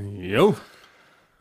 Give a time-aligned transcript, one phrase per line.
[0.00, 0.54] Jo.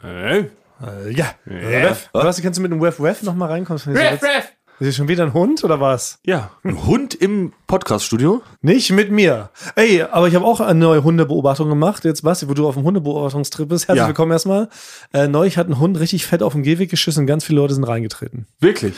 [0.04, 0.40] Äh.
[0.40, 1.28] Äh, ja.
[1.46, 2.10] Äh, Ref.
[2.14, 3.82] Was, kannst du mit dem Wef Wef nochmal reinkommen?
[3.86, 4.52] Ref, Ref.
[4.80, 6.20] Ist hier schon wieder ein Hund oder was?
[6.26, 6.52] Ja.
[6.64, 8.42] Ein Hund im Podcast-Studio?
[8.62, 9.50] Nicht mit mir.
[9.76, 12.04] Ey, aber ich habe auch eine neue Hundebeobachtung gemacht.
[12.04, 13.88] Jetzt, Basti, wo du auf dem Hundebeobachtungstrip bist.
[13.88, 14.08] Herzlich Ja.
[14.08, 14.70] willkommen erstmal.
[15.14, 17.28] Äh, neulich hat ein Hund richtig fett auf den Gehweg geschissen.
[17.28, 18.48] Ganz viele Leute sind reingetreten.
[18.60, 18.96] Wirklich.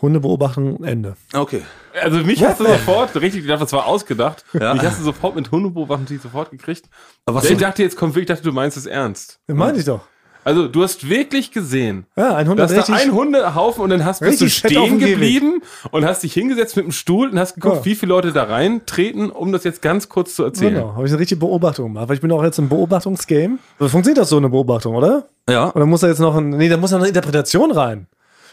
[0.00, 1.16] Hundebeobachtung, Ende.
[1.34, 1.62] Okay.
[2.00, 4.44] Also mich hast du sofort, richtig, ich dachte, das war ausgedacht.
[4.58, 4.74] Ja.
[4.74, 6.86] Mich hast du sofort mit Hundebeobachtung sofort gekriegt.
[7.26, 9.40] Aber was ich dachte, jetzt kommt wirklich, ich dachte, du meinst es ernst.
[9.46, 10.00] Das meine ich doch.
[10.44, 14.20] Also du hast wirklich gesehen, Ja, ein Hund dass da ein Hundehaufen und dann hast,
[14.20, 17.84] bist du stehen geblieben und hast dich hingesetzt mit dem Stuhl und hast geguckt, Ja.
[17.84, 20.74] wie viele Leute da reintreten, um das jetzt ganz kurz zu erzählen.
[20.76, 23.58] Genau, habe ich eine richtige Beobachtung gemacht, weil ich bin auch jetzt im Beobachtungsgame.
[23.78, 25.28] Funktioniert das so eine Beobachtung, oder?
[25.50, 25.70] Ja.
[25.74, 28.06] Oder muss da jetzt noch ein, nee, da muss noch eine Interpretation rein.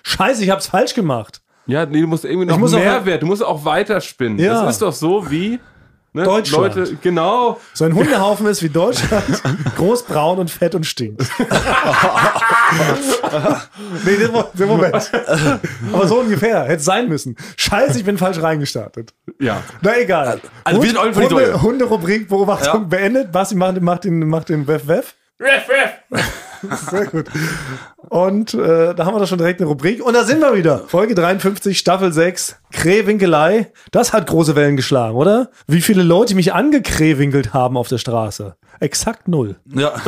[0.08, 1.42] Scheiße, ich hab's falsch gemacht.
[1.66, 4.38] Ja, nee, du musst irgendwie noch muss auch- Mehrwert, du musst auch weiterspinnen.
[4.38, 4.62] Ja.
[4.64, 5.60] Das ist doch so wie
[6.14, 6.76] ne, Deutschland.
[6.76, 7.60] Leute, genau.
[7.74, 9.24] So ein Hundehaufen ist wie Deutschland,
[9.76, 11.24] groß, braun und fett und stinkt.
[14.06, 15.12] nee, den, den Moment.
[15.92, 17.36] Aber so ungefähr, hätte es sein müssen.
[17.58, 19.12] Scheiße, ich bin falsch reingestartet.
[19.40, 19.64] Ja.
[19.82, 20.40] Na egal.
[20.64, 21.62] Also wir sind die Hunde.
[21.64, 22.88] Hunderubrik Beobachtung Ja.
[22.88, 23.32] beendet.
[23.32, 25.16] Basti macht, macht den, macht den Wef Wef.
[25.40, 26.24] Ref, ref.
[26.90, 27.26] Sehr gut.
[28.10, 30.04] Und äh, da haben wir doch schon direkt eine Rubrik.
[30.06, 30.80] Und da sind wir wieder.
[30.88, 33.72] Folge 53, Staffel 6, Krähwinkelei.
[33.92, 35.50] Das hat große Wellen geschlagen, oder?
[35.68, 38.56] Wie viele Leute mich angekrähwinkelt haben auf der Straße?
[38.80, 39.56] Exakt null.
[39.74, 39.94] Ja.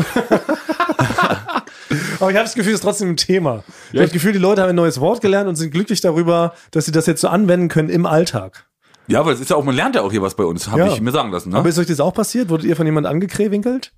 [2.20, 3.64] Aber ich habe das Gefühl, es ist trotzdem ein Thema.
[3.92, 6.54] Ich habe das Gefühl, die Leute haben ein neues Wort gelernt und sind glücklich darüber,
[6.72, 8.66] dass sie das jetzt so anwenden können im Alltag.
[9.08, 10.82] Ja, aber es ist ja auch, man lernt ja auch hier was bei uns, habe
[10.82, 10.88] Ja.
[10.88, 11.52] ich mir sagen lassen.
[11.52, 11.58] Ne?
[11.58, 12.50] Aber ist euch das auch passiert?
[12.50, 13.94] Wurdet ihr von jemand angekrähwinkelt?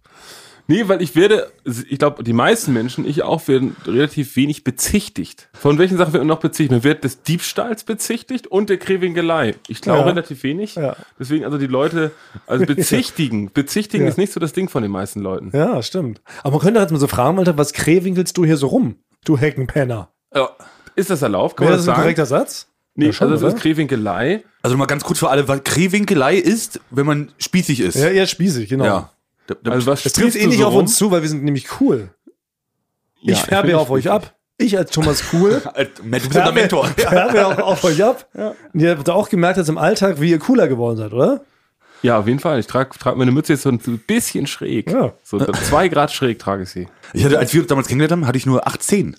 [0.70, 5.50] Nee, weil ich werde, ich glaube, die meisten Menschen, ich auch, werden relativ wenig bezichtigt.
[5.54, 6.72] Von welchen Sachen wird man noch bezichtigt?
[6.72, 9.56] Man wird des Diebstahls bezichtigt und der Krewingelei.
[9.68, 10.06] Ich glaube Ja.
[10.06, 10.76] relativ wenig.
[10.76, 10.96] Ja.
[11.20, 12.12] Deswegen, also die Leute,
[12.46, 13.52] also bezichtigen.
[13.52, 14.10] Bezichtigen Ja.
[14.12, 15.50] ist nicht so das Ding von den meisten Leuten.
[15.58, 16.22] Ja, stimmt.
[16.44, 18.96] Aber man könnte halt mal so fragen, Alter, was krähwinkelst du hier so rum?
[19.26, 20.10] Du Heckenpenner.
[20.36, 20.50] Ja.
[20.96, 21.58] Ist das erlaubt?
[21.58, 22.68] Kann Wäre man das das ein korrekter Satz?
[22.94, 23.58] Nee, Ja, schon, also das oder?
[23.58, 24.44] ist Krewinkelei.
[24.62, 27.96] Also mal ganz kurz für alle, was Krewinkelei ist, wenn man spießig ist.
[27.96, 28.86] Ja, eher spießig, genau.
[28.86, 29.12] Ja.
[29.50, 30.82] Da- da- Also was Es trifft eh nicht so auf rum?
[30.82, 32.10] uns zu, weil wir sind nämlich cool.
[33.22, 34.36] Ja, ich färbe ja auf euch ab.
[34.58, 35.62] Ich als Thomas Cool
[35.98, 36.86] du bist ja der Mentor.
[36.98, 38.28] färbe ja auch auf euch ab.
[38.74, 41.42] Und ihr habt auch gemerkt jetzt im Alltag, wie ihr cooler geworden seid, oder?
[42.02, 42.60] Ja, auf jeden Fall.
[42.60, 44.92] Ich trage trag meine Mütze jetzt so ein bisschen schräg.
[44.92, 45.14] Ja.
[45.24, 46.88] So zwei Grad schräg trage ich sie.
[47.14, 49.16] Ich hatte, als wir uns damals kennengelernt haben, hatte ich nur 18.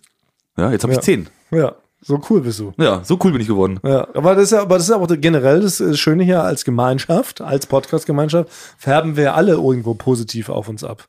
[0.56, 0.98] Ja, jetzt habe Ja.
[0.98, 1.28] ich 10.
[1.50, 2.72] Ja, so cool bist du.
[2.78, 3.78] Ja, so cool bin ich geworden.
[3.84, 6.64] Ja, aber das ist ja, aber das ist ja auch generell das Schöne hier als
[6.64, 11.04] Gemeinschaft, als Podcast-Gemeinschaft, färben wir alle irgendwo positiv auf uns ab.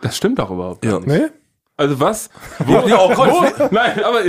[0.00, 0.98] Das stimmt doch überhaupt Ja.
[0.98, 1.06] nicht.
[1.08, 1.26] Nee?
[1.76, 2.30] Also was?
[2.60, 3.30] Wo, Ja, oh Gott.
[3.58, 3.68] wo?
[3.72, 4.20] Nein, aber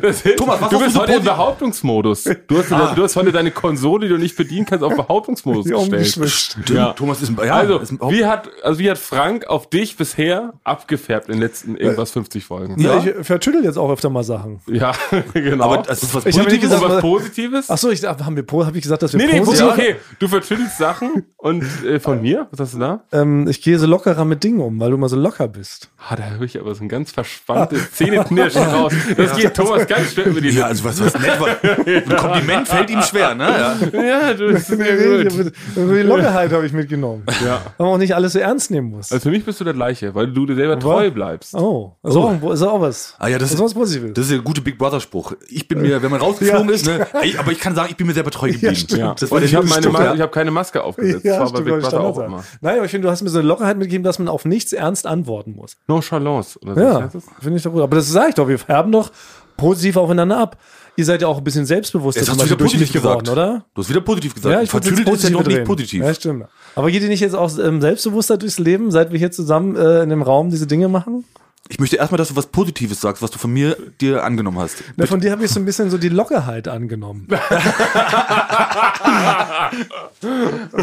[0.00, 0.22] das.
[0.36, 2.24] Thomas, was du bist du heute im Behauptungsmodus.
[2.48, 5.76] Du hast, du hast heute deine Konsole, die du nicht bedienen kannst, auf Behauptungsmodus Ja,
[5.76, 5.92] gestellt.
[5.92, 6.56] umgeschwischt.
[6.70, 6.94] Ja.
[6.94, 9.98] Thomas ist ein, ja, Also, ist ein, wie hat, also wie hat Frank auf dich
[9.98, 12.80] bisher abgefärbt in den letzten irgendwas 50 Folgen?
[12.80, 13.12] Ja, Ja.
[13.20, 14.60] ich vertüttel jetzt auch öfter mal Sachen.
[14.66, 14.92] Ja,
[15.34, 15.64] genau.
[15.64, 16.70] aber das ist was Ich habe nicht Positives.
[16.80, 17.66] gesagt, Und was Positives?
[17.70, 19.96] Ach so, ich haben wir habe ich gesagt, dass wir nee, nee, positiv okay.
[20.18, 22.46] Du vertüttelst Sachen und äh, von mir?
[22.50, 23.04] Was hast du da?
[23.12, 25.90] ähm, ich gehe so lockerer mit Dingen um, weil du immer so locker bist.
[26.08, 28.92] Ah, da ich aber so ein ganz verspanntes Zähneknirschen raus.
[29.16, 31.48] Das geht Thomas ganz schwer über die Ja, also was, was nett war.
[31.86, 33.44] Ein Kompliment fällt ihm schwer, ne?
[33.92, 34.02] Ja.
[34.02, 35.52] Ja, du bist gut.
[35.76, 37.24] die Lockerheit habe ich mitgenommen.
[37.44, 37.60] Ja.
[37.76, 39.12] Weil man auch nicht alles so ernst nehmen muss.
[39.12, 41.54] Also für mich bist du der gleiche, weil du dir selber treu bleibst.
[41.54, 43.14] Oh, ist, Auch, ist auch was.
[43.18, 44.12] Ah ja, das ist ist, was Positives.
[44.14, 45.32] das ist der gute Big Brother Spruch.
[45.48, 46.74] Ich bin mir, wenn man rausgeflogen Ja.
[46.74, 47.06] ist, ne,
[47.38, 48.74] aber ich kann sagen, ich bin mir selber treu geblieben.
[48.76, 49.00] stimmt.
[49.00, 49.14] Ja.
[49.18, 50.14] Das war Und ich habe meine Spruch, Ma ja.
[50.14, 51.24] ich hab keine Maske aufgesetzt.
[51.24, 52.44] das war bei stimmt, Big weil Brother auch immer.
[52.60, 54.72] Nein, aber ich finde, du hast mir so eine Lockerheit mitgegeben, dass man auf nichts
[54.72, 55.76] ernst antworten muss.
[56.36, 57.24] Nonchalance, oder so Ja, das?
[57.40, 57.82] finde ich doch gut.
[57.82, 59.10] Aber das sage ich doch, wir färben doch
[59.56, 60.56] positiv aufeinander ab.
[60.98, 63.24] Ihr seid ja auch ein bisschen selbstbewusster Jetzt zum hast du wieder positiv mich gesagt.
[63.24, 63.64] geworden, oder?
[63.74, 64.54] Du hast wieder positiv gesagt.
[64.54, 66.02] Ja, ich Vertüdelt ist ja noch nicht positiv.
[66.02, 66.46] Ja, stimmt.
[66.74, 70.02] Aber geht ihr nicht jetzt auch ähm, selbstbewusster durchs Leben, seit wir hier zusammen äh,
[70.02, 71.24] in dem Raum diese Dinge machen?
[71.68, 74.76] Ich möchte erstmal, dass du was Positives sagst, was du von mir dir angenommen hast.
[74.96, 77.26] Na, von dir habe ich so ein bisschen so die Lockerheit angenommen.
[77.28, 77.40] das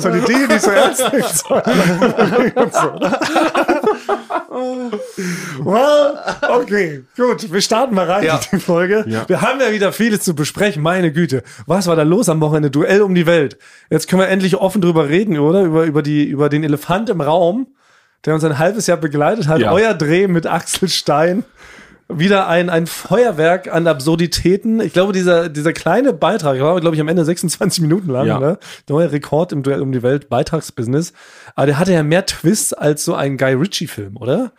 [0.03, 1.63] war die Dinge, die ich so ernst nehmen soll.
[5.63, 6.18] well,
[6.50, 7.51] okay, gut.
[7.51, 8.36] Wir starten mal rein Ja.
[8.51, 9.04] in die Folge.
[9.07, 9.27] Ja.
[9.27, 10.81] Wir haben ja wieder vieles zu besprechen.
[10.83, 11.44] Meine Güte.
[11.66, 12.69] Was war da los am Wochenende?
[12.72, 13.57] Duell um die Welt.
[13.89, 15.63] Jetzt können wir endlich offen drüber reden, oder?
[15.63, 17.68] Über, über, die, über den Elefant im Raum,
[18.25, 19.60] der uns ein halbes Jahr begleitet hat.
[19.60, 19.72] Ja.
[19.72, 21.44] Euer Dreh mit Axel Stein
[22.09, 24.79] wieder ein, ein Feuerwerk an Absurditäten.
[24.81, 28.39] Ich glaube, dieser, dieser kleine Beitrag war, glaube ich, am Ende 26 Minuten lang, Ja.
[28.39, 28.57] ne?
[28.89, 31.13] Neuer Rekord im Duell um die Welt Beitragsbusiness.
[31.55, 34.51] Aber der hatte ja mehr Twists als so ein Guy Ritchie-Film, oder?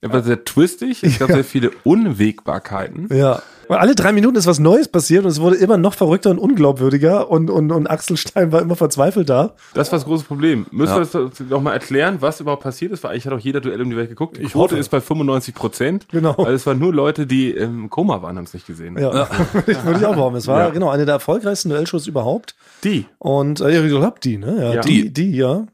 [0.00, 3.08] Er war sehr twistig, es gab sehr viele Unwägbarkeiten.
[3.14, 3.42] Ja.
[3.68, 6.38] Weil alle drei Minuten ist was Neues passiert und es wurde immer noch verrückter und
[6.38, 9.54] unglaubwürdiger und, und, und Axel Stein war immer verzweifelt da.
[9.74, 10.66] Das war das große Problem.
[10.70, 13.04] Müssen wir das noch mal erklären, was überhaupt passiert ist?
[13.04, 14.36] Weil eigentlich hat auch jeder Duell um die Welt geguckt.
[14.38, 14.80] Die Ich Quote hoffe.
[14.80, 16.06] ist bei 95 Prozent.
[16.10, 16.34] Genau.
[16.38, 18.96] Weil es waren nur Leute, die im Koma waren, haben es nicht gesehen.
[18.98, 20.34] Ja, würde ich auch machen.
[20.36, 20.70] Es war Ja.
[20.70, 22.54] genau eine der erfolgreichsten Duellshows überhaupt.
[22.84, 23.06] Die.
[23.18, 24.56] Und äh, ja, ich glaube, die, ne?
[24.60, 24.80] Ja, Ja.
[24.80, 25.66] Die, die, ja.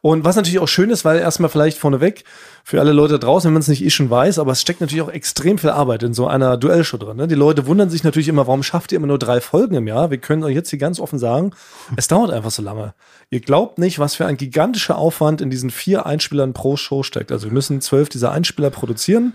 [0.00, 2.24] Und was natürlich auch schön ist, weil erstmal vielleicht vorneweg
[2.64, 5.02] für alle Leute draußen, wenn man es nicht eh schon weiß, aber es steckt natürlich
[5.02, 7.16] auch extrem viel Arbeit in so einer Duellshow drin.
[7.16, 7.28] Ne?
[7.28, 10.10] Die Leute wundern sich natürlich immer, warum schafft ihr immer nur drei Folgen im Jahr?
[10.10, 11.52] Wir können euch jetzt hier ganz offen sagen,
[11.96, 12.94] es dauert einfach so lange.
[13.30, 17.32] Ihr glaubt nicht, was für ein gigantischer Aufwand in diesen vier Einspielern pro Show steckt.
[17.32, 19.34] Also wir müssen zwölf dieser Einspieler produzieren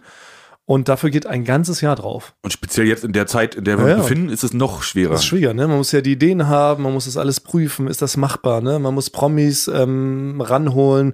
[0.65, 2.33] und dafür geht ein ganzes Jahr drauf.
[2.41, 4.09] Und speziell jetzt in der Zeit, in der wir Ja, uns ja.
[4.09, 5.11] befinden, ist es noch schwerer.
[5.11, 5.67] Das ist schwieriger, ne?
[5.67, 8.79] Man muss ja die Ideen haben, man muss das alles prüfen, ist das machbar, ne?
[8.79, 11.13] Man muss Promis ähm, ranholen,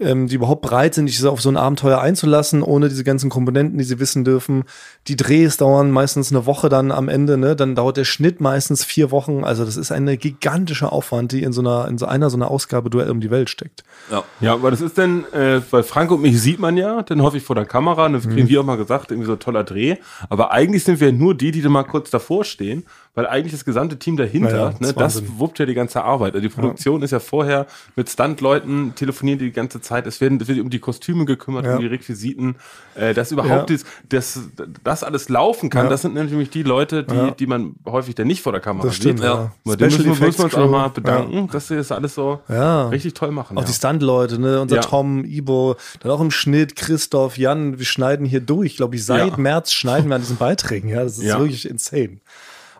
[0.00, 3.78] ähm, die überhaupt bereit sind, sich auf so ein Abenteuer einzulassen, ohne diese ganzen Komponenten,
[3.78, 4.64] die sie wissen dürfen.
[5.08, 7.56] Die Drehs dauern meistens eine Woche dann am Ende, ne?
[7.56, 9.42] Dann dauert der Schnitt meistens vier Wochen.
[9.44, 12.50] Also das ist eine gigantische Aufwand, die in so einer, in so einer so einer
[12.50, 13.82] Ausgabe Duell um die Welt steckt.
[14.10, 14.22] Ja.
[14.40, 17.42] Ja, aber das ist denn, äh, weil Frank und mich sieht man ja, dann häufig
[17.42, 18.30] vor der Kamera, und das Mhm.
[18.34, 19.96] kriegen wir auch mal gesagt, irgendwie so ein toller Dreh.
[20.28, 23.64] Aber eigentlich sind wir nur die, die da mal kurz davor stehen, weil eigentlich das
[23.64, 26.34] gesamte Team dahinter, Ja, ja, das ne, das wuppt ja die ganze Arbeit.
[26.34, 27.66] Also die Produktion ist ja vorher
[27.96, 30.06] mit Stuntleuten telefonieren die die ganze Zeit.
[30.06, 31.74] Es werden, es wird um die Kostüme gekümmert, Ja.
[31.76, 32.56] um die Requisiten,
[32.96, 33.76] äh, dass überhaupt Ja.
[34.08, 34.40] das,
[34.82, 35.84] das alles laufen kann.
[35.84, 35.90] Ja.
[35.90, 37.30] Das sind nämlich die Leute, die, Ja.
[37.30, 39.28] die man häufig dann nicht vor der Kamera Das stimmt, sieht.
[39.28, 39.52] ja.
[39.64, 42.88] Bei denen Special müssen, wir- uns auch mal bedanken, dass sie das alles so Ja.
[42.88, 43.56] richtig toll machen.
[43.56, 43.66] Auch ja.
[43.68, 44.60] die Stunt-Leute, ne?
[44.60, 44.82] Unser Ja.
[44.82, 48.76] Tom, Ibo, dann auch im Schnitt, Christoph, Jan, wir schneiden hier durch.
[48.76, 49.36] Glaube ich, seit Ja.
[49.36, 50.88] März schneiden wir an diesen Beiträgen.
[50.88, 51.38] Ja, das ist Ja.
[51.38, 52.18] wirklich insane.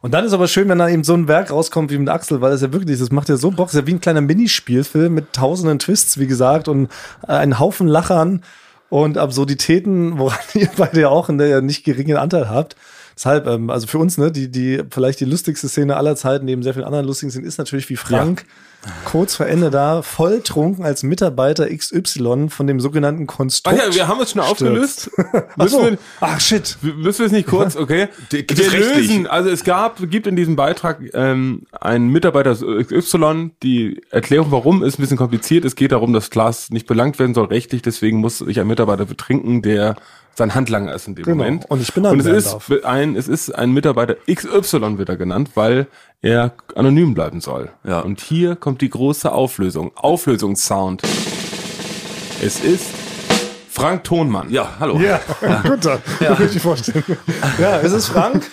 [0.04, 2.42] Und dann ist aber schön, wenn da eben so ein Werk rauskommt wie mit Axel,
[2.42, 4.20] weil das ja wirklich, das macht ja so Bock, das ist ja wie ein kleiner
[4.20, 6.90] Minispielfilm mit tausenden Twists, wie gesagt, und
[7.26, 8.42] äh, einen Haufen Lachern
[8.90, 12.76] und Absurditäten, woran ihr beide ja auch einen nicht geringen Anteil habt.
[13.16, 16.62] Deshalb, ähm, also für uns, ne, die, die, vielleicht die lustigste Szene aller Zeiten, neben
[16.62, 18.44] sehr vielen anderen lustigen Szenen, ist natürlich wie Frank
[19.04, 23.78] kurz vor Ende da, volltrunken als Mitarbeiter XY von dem sogenannten Ach Konstrukt.
[23.78, 25.10] ja, wir haben es schon aufgelöst.
[25.58, 25.82] Ach, so.
[25.82, 26.76] wir, Ach shit.
[26.82, 28.08] müssen wir es nicht kurz, okay?
[28.30, 34.50] Wir lösen, also es gab, gibt in diesem Beitrag ähm, einen Mitarbeiter XY, die Erklärung
[34.50, 35.64] warum ist ein bisschen kompliziert.
[35.64, 39.04] Es geht darum, dass Klaas nicht belangt werden soll rechtlich, deswegen muss sich ein Mitarbeiter
[39.04, 39.96] betrinken, der
[40.36, 41.36] sein Handlanger ist in dem Genau.
[41.36, 41.70] Moment.
[41.70, 42.70] Und nicht benannt Und es ist darf.
[42.84, 45.86] ein, es ist ein Mitarbeiter XY wird er genannt, weil
[46.24, 47.70] er anonym bleiben soll.
[47.84, 48.00] Ja.
[48.00, 49.92] Und hier kommt die große Auflösung.
[49.94, 51.02] Auflösungssound.
[52.42, 53.03] Es ist
[53.74, 54.50] Frank Thonmann.
[54.50, 55.00] Ja, hallo.
[55.00, 55.18] Ja,
[55.68, 55.98] gut, dann.
[56.20, 56.34] Ja.
[56.36, 57.02] kann ich mir vorstellen.
[57.60, 58.48] Ja, es ist Frank.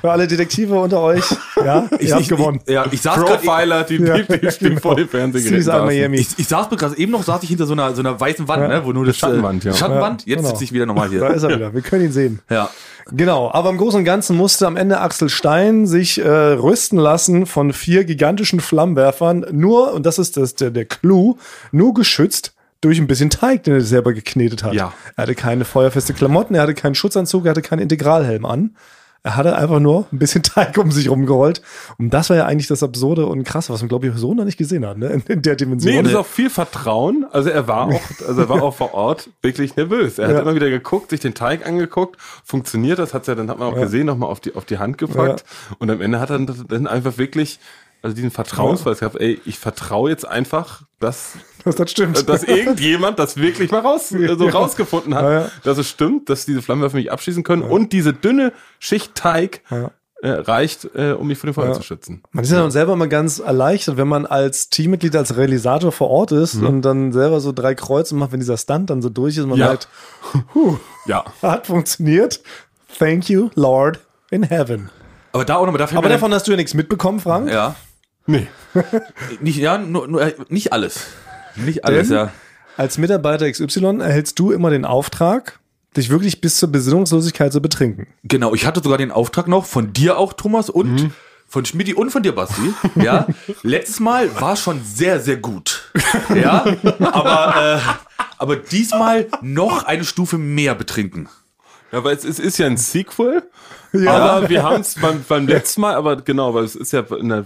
[0.00, 1.22] Für alle Detektive unter euch.
[1.64, 2.60] Ja, ihr habt gewonnen.
[2.66, 4.80] Ich, ja, ich saß gerade Profiler, die, Ja, die, die, die genau.
[4.80, 5.64] vor dem Fernsehgerät.
[5.86, 6.16] Miami.
[6.16, 8.62] ich, ich saß gerade eben noch, saß ich hinter so einer, so einer weißen Wand,
[8.62, 8.68] Ja.
[8.68, 9.74] ne, wo nur das Schattenwand, äh, ja.
[9.74, 10.22] Schattenwand.
[10.26, 10.48] Ja, Jetzt genau.
[10.50, 11.30] sitze ich wieder nochmal Da hier.
[11.30, 11.72] ist er wieder.
[11.72, 12.40] Wir können ihn sehen.
[12.50, 12.68] Ja.
[13.12, 17.46] Genau, aber im Großen und Ganzen musste am Ende Axel Stein sich äh, rüsten lassen
[17.46, 21.36] von vier gigantischen Flammenwerfern, nur, und das ist das, der, der Clou,
[21.70, 22.53] nur geschützt
[22.84, 24.74] durch ein bisschen Teig, den er selber geknetet hat.
[24.74, 24.92] Ja.
[25.16, 28.76] Er hatte keine feuerfeste Klamotten, er hatte keinen Schutzanzug, er hatte keinen Integralhelm an.
[29.26, 31.62] Er hatte einfach nur ein bisschen Teig um sich rumgerollt.
[31.96, 34.44] Und das war ja eigentlich das Absurde und Krasse, was man, glaube ich, so noch
[34.44, 35.06] nicht gesehen hat, ne?
[35.06, 35.94] In, in der Dimension.
[35.94, 37.24] Nee, das ist auch viel Vertrauen.
[37.32, 40.18] Also er war auch, also er war auch vor Ort wirklich nervös.
[40.18, 40.40] Er hat Ja.
[40.42, 42.16] immer wieder geguckt, sich den Teig angeguckt.
[42.44, 43.14] Funktioniert das?
[43.14, 45.44] Hat's ja, dann hat man auch gesehen, nochmal auf die, auf die Hand gepackt.
[45.78, 47.60] Und am Ende hat er dann einfach wirklich,
[48.04, 51.32] also diesen Vertrauensweis gehabt, ey, ich vertraue jetzt einfach, dass,
[51.64, 52.28] das, das stimmt.
[52.28, 54.50] dass irgendjemand das wirklich mal raus, so Ja.
[54.52, 55.50] rausgefunden hat, Ja, ja.
[55.64, 59.90] dass es stimmt, dass diese Flammenwerfer mich abschießen können und diese dünne Schicht Teig Ja.
[60.22, 61.72] äh, reicht, äh, um mich vor dem Feuer Ja.
[61.72, 62.22] zu schützen.
[62.32, 66.10] Man ist ja dann selber immer ganz erleichtert, wenn man als Teammitglied, als Realisator vor
[66.10, 69.36] Ort ist und dann selber so drei Kreuze macht, wenn dieser Stunt dann so durch
[69.38, 69.68] ist und man Ja.
[69.68, 69.88] merkt,
[70.54, 71.24] huh, Ja.
[71.42, 72.40] hat funktioniert.
[72.98, 73.98] Thank you, Lord
[74.30, 74.90] in heaven.
[75.32, 77.50] Aber da auch nochmal, da Aber davon hast du ja nichts mitbekommen, Frank.
[77.50, 77.74] ja.
[78.26, 78.46] Nee.
[79.40, 81.06] Nicht, ja, nur, nur, äh, nicht alles.
[81.56, 82.32] Nicht alles, Denn ja.
[82.76, 85.60] als Mitarbeiter XY erhältst du immer den Auftrag,
[85.96, 88.06] dich wirklich bis zur Besinnungslosigkeit zu betrinken.
[88.24, 91.12] Genau, ich hatte sogar den Auftrag noch von dir auch, Thomas, und Mhm.
[91.46, 92.74] von Schmidti und von dir, Basti.
[92.96, 93.26] Ja,
[93.62, 95.92] letztes Mal war schon sehr, sehr gut.
[96.34, 96.64] Ja,
[97.00, 101.28] aber, äh, aber diesmal noch eine Stufe mehr betrinken.
[101.92, 103.44] Ja, weil es, es ist ja ein Sequel,
[103.92, 104.16] Ja.
[104.16, 107.28] aber wir haben es beim, beim letzten Mal, aber genau, weil es ist ja in
[107.28, 107.44] der,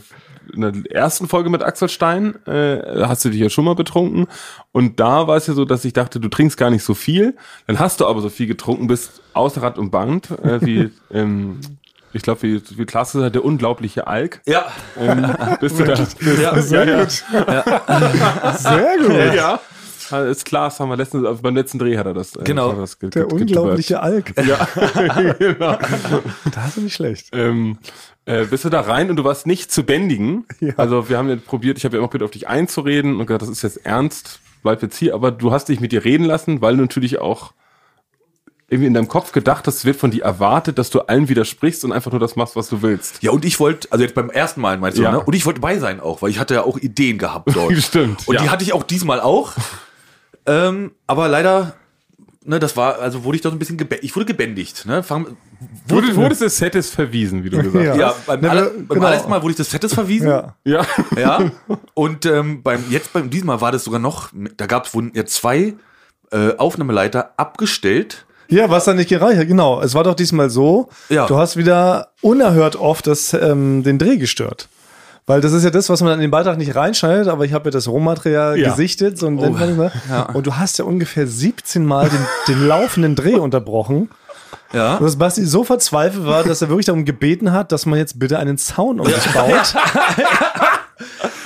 [0.52, 4.26] in der ersten Folge mit Axel Stein, äh, hast du dich ja schon mal betrunken
[4.72, 7.36] und da war es ja so, dass ich dachte, du trinkst gar nicht so viel,
[7.66, 11.60] dann hast du aber so viel getrunken, bist außer Rad und Band, äh, wie, ähm,
[12.12, 14.40] ich glaube, wie, wie Klaas gesagt hat, der unglaubliche Alk.
[14.46, 14.66] Ja,
[14.98, 15.94] Ähm, bist du da,
[16.40, 17.10] ja, Sehr gut.
[18.58, 19.34] Sehr gut.
[19.34, 19.60] ja.
[20.30, 22.34] Ist Klaas haben wir letztens, beim letzten Dreh hat er das.
[22.34, 22.70] äh, Genau.
[22.70, 24.32] er das Der unglaubliche Alk.
[24.42, 24.66] Ja,
[25.38, 25.76] genau.
[26.50, 27.28] Da ist er nicht schlecht.
[27.32, 27.76] ähm,
[28.28, 30.44] äh, bist du da rein und du warst nicht zu bändigen.
[30.60, 30.74] Ja.
[30.76, 33.42] Also wir haben jetzt probiert, ich habe ja immer probiert, auf dich einzureden und gesagt,
[33.42, 36.60] das ist jetzt ernst, bleib jetzt hier, aber du hast dich mit dir reden lassen,
[36.60, 37.52] weil du natürlich auch
[38.70, 41.84] irgendwie in deinem Kopf gedacht hast, es wird von dir erwartet, dass du allen widersprichst
[41.86, 43.22] und einfach nur das machst, was du willst.
[43.22, 45.12] Ja, und ich wollte, also jetzt beim ersten Mal meinst du, Ja.
[45.12, 45.20] ne?
[45.20, 47.72] Und ich wollte bei sein auch, weil ich hatte ja auch Ideen gehabt dort.
[47.78, 48.42] Stimmt, Und ja.
[48.42, 49.52] die hatte ich auch diesmal auch.
[50.46, 51.76] ähm, aber leider,
[52.48, 54.04] ne, das war, also wurde ich doch ein bisschen gebändigt.
[54.10, 55.02] Ich wurde gebändigt, ne?
[55.02, 55.36] Fang,
[55.88, 57.90] Wurde, wurdest des Setes verwiesen, wie du gesagt Ja.
[57.92, 57.98] hast.
[57.98, 59.06] ja, beim, Ne, aller, wir- beim genau.
[59.06, 60.28] allerersten Mal wurde ich des Setes verwiesen.
[60.28, 60.54] Ja.
[60.64, 60.86] Ja.
[61.16, 61.50] Ja.
[61.94, 65.24] Und ähm, beim jetzt beim diesmal war das sogar noch, da gab es wurden ja
[65.26, 65.74] zwei
[66.30, 68.24] äh, Aufnahmeleiter abgestellt.
[68.50, 69.80] Ja, was dann nicht gereicht hat, genau.
[69.82, 71.26] Es war doch diesmal so, Ja.
[71.26, 74.68] du hast wieder unerhört oft das, ähm, den Dreh gestört.
[75.28, 77.66] Weil das ist ja das, was man in den Beitrag nicht reinschneidet, aber ich habe
[77.66, 78.70] ja das Rohmaterial Ja.
[78.70, 79.16] gesichtet.
[79.18, 80.26] So ein nennt man das, ne?
[80.34, 84.10] Und du hast ja ungefähr 17 Mal den, den laufenden Dreh unterbrochen.
[84.72, 84.98] Ja.
[84.98, 88.38] Dass Basti so verzweifelt war, dass er wirklich darum gebeten hat, dass man jetzt bitte
[88.38, 89.74] einen Zaun um dich baut,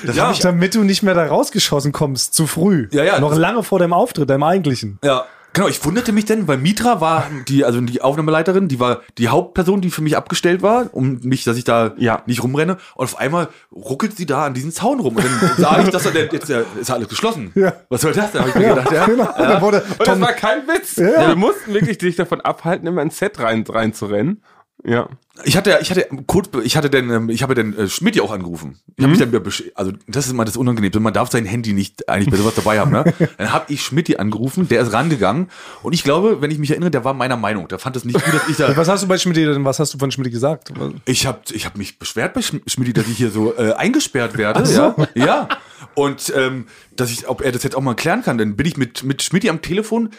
[0.05, 2.89] Das hab ich, damit du nicht mehr da rausgeschossen kommst, zu früh.
[2.91, 3.21] Ja, ja.
[3.21, 4.99] Noch lange vor deinem Auftritt, deinem eigentlichen.
[5.05, 5.25] ja.
[5.55, 9.29] Genau, ich wunderte mich denn, weil Mitra war die, also die Aufnahmeleiterin, die war die
[9.29, 12.23] Hauptperson, die für mich abgestellt war, um mich, dass ich da Ja.
[12.27, 12.79] nicht rumrenne.
[12.95, 15.17] Und auf einmal ruckelt sie da an diesen Zaun rum.
[15.17, 17.53] Und dann sah ich, dass er, jetzt äh, ist alles geschlossen.
[17.55, 17.75] Ja.
[17.91, 18.33] Was soll das?
[18.33, 19.05] Da habe ich mir gedacht, ja.
[19.07, 19.29] Genau.
[19.37, 20.97] Da wurde Und das war kein Witz.
[20.97, 21.29] Ja.
[21.29, 24.43] Wir mussten wirklich dich davon abhalten, immer ins Set rein, reinzurennen.
[24.85, 25.09] Ja.
[25.45, 28.23] Ich hatte, ich hatte kurz, ich hatte denn, ähm, ich habe den äh, Schmidt ja
[28.23, 28.79] auch angerufen.
[28.97, 31.01] Ich habe mich dann, also das ist immer das Unangenehmste.
[31.01, 32.91] Man darf sein Handy nicht eigentlich bei sowas dabei haben.
[32.91, 33.05] Ne?
[33.39, 35.49] Dann habe ich Schmidt angerufen, der ist rangegangen
[35.83, 37.67] und ich glaube, wenn ich mich erinnere, der war meiner Meinung.
[37.69, 38.77] Der fand es nicht gut, dass ich da.
[38.77, 40.71] was hast du bei Schmidt denn, was hast du von Schmidt gesagt?
[41.07, 44.37] Ich habe ich hab mich beschwert bei Schm- Schmidt, dass ich hier so äh, eingesperrt
[44.37, 44.67] werde.
[44.67, 44.75] so.
[44.75, 45.49] Ja, ja.
[45.95, 48.77] Und ähm, dass ich, ob er das jetzt auch mal klären kann, dann bin ich
[48.77, 50.11] mit mit Schmidt am Telefon.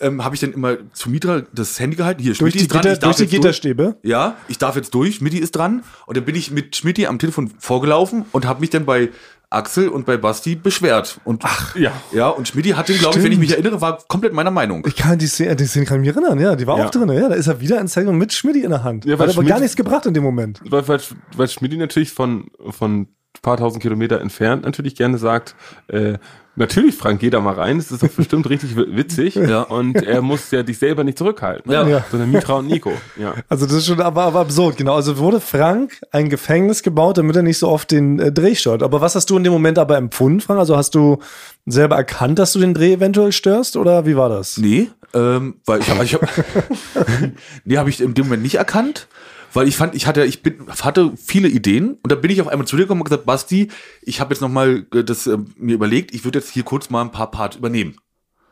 [0.00, 2.20] Ähm, habe ich dann immer zu Mitra das Handy gehalten.
[2.22, 3.60] Hier, Durch Schmidti die, ist dran, Gitter, ich darf durch die jetzt durch.
[3.60, 3.96] Gitterstäbe?
[4.02, 5.82] Ja, ich darf jetzt durch, Schmidti ist dran.
[6.06, 9.10] Und dann bin ich mit Schmidti am Telefon vorgelaufen und habe mich dann bei
[9.50, 11.20] Axel und bei Basti beschwert.
[11.24, 11.90] Und Ach, ja.
[12.12, 14.84] Ja, und Schmidti hatte, glaube ich, wenn ich mich erinnere, war komplett meiner Meinung.
[14.86, 16.84] Ich kann die Szene, die Szene kann ich mich erinnern, ja, die war Ja.
[16.86, 19.06] auch drin, ja, da ist er wieder in Zentrum mit Schmidt in der Hand.
[19.06, 20.60] Ja, weil Hat aber Schmidt- gar nichts gebracht in dem Moment.
[20.68, 21.00] Weil, weil,
[21.34, 23.08] weil Schmidt natürlich von, von
[23.42, 25.54] paar tausend Kilometer entfernt natürlich gerne sagt,
[25.88, 26.14] äh,
[26.56, 29.36] natürlich, Frank, geh da mal rein, das ist doch bestimmt richtig wi- witzig.
[29.36, 29.62] Ja.
[29.62, 31.70] Und er muss ja dich selber nicht zurückhalten.
[31.70, 31.86] Ja.
[31.86, 32.04] Ja.
[32.10, 32.92] Sondern Mitra und Nico.
[33.16, 33.34] Ja.
[33.48, 34.96] Also das ist schon aber, aber absurd, genau.
[34.96, 38.82] Also wurde Frank ein Gefängnis gebaut, damit er nicht so oft den äh, Dreh stört.
[38.82, 40.58] Aber was hast du in dem Moment aber empfunden, Frank?
[40.58, 41.18] Also hast du
[41.64, 44.56] selber erkannt, dass du den Dreh eventuell störst oder wie war das?
[44.58, 46.22] Nee, ähm, weil ich, also ich hab,
[47.64, 49.06] nee, habe ich in dem Moment nicht erkannt,
[49.54, 52.48] weil ich fand, ich hatte, ich bin, hatte viele Ideen und da bin ich auf
[52.48, 53.68] einmal zu dir gekommen und gesagt, Basti,
[54.02, 56.90] ich habe jetzt noch mal äh, das äh, mir überlegt, ich würde jetzt hier kurz
[56.90, 57.96] mal ein paar Part übernehmen.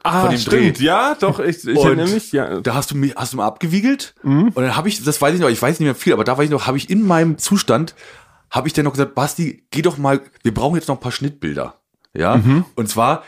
[0.02, 0.78] Ah, Von dem stimmt.
[0.78, 0.84] Dreh.
[0.84, 2.30] Ja, doch, ich, ich erinnere mich.
[2.30, 2.60] Ja.
[2.60, 4.48] Da hast du mich, hast du mal abgewiegelt Mhm.
[4.54, 6.38] und dann habe ich, das weiß ich noch, ich weiß nicht mehr viel, aber da
[6.38, 7.94] weiß ich noch, habe ich in meinem Zustand,
[8.50, 11.10] habe ich dann noch gesagt, Basti, geh doch mal, wir brauchen jetzt noch ein paar
[11.12, 11.80] Schnittbilder,
[12.14, 12.64] ja, Mhm.
[12.76, 13.24] und zwar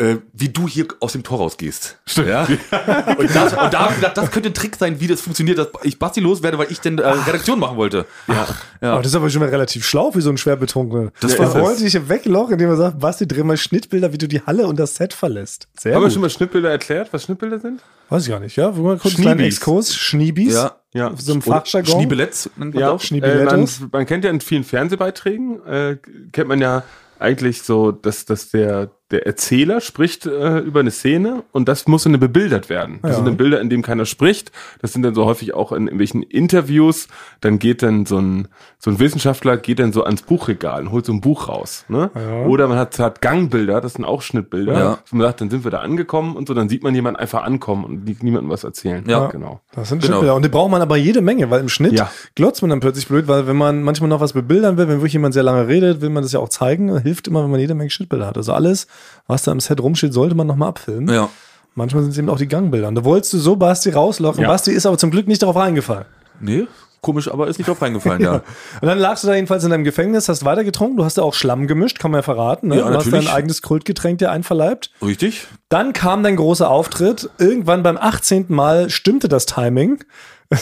[0.00, 1.98] äh, wie du hier aus dem Tor rausgehst.
[2.06, 2.28] Stimmt.
[2.28, 2.44] Ja?
[3.18, 5.58] Und, das, und da habe ich gedacht, das könnte ein Trick sein, wie das funktioniert,
[5.58, 8.06] dass ich Basti loswerde, weil ich denn äh, Redaktion machen wollte.
[8.26, 8.46] Ja.
[8.80, 8.92] ja.
[8.92, 11.10] Aber das ist aber schon mal relativ schlau für so einen Schwerbetrunkenen.
[11.20, 14.40] Das war- wollte dich weglochen, indem er sagt, Basti, dreh mal Schnittbilder, wie du die
[14.40, 15.68] Halle und das Set verlässt.
[15.78, 17.82] Sehr Haben wir schon mal Schnittbilder erklärt, was Schnittbilder sind?
[18.08, 18.76] Weiß ich gar nicht, ja?
[18.76, 19.40] Wir kurz einen.
[19.40, 19.94] Exkurs?
[19.94, 20.54] Schniebis?
[20.54, 20.76] Ja.
[20.92, 21.08] Ja.
[21.12, 21.92] Auf so einem Oder Fachjargon?
[21.94, 23.02] Schniebeletz nennt man Ja, auch.
[23.10, 25.98] äh, man, man kennt ja in vielen Fernsehbeiträgen, äh,
[26.32, 26.82] kennt man ja
[27.18, 32.04] eigentlich so, dass, dass der, der Erzähler spricht äh, über eine Szene und das muss
[32.04, 32.98] dann bebildert werden.
[33.02, 33.16] Das Ja.
[33.16, 34.52] sind dann Bilder, in denen keiner spricht.
[34.80, 37.08] Das sind dann so häufig auch in irgendwelchen Interviews.
[37.40, 38.48] Dann geht dann so ein,
[38.78, 41.84] so ein Wissenschaftler geht dann so ans Buchregal und holt so ein Buch raus.
[41.88, 42.10] Ne?
[42.14, 42.46] Ja.
[42.46, 44.72] Oder man hat, hat Gangbilder, das sind auch Schnittbilder.
[44.78, 44.90] Ja.
[44.92, 47.42] Und man sagt, dann sind wir da angekommen und so, dann sieht man jemanden einfach
[47.42, 49.04] ankommen und nie- niemandem was erzählen.
[49.08, 49.26] Ja.
[49.26, 49.60] genau.
[49.74, 50.12] Das sind Genau.
[50.14, 50.34] Schnittbilder.
[50.36, 52.10] Und die braucht man aber jede Menge, weil im Schnitt Ja.
[52.36, 55.12] glotzt man dann plötzlich blöd, weil wenn man manchmal noch was bebildern will, wenn wirklich
[55.14, 56.96] jemand sehr lange redet, will man das ja auch zeigen.
[57.00, 58.36] Hilft immer, wenn man jede Menge Schnittbilder hat.
[58.36, 58.86] Also alles,
[59.26, 61.12] was da im Set rumsteht, sollte man nochmal abfilmen.
[61.14, 61.28] Ja.
[61.74, 62.88] Manchmal sind es eben auch die Gangbilder.
[62.88, 64.42] Und da wolltest du so Basti rauslocken.
[64.42, 64.48] Ja.
[64.48, 66.06] Basti ist aber zum Glück nicht darauf reingefallen.
[66.40, 66.66] Nee,
[67.00, 68.34] komisch, aber ist nicht drauf reingefallen, ja.
[68.80, 70.96] Und dann lagst du da jedenfalls in deinem Gefängnis, hast weiter getrunken.
[70.96, 72.68] Du hast ja auch Schlamm gemischt, kann man ja verraten.
[72.68, 72.76] Ne?
[72.78, 73.26] Ja, du hast natürlich.
[73.26, 74.90] dein eigenes Kultgetränk dir einverleibt.
[75.02, 75.46] Richtig?
[75.68, 77.30] Dann kam dein großer Auftritt.
[77.38, 78.46] Irgendwann beim 18.
[78.48, 80.02] Mal stimmte das Timing.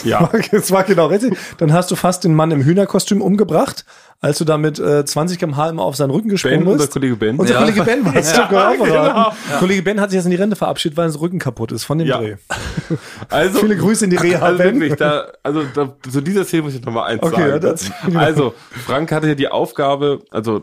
[0.04, 0.30] Ja.
[0.52, 1.36] Es war genau richtig.
[1.56, 3.84] Dann hast du fast den Mann im Hühnerkostüm umgebracht,
[4.20, 6.80] als du da mit äh, 20 km/h immer auf seinen Rücken gesprungen Ben, bist.
[6.80, 7.36] unser Kollege Ben.
[7.38, 7.60] Unser Ja.
[7.60, 8.36] Kollege Ben war es.
[8.36, 9.32] Ja, genau.
[9.60, 11.98] Kollege Ben hat sich jetzt in die Rente verabschiedet, weil sein Rücken kaputt ist von
[11.98, 12.18] dem Ja.
[12.18, 12.36] Dreh.
[13.28, 14.80] Also, Viele Grüße in die Reha, Also Ben.
[14.80, 18.16] wirklich, da, also da, zu dieser Szene muss ich noch mal eins Okay, ja, sagen.
[18.16, 18.54] also
[18.86, 20.62] Frank hatte ja die Aufgabe, also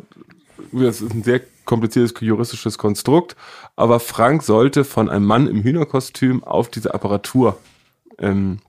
[0.72, 3.36] das ist ein sehr kompliziertes juristisches Konstrukt,
[3.76, 7.58] aber Frank sollte von einem Mann im Hühnerkostüm auf diese Apparatur
[8.20, 8.60] ähm,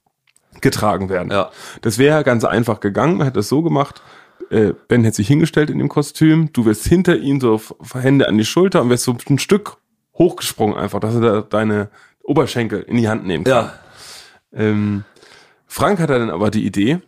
[0.61, 1.31] getragen werden.
[1.31, 1.51] Ja.
[1.83, 4.03] Das wäre ganz einfach gegangen, man hätte es so gemacht,
[4.51, 7.61] äh, Ben hätte sich hingestellt in dem Kostüm, du wärst hinter ihm so
[7.95, 9.79] Hände an die Schulter und wärst so ein Stück
[10.15, 11.91] hochgesprungen einfach, dass er da deine
[12.23, 13.67] Oberschenkel in die Hand nehmen kann.
[13.67, 13.75] Ja.
[14.53, 15.05] Ähm,
[15.67, 17.01] Frank hatte dann aber die Idee,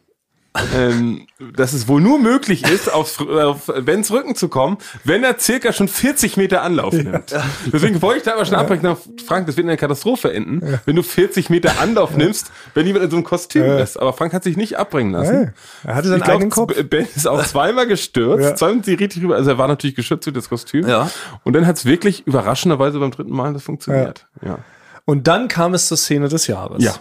[0.76, 5.38] ähm, dass es wohl nur möglich ist, auf, auf Bens Rücken zu kommen, wenn er
[5.38, 7.34] circa schon 40 Meter Anlauf nimmt.
[7.72, 8.82] Deswegen wollte ich da aber schon abbrechen.
[8.84, 8.96] Na,
[9.26, 13.04] Frank, das wird in einer Katastrophe enden, wenn du 40 Meter Anlauf nimmst, wenn jemand
[13.04, 13.96] in so einem Kostüm ist.
[13.96, 15.54] Aber Frank hat sich nicht abbringen lassen.
[15.84, 16.74] Er hatte seinen Ich glaub, eigenen Kopf.
[16.84, 18.54] Ben ist auch zweimal gestürzt, Ja.
[18.56, 19.36] zweimal sie richtig rüber.
[19.36, 20.86] Also er war natürlich geschützt durch das Kostüm.
[20.88, 21.10] Ja.
[21.44, 24.26] Und dann hat es wirklich überraschenderweise beim dritten Mal das funktioniert.
[24.44, 24.58] Ja.
[25.04, 26.82] Und dann kam es zur Szene des Jahres.
[26.84, 26.94] Ja.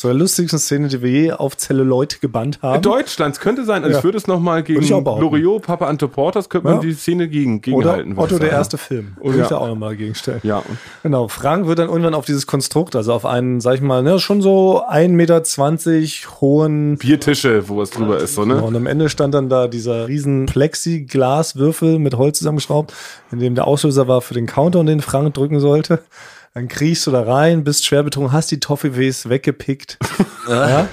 [0.00, 2.80] Zur lustigsten Szene, die wir je auf Zelluloid gebannt haben.
[2.80, 3.98] Deutschlands könnte sein, also Ja.
[3.98, 4.80] ich würde es nochmal gegen.
[4.88, 6.80] Loriot, Papa Ante Porters, könnte man Ja.
[6.80, 8.10] die Szene gegen, Oder gegenhalten.
[8.16, 9.16] würde Otto der erste Film.
[9.20, 9.60] Oder- Würde ich da Ja.
[9.60, 10.40] auch nochmal gegenstellen.
[10.42, 10.62] Ja,
[11.02, 14.18] Genau, Frank wird dann irgendwann auf dieses Konstrukt, also auf einen, sag ich mal, ne,
[14.18, 15.10] schon so 1,20
[16.24, 18.62] Meter hohen Biertische, wo was drüber ist, so, ne?
[18.62, 22.94] Und am Ende stand dann da dieser riesen Plexiglaswürfel mit Holz zusammengeschraubt,
[23.32, 25.98] in dem der Auslöser war für den Counter, und den Frank drücken sollte.
[26.54, 29.98] Dann kriechst du da rein, bist schwer betrunken, hast die Toffees weggepickt.
[30.48, 30.88] ja.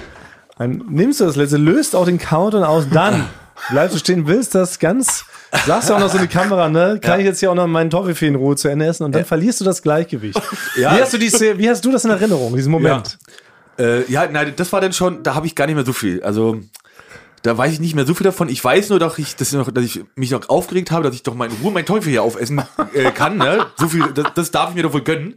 [0.56, 3.28] Dann nimmst du das letzte, löst auch den Counter aus, dann
[3.70, 5.24] bleibst du stehen, willst das ganz,
[5.66, 7.00] sagst du auch noch so in die Kamera, ne?
[7.02, 9.02] Kann ich jetzt hier auch noch meinen Toffee in Ruhe zu Ende essen?
[9.02, 10.40] Und dann verlierst du das Gleichgewicht.
[10.76, 10.96] Ja.
[10.96, 13.18] Wie hast du die, wie hast du das in Erinnerung, diesen Moment?
[13.78, 16.22] Äh, ja, nein, das war dann schon, da habe ich gar nicht mehr so viel.
[16.22, 16.60] Also
[17.42, 18.48] da weiß ich nicht mehr so viel davon.
[18.48, 21.14] Ich weiß nur, dass ich, dass ich, noch, dass ich mich noch aufgeregt habe, dass
[21.14, 22.62] ich doch mal in Ruhe meinen Teufel hier aufessen
[22.94, 23.38] äh, kann.
[23.38, 23.66] Ne?
[23.76, 25.34] So viel, das, das darf ich mir doch wohl gönnen.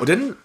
[0.00, 0.36] Und dann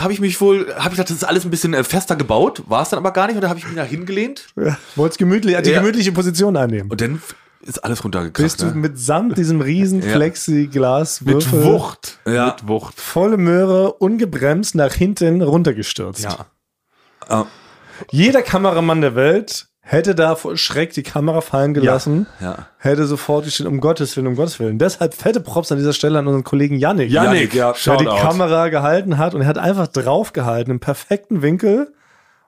[0.00, 2.62] habe ich mich wohl, habe ich gedacht, das ist alles ein bisschen äh, fester gebaut,
[2.66, 3.34] war es dann aber gar nicht.
[3.36, 4.76] Und dann habe ich mich da hingelehnt Ja.
[4.96, 5.80] Wolltest gemütlich, die Ja.
[5.80, 6.90] gemütliche Position einnehmen.
[6.90, 7.20] und dann
[7.64, 8.42] ist alles runtergekracht.
[8.42, 8.74] bist du Ne?
[8.74, 10.14] mitsamt diesem riesen Ja.
[10.16, 12.18] Plexiglaswürfel Mit Wucht.
[12.26, 12.46] Ja.
[12.46, 12.98] Mit Wucht.
[13.00, 16.24] volle Möhre ungebremst nach hinten runtergestürzt.
[16.24, 16.46] Ja.
[17.28, 17.44] Ah,
[18.10, 22.66] Jeder Kameramann der Welt hätte da vor Schreck die Kamera fallen gelassen, ja.
[22.78, 24.78] hätte sofort gestehen, um Gottes Willen, um Gottes Willen.
[24.78, 27.10] Deshalb fette Props an dieser Stelle an unseren Kollegen Yannick.
[27.10, 28.16] Yannick, ja, der die Shoutout.
[28.28, 31.92] Kamera gehalten hat und er hat einfach draufgehalten im perfekten Winkel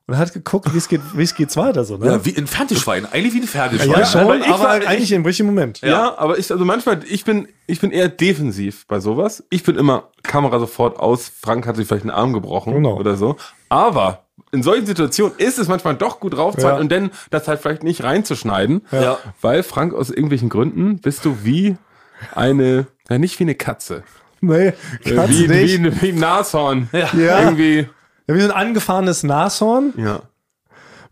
[0.06, 2.06] und hat geguckt, wie es geht, wie es geht's weiter so, ne?
[2.06, 3.90] ja, wie ein Fernsehschwein, eigentlich wie ein Fernsehschwein.
[3.90, 4.50] Ja, Ja, schon, aber aber, ich
[4.84, 5.80] war- eigentlich im richtigen Moment.
[5.80, 6.16] Ja.
[6.18, 9.42] aber ich, also manchmal, ich bin, ich bin eher defensiv bei sowas.
[9.50, 11.28] Ich bin immer Kamera sofort aus.
[11.40, 12.96] Frank hat sich vielleicht einen Arm gebrochen Genau.
[12.98, 13.36] oder so.
[13.70, 14.23] Aber
[14.54, 16.80] in solchen Situationen ist es manchmal doch gut draufzuhalten Ja.
[16.82, 18.86] und dann das halt vielleicht nicht reinzuschneiden.
[18.92, 19.18] Ja.
[19.40, 21.76] Weil Frank aus irgendwelchen Gründen bist du wie
[22.34, 24.02] eine, ja nicht wie eine Katze.
[24.40, 25.82] Nee, Äh, kannst wie, nicht.
[25.82, 26.88] wie, wie ein Nashorn.
[26.92, 27.08] Ja.
[27.14, 27.40] Ja.
[27.42, 27.88] Irgendwie,
[28.26, 29.92] Ja, wie so ein angefahrenes Nashorn.
[29.96, 30.20] ja.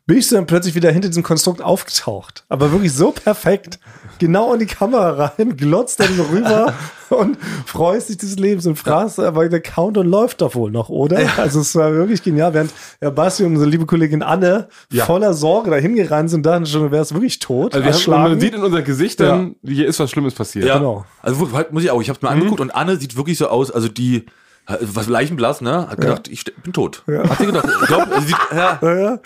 [0.06, 2.44] Bist du dann plötzlich wieder hinter diesem Konstrukt aufgetaucht.
[2.48, 3.78] Aber wirklich so perfekt.
[4.18, 6.74] Genau in die Kamera rein, glotzt dann so rüber
[7.10, 11.18] und freust dich des Lebens und fragst, aber der Countdown läuft doch wohl noch, oder?
[11.38, 15.06] Also es war wirklich genial, während ja, Basti und unsere liebe Kollegin Anne Ja.
[15.06, 17.74] voller Sorge dahin gerannt sind, dachten schon, du wärst wirklich tot.
[17.74, 20.66] Also wir haben, man sieht in unseren Gesichtern, hier ist was Schlimmes passiert.
[20.66, 21.04] Ja, Genau.
[21.20, 23.88] Also muss ich auch, ich habe mir angeguckt und Anne sieht wirklich so aus, also
[23.88, 24.26] die
[24.66, 25.88] was leichenblass, ne?
[25.88, 27.02] Hat gedacht, ich ste- bin tot.
[27.06, 29.18] Hat sie gedacht, ich glaube, sie ja, Ja,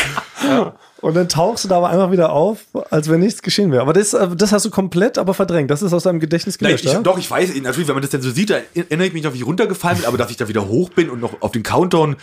[0.49, 0.75] ja.
[1.03, 3.83] Und dann tauchst du da aber einfach wieder auf, als wenn nichts geschehen wäre.
[3.83, 5.71] Aber das, äh, das hast du komplett aber verdrängt.
[5.71, 7.01] Das ist aus deinem Gedächtnis Nein, gelöscht, ich, ja?
[7.01, 9.35] doch, ich weiß, natürlich, wenn man das denn so sieht, da erinnere ich mich noch,
[9.35, 11.63] wie ich runtergefallen bin, aber dass ich da wieder hoch bin und noch auf den
[11.63, 12.17] Countdown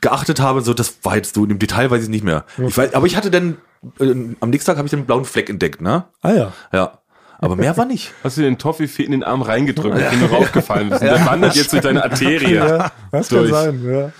[0.00, 2.44] geachtet habe, so, das war jetzt so in dem Detail weiß ich nicht mehr.
[2.58, 3.56] Ich weiß, aber ich hatte dann,
[3.98, 6.04] äh, am nächsten Tag habe ich den blauen Fleck entdeckt, ne?
[6.20, 6.52] Ah ja.
[6.72, 6.98] Ja.
[7.42, 8.12] Aber mehr war nicht.
[8.22, 11.00] Hast du den Toffee in den Arm reingedrückt, den du raufgefallen bist.
[11.00, 12.54] Und Der wandert jetzt durch deine Arterie.
[12.54, 13.50] Ja, das kann Durch.
[13.50, 14.12] sein, ja.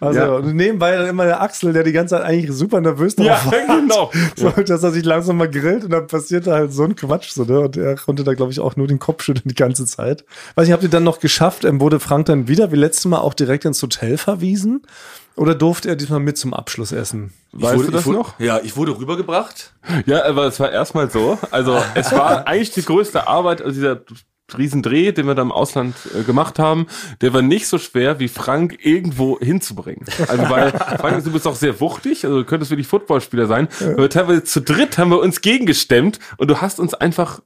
[0.00, 0.28] Also, Ja.
[0.36, 3.40] und nebenbei dann immer der Axel, der die ganze Zeit eigentlich super nervös drauf Ja,
[3.46, 3.80] war.
[3.80, 4.12] genau.
[4.36, 7.30] So, dass er sich langsam mal grillt und dann passiert da halt so ein Quatsch,
[7.30, 7.58] so, ne?
[7.58, 10.24] Und er konnte da, glaube ich, auch nur den Kopf schütteln die ganze Zeit.
[10.54, 13.18] Weiß nicht, habt ihr dann noch geschafft, ähm, wurde Frank dann wieder wie letztes Mal
[13.18, 14.82] auch direkt ins Hotel verwiesen?
[15.34, 17.32] Oder durfte er diesmal mit zum Abschlussessen?
[17.52, 18.40] Weißt wurde, du das wurde, noch?
[18.40, 19.74] Ja, ich wurde rübergebracht.
[20.06, 21.38] Ja, aber es war erstmal so.
[21.50, 24.02] Also es war eigentlich die größte Arbeit, also dieser
[24.56, 26.86] Riesendreh, den wir da im Ausland äh, gemacht haben,
[27.20, 30.06] der war nicht so schwer, wie Frank irgendwo hinzubringen.
[30.26, 33.68] Also weil Frank, du bist auch sehr wuchtig, also du könntest wirklich Footballspieler sein.
[33.80, 37.40] Aber teilweise zu dritt haben wir uns gegengestemmt und du hast uns einfach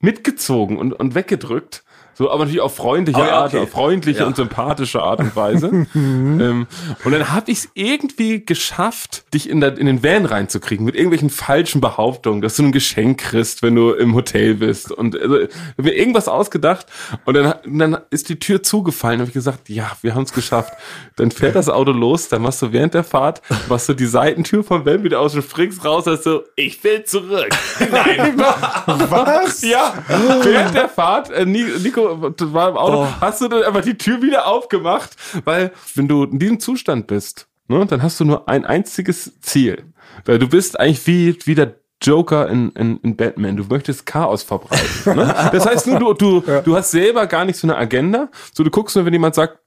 [0.00, 1.84] mitgezogen und, und weggedrückt.
[2.14, 3.62] So, aber natürlich auf freundliche Oh ja, Art, okay.
[3.62, 4.26] auf freundliche Ja.
[4.26, 5.66] und sympathische Art und Weise.
[5.94, 6.66] ähm,
[7.04, 10.94] und dann habe ich es irgendwie geschafft, dich in, der, in den Van reinzukriegen mit
[10.94, 14.92] irgendwelchen falschen Behauptungen, dass du ein Geschenk kriegst, wenn du im Hotel bist.
[14.92, 15.38] Und also,
[15.76, 16.86] mir irgendwas ausgedacht
[17.24, 19.20] und dann, dann ist die Tür zugefallen.
[19.20, 20.74] habe ich gesagt, ja, wir haben es geschafft.
[21.16, 24.62] Dann fährt das Auto los, dann machst du während der Fahrt, machst du die Seitentür
[24.64, 27.48] vom Van wieder aus und springst raus, hast so, ich will zurück.
[27.90, 28.34] Nein,
[28.86, 29.62] Was?
[29.62, 29.94] ja,
[30.42, 32.01] während der Fahrt, äh, Ni- Nico
[32.36, 33.08] das war im Auto, Oh.
[33.20, 35.10] hast du dann einfach die Tür wieder aufgemacht,
[35.44, 39.84] weil wenn du in diesem Zustand bist, ne, dann hast du nur ein einziges Ziel.
[40.24, 43.56] Weil du bist eigentlich wie, wie der Joker in, in, in Batman.
[43.56, 45.16] Du möchtest Chaos verbreiten.
[45.16, 45.34] Ne?
[45.52, 48.28] Das heißt nur, du, du, du hast selber gar nicht so eine Agenda.
[48.52, 49.58] So, du guckst nur, wenn jemand sagt,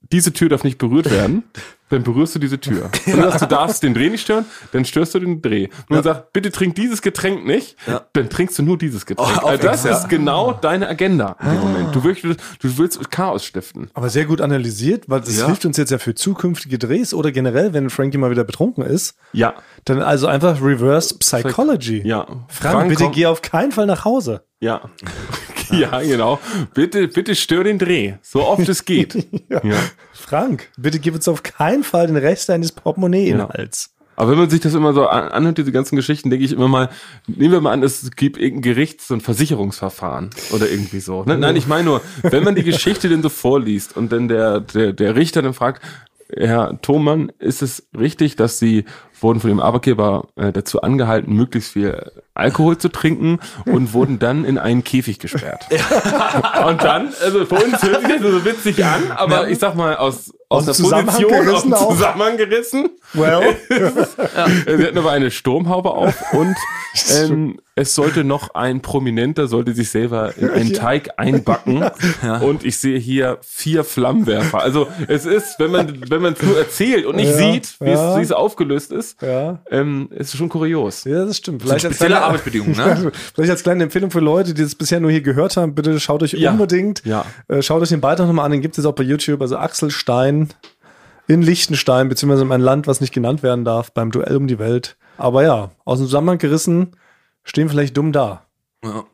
[0.00, 1.42] diese Tür darf nicht berührt werden,
[1.90, 2.90] dann berührst du diese Tür.
[3.06, 5.68] Und du sagst, du darfst den Dreh nicht stören, dann störst du den Dreh.
[5.88, 8.02] Und dann sagst, bitte trink dieses Getränk nicht, Ja.
[8.12, 9.42] dann trinkst du nur dieses Getränk.
[9.42, 9.96] Oh, also das ja.
[9.96, 11.94] ist genau deine Agenda in dem Moment.
[11.94, 13.90] Du willst, du willst Chaos stiften.
[13.94, 15.46] Aber sehr gut analysiert, weil das Ja.
[15.46, 19.14] hilft uns jetzt ja für zukünftige Drehs oder generell, wenn Frankie mal wieder betrunken ist.
[19.32, 19.54] Ja.
[19.86, 22.02] Dann also einfach Reverse Psychology.
[22.06, 22.26] Ja.
[22.48, 24.42] Frank, bitte komm- geh auf keinen Fall nach Hause.
[24.60, 24.82] Ja.
[25.78, 26.38] ja, genau.
[26.74, 28.14] Bitte, bitte stör den Dreh.
[28.22, 29.14] So oft es geht.
[29.48, 29.60] ja.
[30.12, 33.66] Frank, bitte gib uns auf keinen Fall den Rest deines Portemonnaie in den Ja.
[34.16, 36.66] Aber wenn man sich das immer so an- anhört, diese ganzen Geschichten, denke ich immer
[36.66, 36.88] mal,
[37.28, 41.22] nehmen wir mal an, es gibt irgendein Gericht, so ein Versicherungsverfahren oder irgendwie so.
[41.22, 41.38] Ne?
[41.38, 44.92] Nein, ich meine nur, wenn man die Geschichte denn so vorliest und dann der, der,
[44.92, 45.82] der Richter dann fragt,
[46.36, 48.84] Herr Thomann, ist es richtig, dass Sie
[49.20, 54.44] wurden von dem Arbeitgeber äh, dazu angehalten, möglichst viel Alkohol zu trinken und wurden dann
[54.44, 55.66] in einen Käfig gesperrt.
[56.66, 59.96] und dann, also für uns hört sich das so witzig an, aber ich sag mal,
[59.96, 61.88] aus, aus, Aus der Position, aus gerissen dem auch.
[61.90, 66.56] Zusammenhang gerissen, Well, Sie hatten aber eine Sturmhaube auf und
[67.16, 71.84] ähm, es sollte noch ein Prominenter, sollte sich selber in einen Teig einbacken.
[72.42, 74.60] Und ich sehe hier vier Flammenwerfer.
[74.62, 77.90] Also es ist, wenn man wenn man es nur erzählt und nicht Ja, sieht, wie,
[77.90, 78.12] ja.
[78.12, 79.60] es, wie es aufgelöst ist, ja.
[79.70, 81.04] ähm, ist schon kurios.
[81.04, 81.62] ja, das stimmt.
[81.62, 83.12] Vielleicht als, Spezielle kleine, Arbeitsbedingungen, ne?
[83.34, 86.22] vielleicht als kleine Empfehlung für Leute, die das bisher nur hier gehört haben, bitte schaut
[86.22, 86.50] euch Ja.
[86.52, 87.24] unbedingt, Ja.
[87.48, 89.56] äh, schaut euch den Beitrag nochmal an, den gibt es jetzt auch bei YouTube, also
[89.56, 90.48] Axel Stein
[91.26, 94.58] in Liechtenstein, beziehungsweise in einem Land, was nicht genannt werden darf, beim Duell um die
[94.58, 94.96] Welt.
[95.18, 96.92] Aber ja, aus dem Zusammenhang gerissen,
[97.48, 98.46] stehen vielleicht dumm da.
[98.84, 99.04] Ja.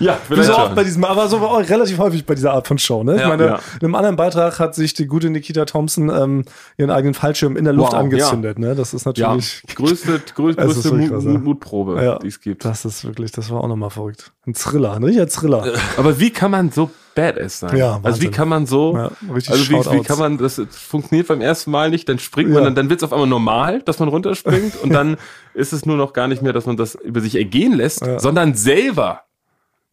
[0.00, 0.74] Ja, vielleicht schon.
[0.74, 3.02] bei diesem, aber so auch relativ häufig bei dieser Art von Show.
[3.02, 3.16] Ne?
[3.16, 3.60] Ich Ja, meine, ja.
[3.80, 6.44] in einem anderen Beitrag hat sich die gute Nikita Thompson ähm,
[6.76, 8.58] ihren eigenen Fallschirm in der Luft Wow, angezündet.
[8.58, 8.74] Ne?
[8.74, 11.30] Das ist ja, natürlich, größte, größte, ist größte Mut, krass, ja.
[11.30, 12.18] Mut, Mutprobe, Ja.
[12.18, 12.64] die es gibt.
[12.64, 14.32] das ist wirklich, das war auch nochmal verrückt.
[14.46, 15.64] Ein Thriller, ein richtiger Thriller.
[15.96, 17.76] Aber wie kann man so badass sein?
[17.76, 18.30] Ja, also wie Wahnsinn.
[18.30, 21.90] kann man so, Ja, richtig also wie, wie kann man, das funktioniert beim ersten Mal
[21.90, 22.64] nicht, dann springt man, Ja.
[22.66, 25.16] dann, dann wird es auf einmal normal, dass man runterspringt und dann
[25.54, 28.18] ist es nur noch gar nicht mehr, dass man das über sich ergehen lässt, Ja.
[28.20, 29.22] sondern selber,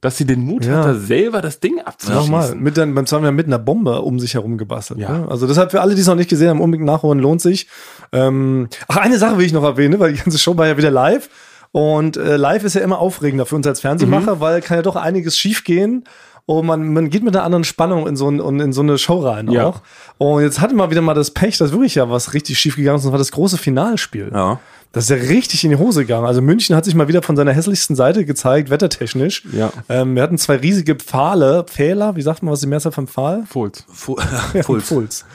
[0.05, 0.77] dass sie den Mut Ja.
[0.77, 2.21] hat, da selber das Ding abzuschießen.
[2.21, 4.99] Nochmal, mit dann, beim zweiten Mal mit einer Bombe um sich herum gebastelt.
[4.99, 5.17] Ja.
[5.19, 5.27] Ne?
[5.29, 7.67] Also deshalb für alle, die es noch nicht gesehen haben, unbedingt nachholen, lohnt sich.
[8.13, 10.91] Ähm, ach, eine Sache will ich noch erwähnen, weil die ganze Show war ja wieder
[10.91, 11.29] live.
[11.71, 14.95] Und äh, live ist ja immer aufregender für uns als Fernsehmacher, weil kann ja doch
[14.95, 16.05] einiges schiefgehen.
[16.45, 18.99] Und man, man geht mit einer anderen Spannung in so, ein, und in so eine
[18.99, 19.65] Show rein Ja.
[19.65, 19.81] auch.
[20.19, 22.97] Und jetzt hatte man wieder mal das Pech, dass wirklich ja was richtig schief gegangen
[22.99, 23.03] ist.
[23.03, 24.29] Und das war das große Finalspiel.
[24.31, 24.59] Ja.
[24.95, 26.25] Das ist ja richtig in die Hose gegangen.
[26.25, 29.43] Also München hat sich mal wieder von seiner hässlichsten Seite gezeigt, wettertechnisch.
[29.51, 29.73] Ja.
[29.89, 33.05] Ähm, wir hatten zwei riesige Pfahle, Pfähler, wie sagt man, was ist die Mehrzahl vom
[33.05, 33.43] Pfahl?
[33.45, 33.83] Fulz.
[33.91, 34.15] Fu
[34.53, 34.87] Ja, Puls.
[34.87, 35.25] Puls.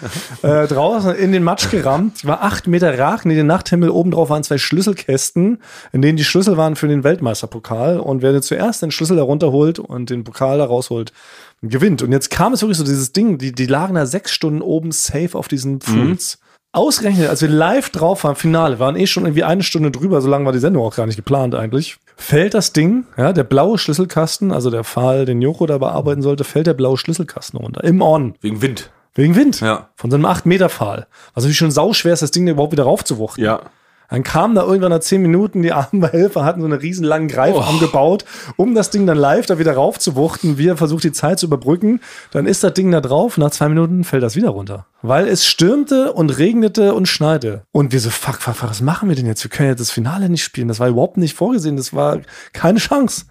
[0.41, 3.91] äh, draußen in den Matsch gerammt, war acht Meter Rag in den Nachthimmel.
[3.91, 5.59] Oben drauf waren zwei Schlüsselkästen,
[5.93, 8.01] in denen die Schlüssel waren für den Weltmeisterpokal.
[8.01, 11.13] Und wer zuerst den Schlüssel da runterholt und den Pokal da rausholt,
[11.61, 12.03] gewinnt.
[12.03, 14.91] Und jetzt kam es wirklich so dieses Ding, die, die lagen da sechs Stunden oben
[14.91, 16.39] safe auf diesen Pfuls.
[16.73, 20.29] Ausgerechnet, als wir live drauf waren, Finale, waren eh schon irgendwie eine Stunde drüber, so
[20.29, 21.99] lange war die Sendung auch gar nicht geplant eigentlich.
[22.17, 26.45] Fällt das Ding, ja, der blaue Schlüsselkasten, also der Fall, den Joko da bearbeiten sollte,
[26.45, 27.83] fällt der blaue Schlüsselkasten runter.
[27.83, 28.35] Im On.
[28.41, 28.91] Wegen Wind.
[29.15, 29.61] Wegen Wind.
[29.61, 29.89] Ja.
[29.97, 31.09] Von so einem 8-Meter-Pfahl.
[31.35, 33.43] Was natürlich schon sauschwer ist, das Ding überhaupt wieder raufzuwuchten.
[33.43, 33.63] Ja.
[34.11, 37.29] Dann kam da irgendwann nach 10 Minuten, die armen Helfer hatten so einen riesen langen
[37.29, 38.25] Greifarm gebaut,
[38.57, 40.59] um das Ding dann live da wieder raufzuwuchten.
[40.59, 42.01] Wir versucht die Zeit zu überbrücken.
[42.33, 43.39] Dann ist das Ding da drauf.
[43.39, 44.87] Nach zwei Minuten fällt das wieder runter.
[45.03, 47.63] Weil es stürmte und regnete und schneite.
[47.73, 49.45] Und wir so, fuck, fuck, fuck, was machen wir denn jetzt?
[49.45, 50.69] Wir können jetzt das Finale nicht spielen.
[50.69, 51.77] Das war überhaupt nicht vorgesehen.
[51.77, 52.19] Das war
[52.53, 53.27] keine Chance.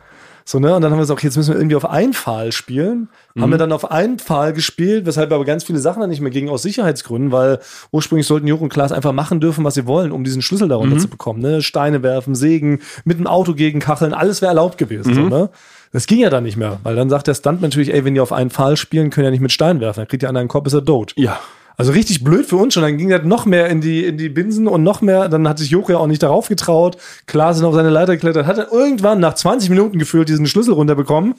[0.50, 0.76] So, ne?
[0.76, 3.10] Und dann haben wir gesagt, jetzt müssen wir irgendwie auf einen Pfahl spielen.
[3.40, 6.32] Haben wir dann auf einen Pfahl gespielt, weshalb aber ganz viele Sachen dann nicht mehr
[6.32, 7.60] gingen aus Sicherheitsgründen, weil
[7.92, 10.98] ursprünglich sollten Joko und Klaas einfach machen dürfen, was sie wollen, um diesen Schlüssel darunter
[10.98, 11.40] zu bekommen.
[11.40, 11.62] Ne?
[11.62, 15.14] Steine werfen, sägen, mit dem Auto gegen Kacheln, alles wäre erlaubt gewesen.
[15.14, 15.50] So, ne?
[15.92, 18.20] Das ging ja dann nicht mehr, weil dann sagt der Stunt natürlich, ey, wenn die
[18.20, 20.00] auf einen Pfahl spielen, können ja nicht mit Steinen werfen.
[20.00, 21.14] Dann kriegt ihr an einen Kopf, ist er tot.
[21.16, 21.40] Ja.
[21.80, 22.84] Also richtig blöd für uns schon.
[22.84, 25.30] Dann ging das noch mehr in die, in die Binsen und noch mehr.
[25.30, 26.98] Dann hat sich Joko ja auch nicht darauf getraut.
[27.26, 28.48] Klaas ist auf seine Leiter geklettert.
[28.48, 31.36] Hat dann irgendwann nach 20 Minuten gefühlt diesen Schlüssel runterbekommen.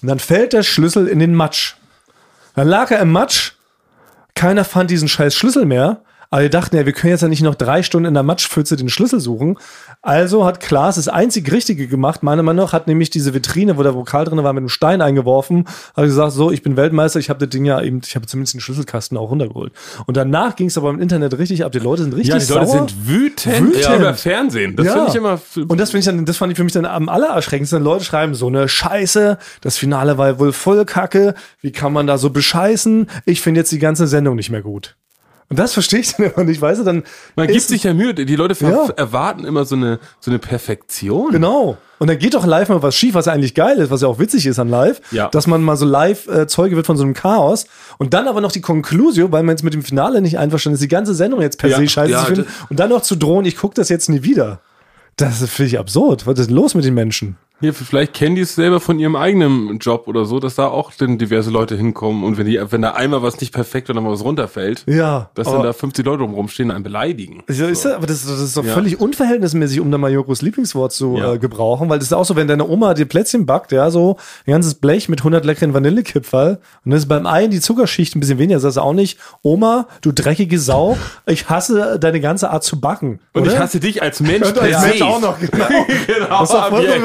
[0.00, 1.74] Und dann fällt der Schlüssel in den Matsch.
[2.56, 3.52] Dann lag er im Matsch.
[4.34, 6.00] Keiner fand diesen scheiß Schlüssel mehr.
[6.34, 8.74] Aber wir dachten ja, wir können jetzt ja nicht noch drei Stunden in der Matschpfütze
[8.74, 9.56] den Schlüssel suchen.
[10.02, 12.24] Also hat Klaas das einzig Richtige gemacht.
[12.24, 15.00] Meiner Meinung nach hat nämlich diese Vitrine, wo der Vokal drin war, mit einem Stein
[15.00, 15.68] eingeworfen.
[15.96, 18.54] Hat gesagt, so, ich bin Weltmeister, ich habe das Ding ja eben, ich habe zumindest
[18.54, 19.72] den Schlüsselkasten auch runtergeholt.
[20.06, 21.70] Und danach ging es aber im Internet richtig ab.
[21.70, 22.78] Die Leute sind richtig Ja, die Leute sauer.
[22.88, 23.96] sind wütend, Wütend.
[24.00, 24.74] über Fernsehen.
[24.74, 24.92] Das Ja.
[24.94, 25.40] finde ich immer.
[25.68, 27.80] Und das ich dann, das fand ich für mich dann am allererschreckendsten.
[27.80, 31.34] Leute schreiben so eine Scheiße, das Finale war wohl voll Kacke.
[31.60, 33.06] Wie kann man da so bescheißen?
[33.24, 34.96] Ich finde jetzt die ganze Sendung nicht mehr gut.
[35.54, 37.04] Und das verstehe ich dann immer nicht, weißt du, dann.
[37.36, 38.12] Man gibt sich ja Mühe.
[38.12, 38.88] Die Leute Ja.
[38.96, 41.30] erwarten immer so eine, so eine Perfektion.
[41.30, 41.76] Genau.
[42.00, 44.08] Und dann geht doch live mal was schief, was ja eigentlich geil ist, was ja
[44.08, 45.28] auch witzig ist an live, Ja.
[45.28, 47.66] dass man mal so live äh, Zeuge wird von so einem Chaos
[47.98, 50.82] und dann aber noch die Conclusio, weil man jetzt mit dem Finale nicht einverstanden ist,
[50.82, 51.76] die ganze Sendung jetzt per Ja.
[51.78, 54.24] se scheiße Ja, zu finden und dann noch zu drohen, ich gucke das jetzt nie
[54.24, 54.58] wieder.
[55.16, 56.26] Das finde ich absurd.
[56.26, 57.36] Was ist denn los mit den Menschen?
[57.64, 60.92] Hier, vielleicht kennen die es selber von ihrem eigenen Job oder so, dass da auch
[60.92, 64.12] dann diverse Leute hinkommen und wenn die, wenn da einmal was nicht perfekt oder mal
[64.12, 65.30] was runterfällt, Ja.
[65.34, 67.42] dass dann da 50 Leute rumstehen und einen beleidigen.
[67.50, 68.74] Ja, ist ja, aber das, das ist doch Ja.
[68.74, 71.32] völlig unverhältnismäßig, um da mal Jokos Lieblingswort zu Ja.
[71.34, 74.16] äh, gebrauchen, weil das ist auch so, wenn deine Oma dir Plätzchen backt, ja, so
[74.46, 78.20] ein ganzes Blech mit 100 leckeren Vanillekipferl und dann ist beim Ei die Zuckerschicht ein
[78.20, 82.62] bisschen weniger, sagst du auch nicht, Oma, du dreckige Sau, ich hasse deine ganze Art
[82.64, 83.20] zu backen.
[83.32, 83.52] Und oder?
[83.52, 84.82] ich hasse dich als Mensch Und als.
[84.82, 85.54] Mensch auch noch, genau.
[86.06, 87.04] genau, Das ist doch vollkommen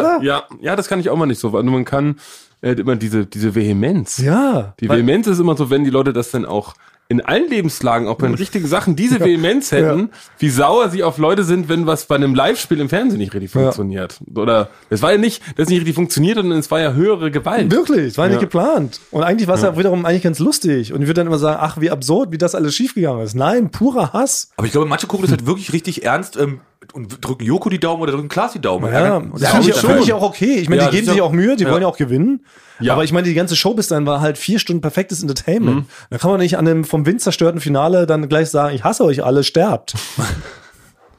[0.00, 0.24] Übertrieben, oder?
[0.24, 1.52] Ja, ja, das kann ich auch mal nicht so.
[1.52, 2.16] weil Man kann
[2.60, 4.18] äh, immer diese, diese Vehemenz.
[4.18, 4.74] Ja.
[4.80, 6.74] Die Vehemenz ist immer so, wenn die Leute das dann auch
[7.08, 11.18] in allen Lebenslagen, auch bei den richtigen Sachen, diese Vehemenz hätten, wie sauer sie auf
[11.18, 14.18] Leute sind, wenn was bei einem Live-Spiel im Fernsehen nicht richtig funktioniert.
[14.34, 17.30] Oder es war ja nicht, dass es nicht richtig funktioniert, sondern es war ja höhere
[17.30, 17.70] Gewalt.
[17.70, 18.40] Wirklich, es war nicht Ja.
[18.40, 19.00] geplant.
[19.10, 19.76] Und eigentlich war es ja.
[19.76, 20.94] wiederum eigentlich ganz lustig.
[20.94, 23.34] Und ich würde dann immer sagen, ach, wie absurd, wie das alles schiefgegangen ist.
[23.34, 24.50] Nein, purer Hass.
[24.56, 26.60] Aber ich glaube, manche gucken das halt wirklich richtig ernst ähm,
[26.92, 28.92] und drücken Joko die Daumen oder drücken Klaas die Daumen.
[28.92, 30.56] Ja, Und das finde ich, find ich auch okay.
[30.56, 31.70] Ich meine, Ja, die geben sich auch Mühe, die ja.
[31.70, 32.44] wollen ja auch gewinnen.
[32.80, 32.94] Ja.
[32.94, 35.76] Aber ich meine, die ganze Show bis dahin war halt vier Stunden perfektes Entertainment.
[35.76, 35.86] Mhm.
[36.10, 39.04] Da kann man nicht an einem vom Wind zerstörten Finale dann gleich sagen, ich hasse
[39.04, 39.94] euch alle, sterbt.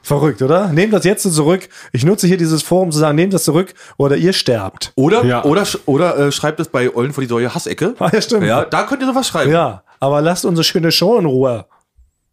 [0.05, 0.67] Verrückt, oder?
[0.67, 1.69] Nehmt das jetzt so zurück.
[1.93, 4.91] Ich nutze hier dieses Forum zu sagen, nehmt das zurück oder ihr sterbt.
[4.95, 5.45] Oder, Ja.
[5.45, 7.95] oder, oder äh, schreibt es bei Eulen vor die Säue Hassecke.
[7.99, 8.43] Ah, ja, stimmt.
[8.45, 9.51] Ja, da könnt ihr sowas schreiben.
[9.53, 11.65] Ja, aber lasst unsere schöne Show in Ruhe.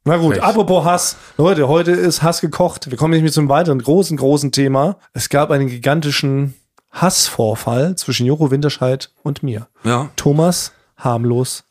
[0.05, 0.43] Na gut, Recht.
[0.43, 1.17] apropos Hass.
[1.37, 2.91] Leute, heute ist Hass gekocht.
[2.91, 4.97] Wir kommen nämlich zum weiteren großen, großen Thema.
[5.13, 6.55] Es gab einen gigantischen
[6.91, 9.69] Hassvorfall zwischen Joko Winterscheid und mir.
[9.85, 10.09] Ja.
[10.17, 11.65] Thomas, harmlos,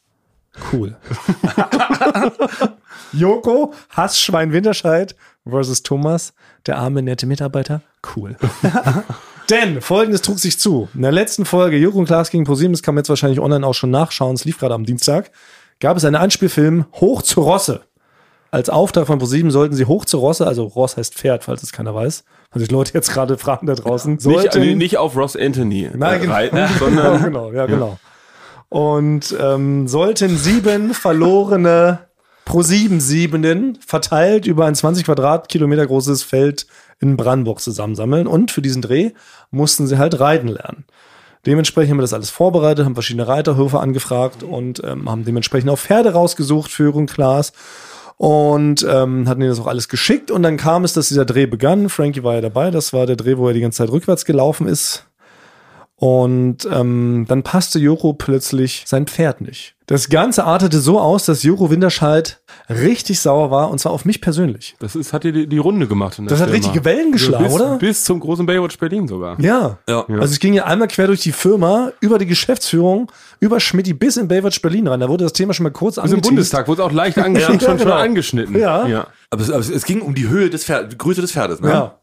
[0.71, 0.95] cool.
[3.11, 5.15] Joko, Hassschwein Winterscheid
[5.47, 6.33] versus Thomas,
[6.67, 7.81] der arme, nette Mitarbeiter,
[8.15, 8.37] cool.
[9.49, 10.87] Denn folgendes trug sich zu.
[10.93, 13.65] In der letzten Folge Joko und Klaas gegen ProSieben, das kann man jetzt wahrscheinlich online
[13.65, 15.31] auch schon nachschauen, es lief gerade am Dienstag,
[15.79, 17.81] gab es einen Anspielfilm Hoch zu Rosse.
[18.51, 21.71] Als Auftrag von ProSieben sollten sie hoch zu Rosse, also Ross heißt Pferd, falls es
[21.71, 25.15] keiner weiß, weil sich Leute jetzt gerade fragen da draußen, Nicht, sollten, nee, nicht auf
[25.15, 26.33] Ross Anthony Nein, äh, genau.
[26.33, 27.99] reiten, genau, sondern genau, ja, genau.
[28.69, 31.99] Und ähm, sollten sieben verlorene
[32.49, 36.65] pro sieben Siebenden verteilt über ein 20 Quadratkilometer großes Feld
[36.99, 38.25] in Brandenburg zusammensammeln.
[38.25, 39.11] Und für diesen Dreh
[39.51, 40.85] mussten sie halt reiten lernen.
[41.45, 45.77] Dementsprechend haben wir das alles vorbereitet, haben verschiedene Reiterhöfe angefragt und ähm, haben dementsprechend auch
[45.77, 47.53] Pferde rausgesucht, Führung, Klaas.
[48.21, 50.29] Und ähm, hatten ihnen das auch alles geschickt.
[50.29, 51.87] Und dann kam es, dass dieser Dreh begann.
[51.87, 52.69] Frankie war ja dabei.
[52.69, 55.08] Das war der Dreh, wo er die ganze Zeit rückwärts gelaufen ist.
[55.99, 59.75] Und ähm, dann passte Joko plötzlich sein Pferd nicht.
[59.85, 64.21] Das Ganze artete so aus, dass Joko Winterscheid richtig sauer war, und zwar auf mich
[64.21, 64.75] persönlich.
[64.79, 66.17] das ist, hat dir die, die Runde gemacht.
[66.19, 66.63] In der Das hat Firma.
[66.65, 67.77] richtige Wellen geschlagen, bis, oder?
[67.79, 69.37] Bis zum großen Baywatch Berlin sogar.
[69.41, 69.79] Ja.
[69.89, 70.05] Ja.
[70.07, 74.15] Also es ging ja einmal quer durch die Firma, über die Geschäftsführung, über Schmidti bis
[74.15, 75.01] in Baywatch Berlin rein.
[75.01, 76.21] Da wurde das Thema schon mal kurz Bis im.
[76.21, 77.89] Bundestag wurde es auch leicht angeschnitten, Ja, schon, genau.
[77.91, 78.57] schon angeschnitten.
[78.57, 78.87] Ja.
[78.87, 79.07] ja.
[79.31, 81.59] Aber, es, aber es, es ging um die Höhe des Pferdes, die Größe des Pferdes,
[81.59, 81.69] ne?
[81.69, 81.98] Ja.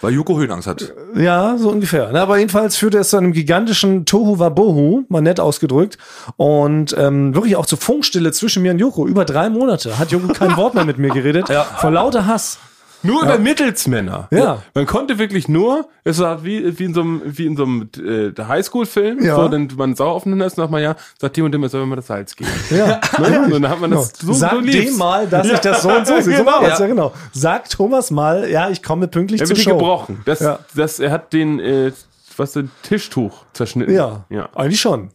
[0.00, 0.92] Weil Joko Höhenangst hat.
[1.14, 2.10] Ja, so ungefähr.
[2.12, 5.98] Na, aber jedenfalls führte es zu einem gigantischen Tohu Wabohu, mal nett ausgedrückt.
[6.36, 9.06] Und ähm, wirklich auch zur Funkstille zwischen mir und Joko.
[9.06, 11.48] Über drei Monate hat Joko kein Wort mehr mit mir geredet.
[11.48, 11.64] Ja.
[11.64, 12.58] Vor lauter Hass.
[13.02, 14.28] Nur über Mittelsmänner.
[14.30, 14.62] Ja.
[14.74, 17.88] Man konnte wirklich nur, es war wie, wie in so einem, wie in so einem
[17.98, 19.36] äh, Highschool-Film, Ja.
[19.36, 21.96] so, denn man sauer aufeinander ist, sagt man ja, sagt dem und dem, soll man
[21.96, 22.50] das Salz geben.
[22.70, 23.00] Ja.
[23.18, 23.40] Ne?
[23.44, 26.06] Und dann hat man das so, Sag so dem mal, dass ich das so und
[26.06, 26.36] so sehe.
[26.38, 26.62] So Genau.
[26.62, 27.12] ja genau.
[27.32, 29.70] Sag Thomas mal, ja, ich komme pünktlich Er zur wird Show.
[29.72, 30.22] hier gebrochen.
[30.24, 30.58] Das, Ja.
[30.74, 31.92] das, er hat den, äh,
[32.36, 33.94] was, den Tischtuch zerschnitten.
[33.94, 34.48] Ja, ja.
[34.54, 35.10] eigentlich schon.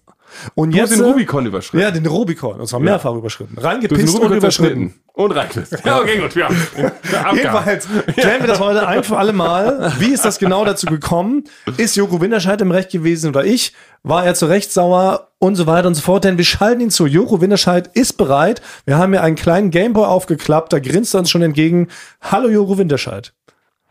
[0.53, 1.83] Und Du hast jetzt den äh, Rubikon überschritten.
[1.83, 2.59] Ja, den Rubikon.
[2.59, 3.53] Und zwar mehrfach überschritten.
[3.55, 4.93] hast den Reingepisst und überschritten.
[5.13, 5.85] Und reingepisst.
[5.85, 6.49] Ja, okay, gut, ja.
[7.33, 9.93] Jedenfalls klären wir das heute ein für alle Mal.
[9.99, 11.45] Wie ist das genau dazu gekommen?
[11.77, 13.73] Ist Joko Winterscheid im Recht gewesen oder ich?
[14.03, 16.23] War er zu Recht sauer und so weiter und so fort?
[16.23, 17.05] Denn wir schalten ihn zu.
[17.07, 18.61] Joko Winterscheid ist bereit.
[18.85, 20.73] Wir haben hier einen kleinen Gameboy aufgeklappt.
[20.73, 21.87] Da grinst er uns schon entgegen.
[22.21, 23.33] Hallo Joko Winterscheid.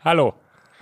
[0.03, 0.35] Hallo.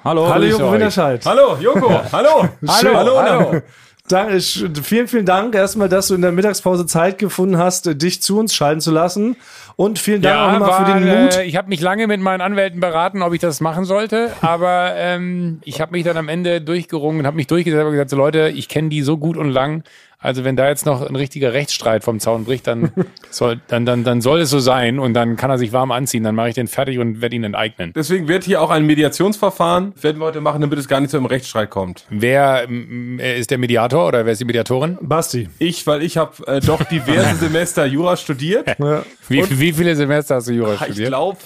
[0.03, 0.27] Hallo.
[0.29, 0.73] Hallo Joko euch.
[0.73, 1.25] Winterscheid.
[1.25, 1.89] Hallo, Joko.
[2.11, 2.49] Hallo.
[2.67, 2.97] Hallo.
[2.97, 3.17] Hallo.
[3.21, 3.61] Hallo.
[4.09, 4.43] Dank,
[4.83, 8.53] vielen, vielen Dank erstmal, dass du in der Mittagspause Zeit gefunden hast, dich zu uns
[8.53, 9.37] schalten zu lassen.
[9.77, 11.37] Und vielen Dank auch nochmal für den Mut.
[11.37, 14.93] Äh, ich habe mich lange mit meinen Anwälten beraten, ob ich das machen sollte, aber
[14.97, 18.17] ähm, ich habe mich dann am Ende durchgerungen und habe mich durchgesetzt und gesagt, so
[18.17, 19.83] Leute, ich kenne die so gut und lang,
[20.23, 22.91] also wenn da jetzt noch ein richtiger Rechtsstreit vom Zaun bricht, dann
[23.29, 26.23] soll, dann, dann, dann soll es so sein und dann kann er sich warm anziehen.
[26.23, 27.91] Dann mache ich den fertig und werde ihn enteignen.
[27.93, 31.17] Deswegen wird hier auch ein Mediationsverfahren, werden wir heute machen, damit es gar nicht zu
[31.17, 32.05] einem Rechtsstreit kommt.
[32.09, 34.97] Wer ähm, ist der Mediator oder wer ist die Mediatorin?
[35.01, 35.49] Basti.
[35.59, 38.67] Ich, weil ich habe äh, doch diverse Semester Jura studiert.
[38.79, 39.03] Ja.
[39.27, 41.07] Wie, wie viele Semester hast du Jura Ich studiert?
[41.09, 41.37] glaube,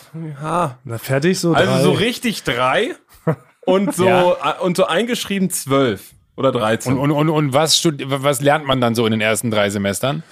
[0.41, 1.53] ja, Na, fertig so.
[1.53, 1.81] also drei.
[1.81, 2.95] so richtig drei
[3.65, 4.31] und so Ja.
[4.59, 6.93] äh, und so eingeschrieben zwölf oder 13.
[6.97, 10.23] Und, und, und, und was, was lernt man dann so in den ersten drei Semestern?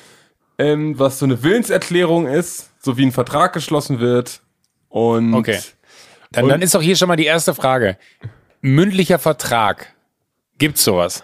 [0.57, 4.39] ähm, was so eine Willenserklärung ist, so wie ein Vertrag geschlossen wird.
[4.87, 5.59] Und Okay.
[6.31, 7.97] Dann, Und- dann ist doch hier schon mal die erste Frage.
[8.61, 9.93] Mündlicher Vertrag.
[10.57, 11.23] Gibt's sowas?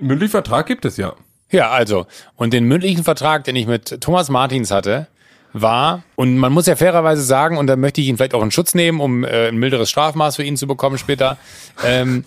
[0.00, 1.14] mündlichen Vertrag gibt es ja.
[1.50, 2.06] Ja, also.
[2.36, 5.06] Und den mündlichen Vertrag, den ich mit Thomas Martins hatte,
[5.54, 8.50] war, und man muss ja fairerweise sagen, und da möchte ich ihn vielleicht auch in
[8.50, 11.38] Schutz nehmen, um äh, ein milderes Strafmaß für ihn zu bekommen später.
[11.84, 12.24] ähm,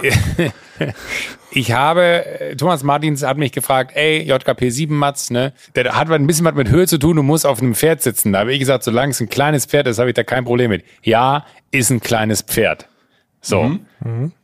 [1.50, 6.10] ich habe, äh, Thomas Martins hat mich gefragt, ey, JKP 7 Matz, ne, der hat
[6.10, 8.32] ein bisschen was mit Höhe zu tun, du musst auf einem Pferd sitzen.
[8.32, 10.70] Da habe ich gesagt, solange es ein kleines Pferd ist, habe ich da kein Problem
[10.70, 10.84] mit.
[11.02, 12.88] Ja, ist ein kleines Pferd.
[13.42, 13.78] So.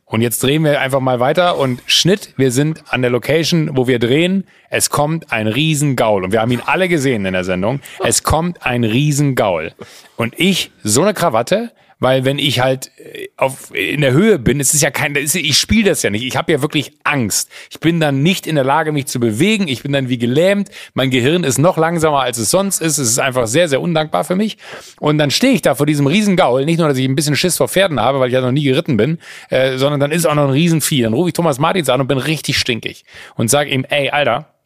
[0.09, 3.87] Und jetzt drehen wir einfach mal weiter und Schnitt, wir sind an der Location, wo
[3.87, 4.45] wir drehen.
[4.69, 6.23] Es kommt ein Riesengaul.
[6.23, 7.81] Und wir haben ihn alle gesehen in der Sendung.
[7.99, 9.73] Es kommt ein Riesengaul.
[10.15, 14.59] Und ich, so eine Krawatte, weil wenn ich halt äh, auf, in der Höhe bin,
[14.59, 16.23] es ist ja kein, ist, ich spiele das ja nicht.
[16.23, 17.49] Ich habe ja wirklich Angst.
[17.69, 19.67] Ich bin dann nicht in der Lage, mich zu bewegen.
[19.67, 20.69] Ich bin dann wie gelähmt.
[20.93, 22.97] Mein Gehirn ist noch langsamer, als es sonst ist.
[22.97, 24.57] Es ist einfach sehr, sehr undankbar für mich.
[24.99, 26.65] Und dann stehe ich da vor diesem Riesengaul.
[26.65, 28.63] Nicht nur, dass ich ein bisschen Schiss vor Pferden habe, weil ich ja noch nie
[28.63, 29.17] geritten bin,
[29.49, 31.01] äh, sondern dann ist auch noch ein Riesenvieh.
[31.01, 33.05] Dann rufe ich Thomas Martins an und bin richtig stinkig
[33.35, 34.56] und sage ihm, ey, Alter,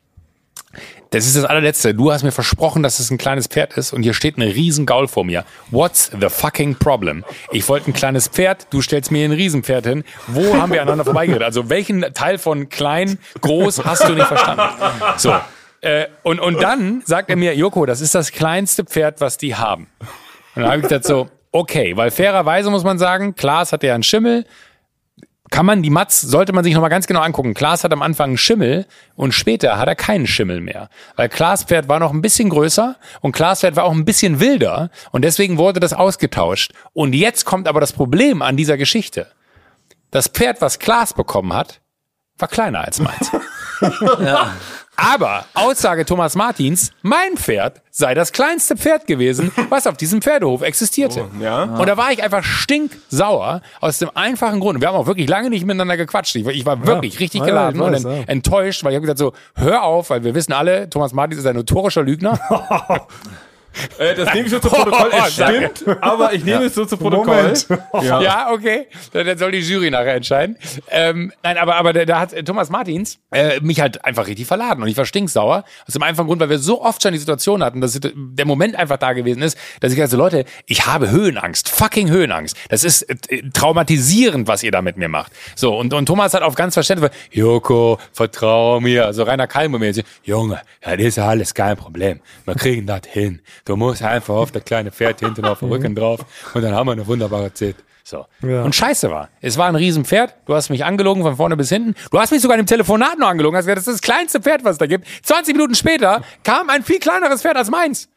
[1.11, 1.93] das ist das allerletzte.
[1.93, 5.09] Du hast mir versprochen, dass es ein kleines Pferd ist und hier steht ein Riesengaul
[5.09, 5.43] vor mir.
[5.69, 7.25] What's the fucking problem?
[7.51, 10.03] Ich wollte ein kleines Pferd, du stellst mir ein Riesenpferd hin.
[10.27, 11.43] Wo haben wir aneinander vorbeigeredet?
[11.43, 14.63] Also welchen Teil von klein, groß hast du nicht verstanden?
[15.17, 15.35] So.
[15.81, 19.55] Äh, und, und dann sagt er mir, Joko, das ist das kleinste Pferd, was die
[19.55, 19.87] haben.
[20.55, 23.95] Und dann habe ich gesagt so, okay, weil fairerweise muss man sagen, Klaas hatte ja
[23.95, 24.45] einen Schimmel,
[25.51, 27.53] kann man die Matz, sollte man sich nochmal ganz genau angucken.
[27.53, 28.85] Klaas hat am Anfang einen Schimmel
[29.15, 30.89] und später hat er keinen Schimmel mehr.
[31.17, 34.39] Weil Klaas Pferd war noch ein bisschen größer und Klaas Pferd war auch ein bisschen
[34.39, 36.73] wilder und deswegen wurde das ausgetauscht.
[36.93, 39.27] Und jetzt kommt aber das Problem an dieser Geschichte.
[40.09, 41.81] Das Pferd, was Klaas bekommen hat,
[42.37, 43.29] war kleiner als meins.
[45.03, 50.61] Aber Aussage Thomas Martins, mein Pferd sei das kleinste Pferd gewesen, was auf diesem Pferdehof
[50.61, 51.25] existierte.
[51.39, 51.63] ja.
[51.63, 54.79] Und da war ich einfach stinksauer aus dem einfachen Grund.
[54.79, 56.35] Wir haben auch wirklich lange nicht miteinander gequatscht.
[56.35, 58.23] Ich, war- ich war wirklich richtig Ja, geladen weiß, und en- ja.
[58.27, 61.47] enttäuscht, weil ich habe gesagt so, hör auf, weil wir wissen alle, Thomas Martins ist
[61.47, 62.39] ein notorischer Lügner.
[63.97, 65.09] Äh, das nehme ich so zu Protokoll.
[65.27, 65.71] Es Oh, danke.
[65.75, 67.53] stimmt, aber ich nehme es so zu Protokoll.
[68.01, 68.21] Ja.
[68.21, 68.87] Ja, okay.
[69.13, 70.57] Dann dann soll die Jury nachher entscheiden.
[70.89, 74.81] Ähm, nein, aber, aber da, hat äh, Thomas Martins äh, mich halt einfach richtig verladen
[74.81, 75.63] und ich war stinksauer.
[75.87, 78.75] Aus dem einfachen Grund, weil wir so oft schon die Situation hatten, dass der Moment
[78.75, 82.55] einfach da gewesen ist, dass ich gesagt so Leute, ich habe Höhenangst, fucking Höhenangst.
[82.69, 85.31] Das ist äh, traumatisierend, was ihr da mit mir macht.
[85.55, 90.61] So, und, und Thomas hat auf ganz Verständnis, Joko, vertrau mir, so Rainer Kalmo-mäßig, Junge,
[90.81, 92.19] das ist ja alles kein Problem.
[92.45, 93.41] Wir kriegen das hin.
[93.65, 96.87] Du musst einfach auf das kleine Pferd hinten auf dem Rücken drauf und dann haben
[96.87, 97.75] wir eine wunderbare Zeit.
[98.03, 98.25] So.
[98.41, 98.63] Ja.
[98.63, 99.29] Und scheiße war.
[99.41, 100.35] Es war ein Riesenpferd.
[100.45, 101.93] Du hast mich angelogen von vorne bis hinten.
[102.09, 103.55] Du hast mich sogar in dem Telefonat noch angelogen.
[103.55, 105.07] Hast gesagt, das ist das kleinste Pferd, was es da gibt.
[105.23, 108.09] 20 Minuten später kam ein viel kleineres Pferd als meins.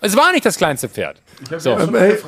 [0.00, 1.20] Es war nicht das kleinste Pferd.
[1.58, 1.72] So.
[1.72, 2.18] Ey,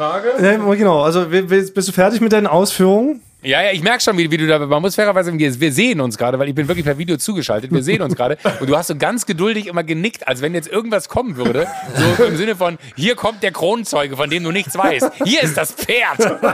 [0.41, 3.23] Ja, genau, also bist du fertig mit deinen Ausführungen?
[3.43, 6.01] Ja, ja, ich merke schon, wie, wie du da, man muss fairerweise, wir, wir sehen
[6.03, 8.77] uns gerade, weil ich bin wirklich per Video zugeschaltet, wir sehen uns gerade und du
[8.77, 11.67] hast so ganz geduldig immer genickt, als wenn jetzt irgendwas kommen würde,
[12.19, 15.57] so im Sinne von, hier kommt der Kronzeuge, von dem du nichts weißt, hier ist
[15.57, 16.39] das Pferd.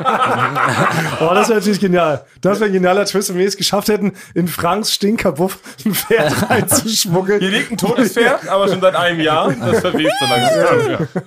[1.20, 2.24] Oh, das wäre natürlich genial.
[2.40, 6.34] Das wäre ein genialer Twist, wenn wir es geschafft hätten, in Franks Stinkerbuff ein Pferd
[6.50, 7.40] reinzuschmuggeln.
[7.40, 9.52] Hier liegt ein totes Pferd, aber schon seit einem Jahr.
[9.52, 10.90] Das verwest so langsam.
[10.90, 11.22] Ja.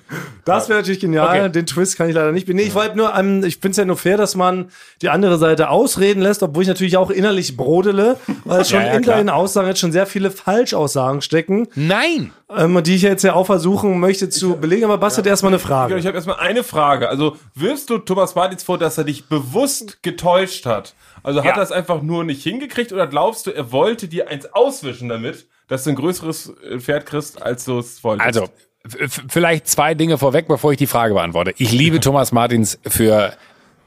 [0.50, 1.40] Das wäre natürlich genial.
[1.40, 1.50] Okay.
[1.52, 2.48] Den Twist kann ich leider nicht.
[2.48, 4.70] Nee, ich wollte nur, ähm, ich finde es ja nur fair, dass man
[5.02, 8.94] die andere Seite ausreden lässt, obwohl ich natürlich auch innerlich brodele, weil schon Ja, ja,
[8.94, 9.18] in klar.
[9.18, 12.32] deinen Aussagen jetzt schon sehr viele Falschaussagen stecken, Nein.
[12.56, 14.84] ähm, die ich jetzt ja auch versuchen möchte zu belegen.
[14.86, 15.98] Aber Basti hat erstmal eine Frage.
[15.98, 17.08] Ich habe erstmal eine Frage.
[17.10, 20.94] Also wirfst du Thomas Martins vor, dass er dich bewusst getäuscht hat?
[21.24, 21.54] Also hat Ja.
[21.58, 25.48] er es einfach nur nicht hingekriegt oder glaubst du, er wollte dir eins auswischen damit,
[25.68, 28.26] dass du ein größeres äh, Pferd kriegst, als du es wolltest?
[28.26, 28.48] Also,
[28.86, 31.54] vielleicht zwei Dinge vorweg, bevor ich die Frage beantworte.
[31.58, 33.34] Ich liebe Thomas Martins für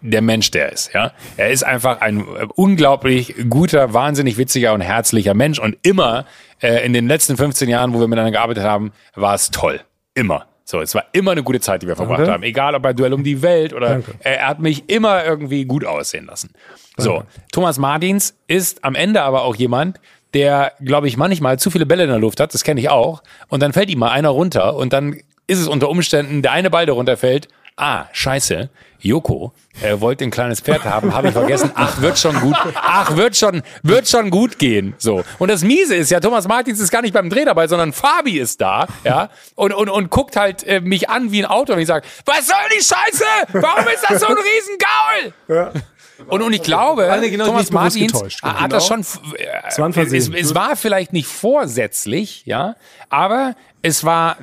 [0.02, 1.12] der Mensch der ist, ja.
[1.36, 6.26] Er ist einfach ein äh, unglaublich guter, wahnsinnig witziger und herzlicher Mensch und immer
[6.60, 9.80] äh, in den letzten 15 Jahren, wo wir miteinander gearbeitet haben, war es toll.
[10.14, 10.46] Immer.
[10.64, 12.32] So, es war immer eine gute Zeit, die wir verbracht Danke.
[12.32, 12.42] haben.
[12.42, 14.14] Egal ob bei Duell um die Welt oder Danke.
[14.20, 16.50] er, er hat mich immer irgendwie gut aussehen lassen.
[16.96, 20.00] So, Thomas Martins ist am Ende aber auch jemand,
[20.34, 23.22] der, glaube ich, manchmal zu viele Bälle in der Luft hat, das kenne ich auch,
[23.48, 25.16] und dann fällt ihm mal einer runter und dann
[25.46, 27.48] ist es unter Umständen der eine Ball, der runterfällt.
[27.76, 28.68] Ah, scheiße.
[29.00, 31.72] Joko, er wollte ein kleines Pferd haben, habe ich vergessen.
[31.74, 32.54] Ach, wird schon gut.
[32.74, 34.94] Ach, wird schon, wird schon gut gehen.
[34.98, 35.24] So.
[35.38, 38.38] Und das Miese ist ja, Thomas Martins ist gar nicht beim Dreh dabei, sondern Fabi
[38.38, 41.80] ist da, ja, und, und, und guckt halt äh, mich an wie ein Auto und
[41.80, 43.24] ich sage, was soll die Scheiße?
[43.54, 45.82] Warum ist das so ein Riesengaul?
[46.28, 48.68] Und, und ich glaube, Nein, genau, Thomas Martins hat genau.
[48.68, 49.00] das schon.
[49.00, 49.90] Äh, Es war.
[49.96, 52.76] Es, es war vielleicht nicht vorsätzlich, ja,
[53.08, 54.36] aber es war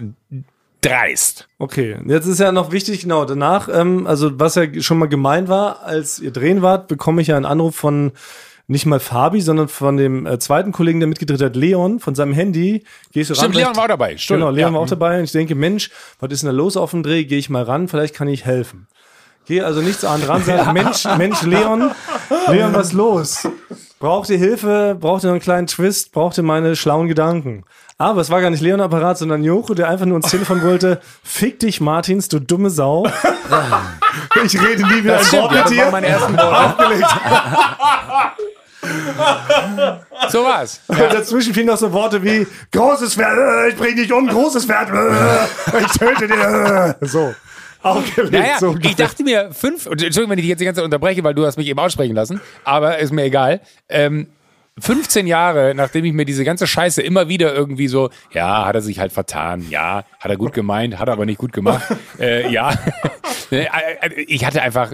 [0.82, 1.48] dreist.
[1.58, 5.50] Okay, jetzt ist ja noch wichtig, genau, danach, ähm, also was ja schon mal gemeint
[5.50, 8.14] war, als ihr drehen wart, bekomme ich ja einen Anruf von
[8.68, 12.34] nicht mal Fabi, sondern von dem äh, zweiten Kollegen, der mitgedreht hat, Leon, von seinem
[12.34, 12.84] Handy.
[13.12, 14.16] Gehst du Stimmt, ran, Leon war auch dabei.
[14.16, 14.70] Stimmt, Genau, Leon ja.
[14.70, 14.74] Mhm.
[14.76, 15.90] war auch dabei und ich denke, Mensch,
[16.20, 17.24] was ist denn da los auf dem Dreh?
[17.24, 18.88] Gehe ich mal ran, vielleicht kann ich helfen.
[19.50, 21.90] Gehe also nichts an ran, sage, Mensch, Mensch, Leon,
[22.50, 23.48] Leon, was ist los?
[23.98, 24.96] Braucht ihr Hilfe?
[25.00, 26.12] Braucht ihr noch einen kleinen Twist?
[26.12, 27.64] Braucht ihr meine schlauen Gedanken?
[27.98, 31.02] Aber es war gar nicht Leon Apparat, sondern Joko, der einfach nur ins Telefon wollte,
[31.24, 33.08] fick dich, Martins, du dumme Sau.
[34.46, 35.82] ich rede nie wieder ein Wort mit das dir.
[35.82, 37.08] waren meine ersten Worte.
[40.30, 40.80] so war's.
[40.88, 44.92] Und dazwischen fielen noch so Worte wie großes Pferd, ich bring dich um, großes Pferd,
[44.92, 46.38] äh, ich töte dich.
[46.38, 46.94] Äh.
[47.02, 47.34] So.
[47.82, 48.34] Aufgelegt.
[48.34, 50.86] Naja, so ich dachte mir, fünf, und Entschuldigung, wenn ich dich jetzt die ganze Zeit
[50.86, 53.62] unterbreche, weil du hast mich eben aussprechen lassen, aber ist mir egal.
[53.88, 54.28] Ähm,
[54.82, 58.82] 15 Jahre, nachdem ich mir diese ganze Scheiße immer wieder irgendwie so, ja, hat er
[58.82, 61.84] sich halt vertan, ja, hat er gut gemeint, hat er aber nicht gut gemacht,
[62.20, 62.74] äh, ja.
[64.28, 64.94] ich hatte einfach,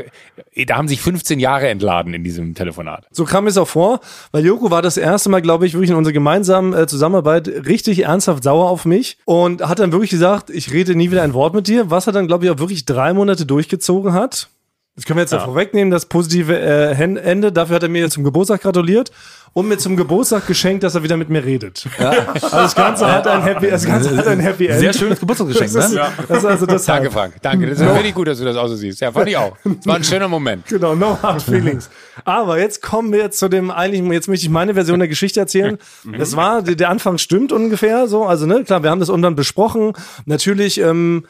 [0.66, 3.06] da haben sich 15 Jahre entladen in diesem Telefonat.
[3.12, 4.00] So kam es auch vor,
[4.32, 8.04] weil Joko war das erste Mal, glaube ich, wirklich in unserer gemeinsamen äh, Zusammenarbeit richtig
[8.04, 11.54] ernsthaft sauer auf mich und hat dann wirklich gesagt, ich rede nie wieder ein Wort
[11.54, 14.50] mit dir, was er dann, glaube ich, auch wirklich drei Monate durchgezogen hat.
[14.96, 15.40] Das können wir jetzt ja.
[15.40, 17.52] vorwegnehmen, das positive äh, Ende.
[17.52, 19.12] Dafür hat er mir zum Geburtstag gratuliert
[19.52, 21.86] und mir zum Geburtstag geschenkt, dass er wieder mit mir redet.
[22.00, 24.80] Also das Ganze hat ein Happy, das Ganze hat ein Happy End.
[24.80, 26.08] Sehr schönes Geburtstagsgeschenk, Das ist, ne?
[26.28, 27.34] das ist also das Danke, Frank.
[27.42, 27.68] Danke.
[27.68, 29.02] Das ist wirklich gut, dass du das auch so siehst.
[29.02, 29.58] Ja, fand ich auch.
[29.66, 30.66] Es war ein schöner Moment.
[30.68, 31.90] Genau, no hard feelings.
[32.24, 35.42] Aber jetzt kommen wir jetzt zu dem eigentlichen, jetzt möchte ich meine Version der Geschichte
[35.42, 35.78] erzählen.
[36.18, 39.92] Es war, der Anfang stimmt ungefähr so, also ne, klar, wir haben das irgendwann besprochen.
[40.26, 41.26] Natürlich, ähm,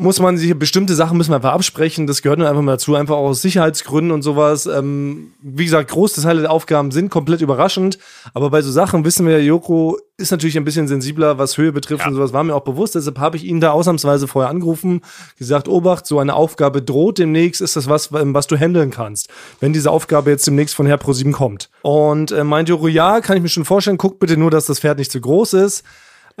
[0.00, 2.06] muss man sich bestimmte Sachen müssen wir einfach absprechen.
[2.06, 4.64] Das gehört nur einfach mal dazu, einfach auch aus Sicherheitsgründen und sowas.
[4.64, 7.98] Ähm, wie gesagt, große Teile der Aufgaben sind komplett überraschend.
[8.32, 12.06] Aber bei so Sachen wissen wir, Joko ist natürlich ein bisschen sensibler, was Höhe betrifft
[12.06, 12.94] und sowas, war mir auch bewusst.
[12.94, 15.02] Deshalb habe ich ihn da ausnahmsweise vorher angerufen,
[15.38, 19.28] gesagt, Obacht, so eine Aufgabe droht demnächst, ist das was, ähm, was du handeln kannst,
[19.60, 21.68] wenn diese Aufgabe jetzt demnächst von Herr ProSieben kommt.
[21.82, 24.80] Und äh, meint Joko, ja, kann ich mir schon vorstellen, guck bitte nur, dass das
[24.80, 25.84] Pferd nicht zu groß ist.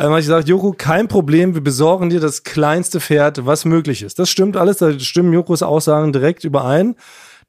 [0.00, 4.02] Ähm, habe ich gesagt, Joko, kein Problem, wir besorgen dir das kleinste Pferd, was möglich
[4.02, 4.18] ist.
[4.18, 6.96] Das stimmt alles, da stimmen Jokos Aussagen direkt überein.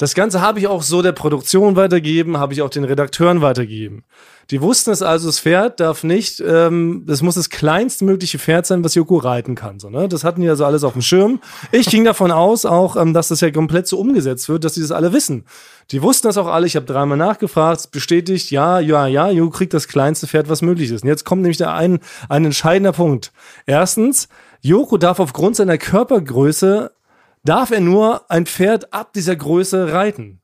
[0.01, 4.03] Das Ganze habe ich auch so der Produktion weitergegeben, habe ich auch den Redakteuren weitergegeben.
[4.49, 8.83] Die wussten es also, das Pferd darf nicht, ähm, das muss das kleinstmögliche Pferd sein,
[8.83, 9.79] was Joko reiten kann.
[9.79, 10.09] So, ne?
[10.09, 11.39] Das hatten die also alles auf dem Schirm.
[11.71, 14.81] Ich ging davon aus auch, ähm, dass das ja komplett so umgesetzt wird, dass die
[14.81, 15.45] das alle wissen.
[15.91, 16.65] Die wussten das auch alle.
[16.65, 20.63] Ich habe dreimal nachgefragt, es bestätigt, ja, ja, ja, Joko kriegt das kleinste Pferd, was
[20.63, 21.03] möglich ist.
[21.03, 23.31] Und jetzt kommt nämlich der ein, ein entscheidender Punkt.
[23.67, 24.29] Erstens,
[24.61, 26.91] Joko darf aufgrund seiner Körpergröße,
[27.43, 30.37] darf er nur ein Pferd ab dieser Größe reiten.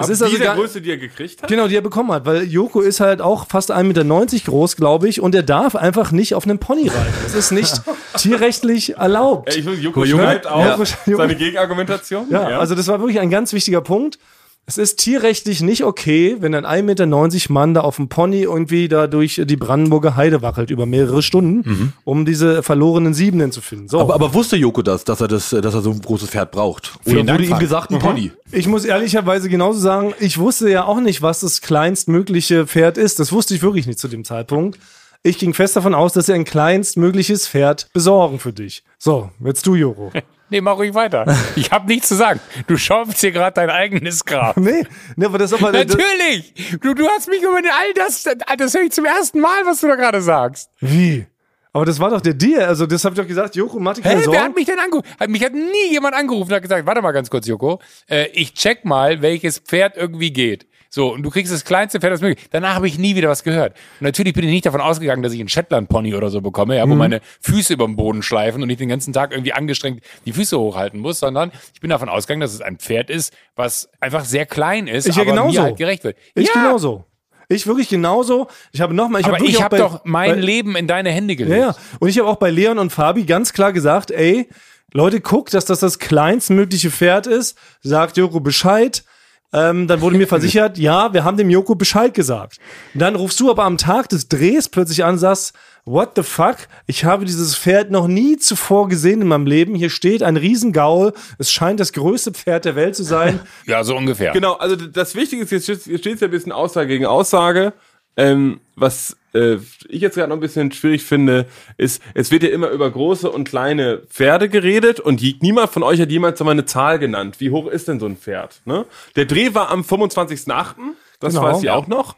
[0.00, 1.48] Es Ab ist also dieser gar- Größe, die er gekriegt hat?
[1.48, 5.08] Genau, die er bekommen hat, weil Joko ist halt auch fast 1,90 Meter groß, glaube
[5.08, 7.12] ich, und er darf einfach nicht auf einem Pony reiten.
[7.24, 7.82] Das ist nicht
[8.16, 9.52] tierrechtlich erlaubt.
[9.52, 11.16] Ja, ich will, Joko Joko- schreibt auch Ja.
[11.16, 12.26] seine Gegenargumentation.
[12.30, 14.20] Ja, also das war wirklich ein ganz wichtiger Punkt.
[14.68, 18.86] Es ist tierrechtlich nicht okay, wenn ein 1,90 Meter Mann da auf dem Pony irgendwie
[18.86, 23.88] da durch die Brandenburger Heide wackelt über mehrere Stunden, um diese verlorenen Siebenen zu finden.
[23.88, 23.98] So.
[23.98, 26.96] Aber, aber wusste Joko das, dass er das, dass er so ein großes Pferd braucht?
[26.96, 28.30] Oder Vielen Dank, wurde ihm gesagt, ein Pony?
[28.52, 33.20] Ich muss ehrlicherweise genauso sagen, ich wusste ja auch nicht, was das kleinstmögliche Pferd ist.
[33.20, 34.78] Das wusste ich wirklich nicht zu dem Zeitpunkt.
[35.22, 38.84] Ich ging fest davon aus, dass wir ein kleinstmögliches Pferd besorgen für dich.
[38.98, 40.12] So, jetzt du, Joro.
[40.50, 41.26] Nee, mach ruhig weiter.
[41.56, 42.40] Ich habe nichts zu sagen.
[42.66, 44.56] Du schaufelst hier gerade dein eigenes Grab.
[44.60, 44.82] Nee,
[45.14, 45.72] nee, aber das ist aber.
[45.72, 46.54] Natürlich!
[46.80, 48.24] Du, du hast mich über all das,
[48.56, 50.70] das höre ich zum ersten Mal, was du da gerade sagst.
[50.80, 51.26] wie?
[51.74, 52.62] Aber das war doch der Deal.
[52.62, 54.40] Also, das habe ich doch gesagt, Joko, mach dir keine Hä, wer Sorgen.
[54.40, 55.06] hat mich denn angerufen?
[55.28, 58.54] Mich hat nie jemand angerufen und hat gesagt, warte mal ganz kurz, Joko, äh, ich
[58.54, 60.66] check mal, welches Pferd irgendwie geht.
[60.90, 62.46] So, und du kriegst das kleinste Pferd, das möglich.
[62.50, 63.74] Danach habe ich nie wieder was gehört.
[64.00, 66.84] Und natürlich bin ich nicht davon ausgegangen, dass ich einen Shetland-Pony oder so bekomme, ja,
[66.84, 66.98] wo Mhm.
[66.98, 70.58] meine Füße über dem Boden schleifen und ich den ganzen Tag irgendwie angestrengt die Füße
[70.58, 74.46] hochhalten muss, sondern ich bin davon ausgegangen, dass es ein Pferd ist, was einfach sehr
[74.46, 75.58] klein ist, Ich ja aber genauso.
[75.58, 76.16] mir halt gerecht wird.
[76.34, 77.04] Ich ja, genauso.
[77.50, 78.48] Ich wirklich genauso.
[78.72, 81.38] Ich habe nochmal, ich habe ich habe doch mein bei- Leben in deine Hände Ja,
[81.38, 81.60] gelegt.
[81.60, 81.76] ja.
[81.98, 84.48] Und ich habe auch bei Leon und Fabi ganz klar gesagt, ey,
[84.94, 87.58] Leute, guckt, dass das das kleinstmögliche Pferd ist.
[87.82, 89.04] Sagt Joko Bescheid.
[89.52, 92.58] Ähm, dann wurde mir versichert, ja, wir haben dem Joko Bescheid gesagt.
[92.94, 96.22] Und dann rufst du aber am Tag des Drehs plötzlich an und sagst, what the
[96.22, 96.56] fuck?
[96.86, 99.74] Ich habe dieses Pferd noch nie zuvor gesehen in meinem Leben.
[99.74, 101.12] Hier steht ein Riesengaul.
[101.38, 103.40] Es scheint das größte Pferd der Welt zu sein.
[103.66, 104.32] Ja, so ungefähr.
[104.32, 107.72] Genau, also das Wichtige ist, jetzt steht jetzt steht's ja ein bisschen Aussage gegen Aussage.
[108.18, 109.58] Ähm, was äh,
[109.88, 111.46] ich jetzt gerade noch ein bisschen schwierig finde,
[111.76, 116.00] ist, es wird ja immer über große und kleine Pferde geredet und niemand von euch
[116.00, 117.36] hat jemals mal eine Zahl genannt.
[117.38, 118.60] Wie hoch ist denn so ein Pferd?
[118.64, 118.86] Ne?
[119.14, 120.74] Der Dreh war am 25.8.,
[121.20, 121.44] das Genau.
[121.46, 122.16] weiß ich auch noch.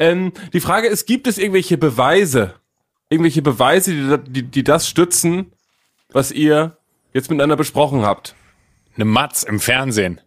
[0.00, 2.54] Ähm, die Frage ist, gibt es irgendwelche Beweise,
[3.08, 5.52] irgendwelche Beweise, die, die, die das stützen,
[6.10, 6.76] was ihr
[7.12, 8.34] jetzt miteinander besprochen habt?
[8.96, 10.20] Eine Matz im Fernsehen.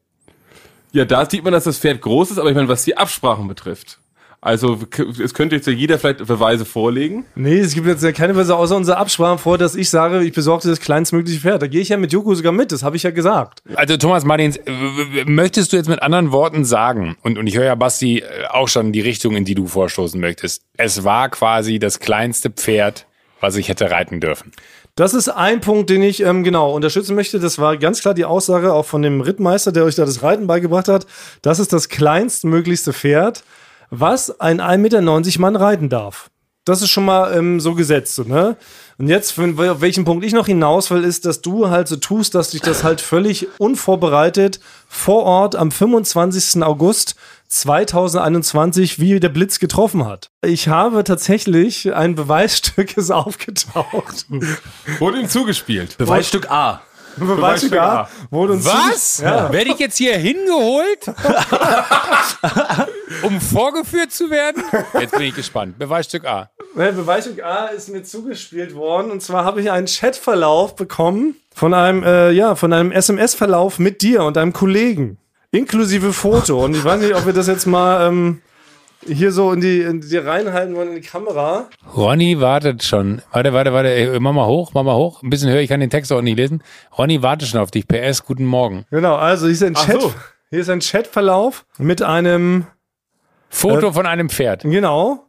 [0.94, 3.48] Ja, da sieht man, dass das Pferd groß ist, aber ich meine, was die Absprachen
[3.50, 4.00] betrifft.
[4.42, 4.80] Also
[5.22, 7.26] es könnte jetzt ja jeder vielleicht Beweise vorlegen.
[7.36, 10.32] Nee, es gibt jetzt ja keine Weise außer unserer Absprache vor, dass ich sage, ich
[10.32, 11.62] besorge das kleinstmögliche Pferd.
[11.62, 13.62] Da gehe ich ja mit Joko sogar mit, das habe ich ja gesagt.
[13.76, 14.58] Also Thomas Martins,
[15.26, 18.70] möchtest du jetzt mit anderen Worten sagen, und, und ich höre ja Basti äh, auch
[18.70, 23.08] schon die Richtung, in die du vorstoßen möchtest, es war quasi das kleinste Pferd,
[23.42, 24.54] was ich hätte reiten dürfen.
[24.96, 27.40] Das ist ein Punkt, den ich ähm, genau unterstützen möchte.
[27.40, 30.48] Das war ganz klar die Aussage auch von dem Rittmeister, der euch da das Reiten
[30.48, 31.06] beigebracht hat.
[31.42, 33.44] Das ist das kleinstmöglichste Pferd,
[33.90, 36.30] was ein 1,90 Meter Mann reiten darf.
[36.66, 38.56] Das ist schon mal ähm, so gesetzt, so, ne?
[39.00, 42.36] Und jetzt, auf welchen Punkt ich noch hinaus will, ist, dass du halt so tust,
[42.36, 46.62] dass dich das halt völlig unvorbereitet vor Ort am 25.
[46.62, 47.16] August
[47.48, 50.30] 2021 wie der Blitz getroffen hat.
[50.44, 54.28] Ich habe tatsächlich ein Beweisstück ist aufgetaucht.
[55.00, 55.98] Wurde ihm zugespielt.
[55.98, 56.82] Beweisstück A.
[57.20, 59.20] Beweisstück A wurde uns Was?
[59.20, 59.52] Ja.
[59.52, 61.08] Werde ich jetzt hier hingeholt,
[63.24, 64.64] um vorgeführt zu werden?
[65.00, 65.78] Jetzt bin ich gespannt.
[65.78, 66.50] Beweisstück A.
[66.76, 71.74] Ne, Beweisstück A ist mir zugespielt worden und zwar habe ich einen Chatverlauf bekommen von
[71.74, 75.18] einem äh, ja von einem SMS-Verlauf mit dir und einem Kollegen
[75.52, 78.42] inklusive Foto und ich weiß nicht, ob wir das jetzt mal ähm,
[79.06, 81.70] hier so in die, in die reinhalten wollen in die Kamera.
[81.96, 83.22] Ronny wartet schon.
[83.32, 83.90] Warte, warte, warte.
[83.90, 85.24] Ey, Mach mal hoch, mach mal hoch.
[85.24, 86.64] Ein bisschen höher, ich kann den Text auch nicht lesen.
[86.98, 87.88] Ronny wartet schon auf dich.
[87.88, 88.86] PS, guten Morgen.
[88.92, 90.14] Genau, also hier ist ein Ach Chat, so.
[90.50, 92.66] hier ist ein Chatverlauf mit einem
[93.50, 94.64] Foto von einem Pferd.
[94.64, 95.26] genau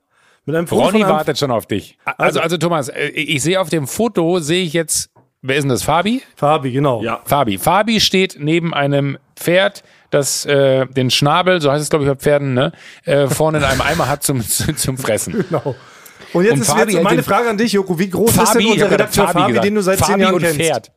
[0.46, 1.96] mit einem Foto Ronny von einem, wartet schon auf dich.
[2.16, 5.10] Also, also Thomas, äh, ich sehe auf dem Foto, sehe ich jetzt,
[5.42, 5.82] wer ist denn das?
[5.82, 6.22] Fabi?
[6.34, 7.02] Fabi, genau.
[7.02, 7.20] Ja.
[7.24, 7.58] Fabi.
[7.58, 12.16] Fabi steht neben einem Pferd, das äh, den Schnabel, so heißt es glaube ich bei
[12.16, 12.72] Pferden, ne,
[13.04, 14.42] äh, vorne in einem Eimer hat zum,
[14.76, 15.44] zum Fressen.
[15.48, 15.74] Genau.
[16.32, 17.98] Und jetzt Und ist Fabi jetzt meine Frage an dich, Joko.
[17.98, 19.64] Wie groß ist Fabi, denn ich unser Redakteur Fabi, gesagt.
[19.64, 20.60] den du seit Fabi zehn Jahren und kennst?
[20.60, 20.92] Pferd.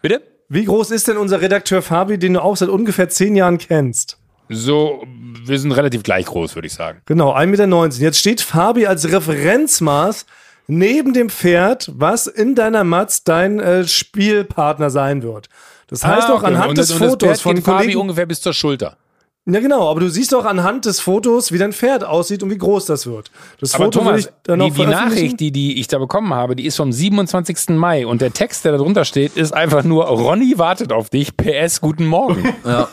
[0.00, 0.22] Bitte?
[0.48, 4.18] Wie groß ist denn unser Redakteur Fabi, den du auch seit ungefähr zehn Jahren kennst?
[4.48, 5.02] So,
[5.44, 7.00] wir sind relativ gleich groß, würde ich sagen.
[7.06, 7.88] Genau, 1,19 Meter.
[8.00, 10.26] Jetzt steht Fabi als Referenzmaß
[10.66, 15.48] neben dem Pferd, was in deiner Matz dein äh, Spielpartner sein wird.
[15.92, 16.46] Das heißt Ah, okay.
[16.46, 18.00] anhand und des und Fotos von Fabi Kollegen.
[18.00, 18.96] ungefähr bis zur Schulter.
[19.44, 22.56] Ja, genau, aber du siehst auch anhand des Fotos, wie dein Pferd aussieht und wie
[22.58, 23.30] groß das wird.
[23.60, 24.86] Das Aber Foto Thomas, ich dann die, die.
[24.86, 27.70] Nachricht, die, die ich da bekommen habe, die ist vom 27.
[27.70, 31.36] Mai und der Text, der da drunter steht, ist einfach nur Ronny wartet auf dich,
[31.36, 32.54] PS, guten Morgen.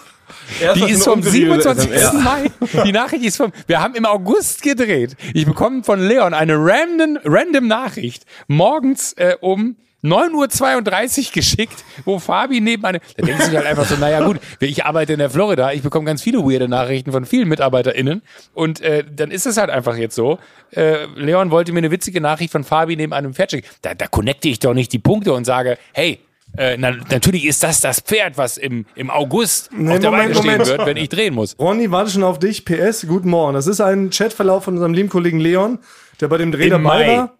[0.75, 1.89] Die ist vom 27.
[2.23, 2.51] Mai.
[2.85, 5.15] Die Nachricht ist vom, wir haben im August gedreht.
[5.33, 12.19] Ich bekomme von Leon eine random, random Nachricht morgens äh, um 9.32 Uhr geschickt, wo
[12.19, 15.19] Fabi neben eine, da denkst du dich halt einfach so, naja gut, ich arbeite in
[15.19, 18.21] der Florida, ich bekomme ganz viele weirde Nachrichten von vielen MitarbeiterInnen
[18.53, 20.39] und äh, dann ist es halt einfach jetzt so,
[20.71, 23.67] äh, Leon wollte mir eine witzige Nachricht von Fabi neben einem Pferd schicken.
[23.81, 26.19] Da, da connecte ich doch nicht die Punkte und sage, hey,
[26.57, 30.33] äh, na, natürlich ist das das Pferd, was im, im August Nee, auf der Moment,
[30.33, 30.67] Beine stehen Moment.
[30.67, 31.55] wird, wenn ich drehen muss.
[31.59, 32.65] Ronny, warte schon auf dich.
[32.65, 33.53] PS, guten Morgen.
[33.53, 35.77] Das ist ein Chatverlauf von unserem lieben Kollegen Leon,
[36.19, 37.17] der bei dem Dreh Im dabei Mai.
[37.17, 37.33] war.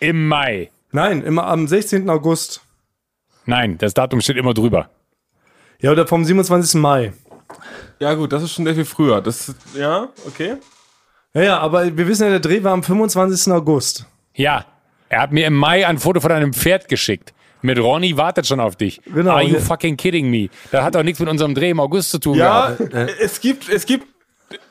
[0.00, 0.70] Im Mai.
[0.94, 2.08] Nein, immer am 16.
[2.08, 2.60] August.
[3.46, 4.90] Nein, das Datum steht immer drüber.
[5.80, 6.80] Ja, oder vom 27.
[6.80, 7.12] Mai.
[7.98, 9.20] Ja gut, das ist schon sehr viel früher.
[9.20, 10.54] Das, ja, okay.
[11.34, 13.52] Ja, ja, aber wir wissen ja, der Dreh war am 25.
[13.52, 14.06] August.
[14.34, 14.66] Ja,
[15.08, 17.34] er hat mir im Mai ein Foto von einem Pferd geschickt.
[17.60, 19.02] Mit Ronny wartet schon auf dich.
[19.04, 19.32] Genau.
[19.32, 20.48] Are you fucking kidding me?
[20.70, 22.94] Das hat doch nichts mit unserem Dreh im August zu tun Ja, gehabt.
[23.20, 24.06] es gibt, es gibt,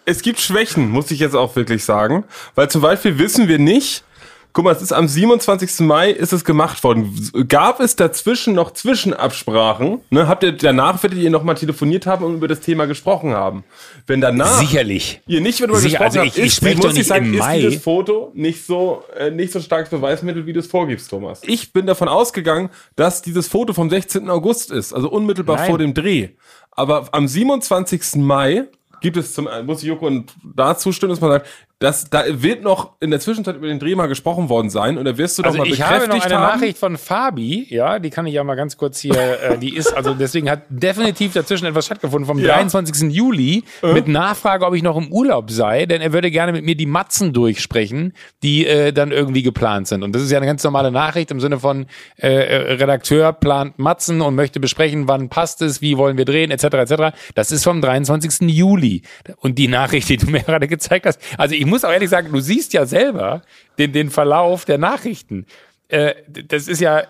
[0.06, 2.24] es gibt Schwächen, muss ich jetzt auch wirklich sagen.
[2.56, 4.06] Weil zum Beispiel wissen wir nicht,
[4.54, 5.80] guck mal, es ist am 27.
[5.82, 7.32] Mai ist es gemacht worden.
[7.48, 10.02] Gab es dazwischen noch Zwischenabsprachen?
[10.10, 10.28] Ne?
[10.28, 13.64] Habt ihr danach, werdet ihr nochmal telefoniert haben und über das Thema gesprochen haben?
[14.08, 15.22] Wenn danach Sicherlich.
[15.28, 17.34] ihr nicht darüber Sicher, gesprochen also habt, ich- ich ist, muss doch nicht sagen, im
[17.34, 17.60] ist Mai.
[17.62, 21.42] dieses Foto nicht so, äh, nicht so starkes Beweismittel, wie du es vorgibst, Thomas.
[21.44, 24.30] Ich bin davon ausgegangen, dass dieses Foto vom 16.
[24.30, 25.70] August ist, also unmittelbar Nein.
[25.70, 26.30] vor dem Dreh.
[26.72, 28.16] Aber am 27.
[28.22, 28.66] Mai
[29.02, 31.48] gibt es zum, muss ich Joko und da zustimmen, dass man sagt,
[31.84, 35.04] dass da wird noch in der Zwischenzeit über den Dreh mal gesprochen worden sein und
[35.04, 36.56] da wirst du doch Also mal ich habe bekräftigt noch eine haben.
[36.60, 39.92] Nachricht von Fabi, ja, die kann ich ja mal ganz kurz hier, äh, die ist,
[39.94, 42.54] also deswegen hat definitiv dazwischen etwas stattgefunden vom Ja.
[42.56, 43.12] 23.
[43.12, 46.76] Juli mit Nachfrage, ob ich noch im Urlaub sei, denn er würde gerne mit mir
[46.76, 48.14] die Matzen durchsprechen,
[48.44, 50.04] die äh, dann irgendwie geplant sind.
[50.04, 53.78] Und das ist ja eine ganz normale Nachricht im Sinne von äh, äh, Redakteur plant
[53.78, 56.64] Matzen und möchte besprechen, wann passt es, wie wollen wir drehen, etc.
[56.64, 56.94] etc.
[57.36, 58.50] Das ist vom 23.
[58.50, 59.02] Juli.
[59.40, 62.32] Und die Nachricht, die du mir gerade gezeigt hast, also ich muss auch ehrlich sagen,
[62.32, 63.42] du siehst ja selber
[63.78, 65.46] den, den Verlauf der Nachrichten.
[65.88, 67.06] Äh, das ist ja äh,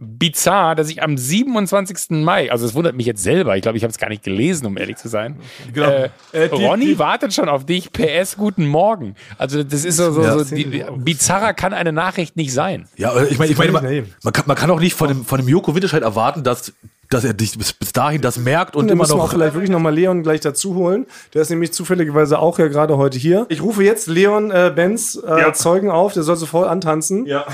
[0.00, 2.10] bizarr, dass ich am 27.
[2.22, 4.64] Mai, also es wundert mich jetzt selber, ich glaube, ich habe es gar nicht gelesen,
[4.66, 5.36] um ehrlich zu sein.
[5.72, 5.88] Genau.
[5.88, 7.90] Äh, Äh, die- Ronny die- wartet schon auf dich.
[7.92, 9.16] PS, guten Morgen.
[9.38, 12.86] Also das ist so, so, so die, bizarrer kann eine Nachricht nicht sein.
[12.96, 13.84] Ja, äh, ich meine, ich meine, man,
[14.22, 16.72] man, kann, man kann auch nicht von dem, von dem Joko Winterscheid erwarten, dass,
[17.10, 19.26] dass er dich bis, bis dahin das merkt und Und dann immer müssen wir auch
[19.26, 19.32] noch.
[19.32, 21.06] vielleicht wirklich nochmal Leon gleich dazu holen.
[21.34, 23.46] Der ist nämlich zufälligerweise auch ja gerade heute hier.
[23.48, 25.52] Ich rufe jetzt Leon äh, Benz äh, Ja.
[25.52, 27.46] Zeugen auf, der soll sofort antanzen, Ja.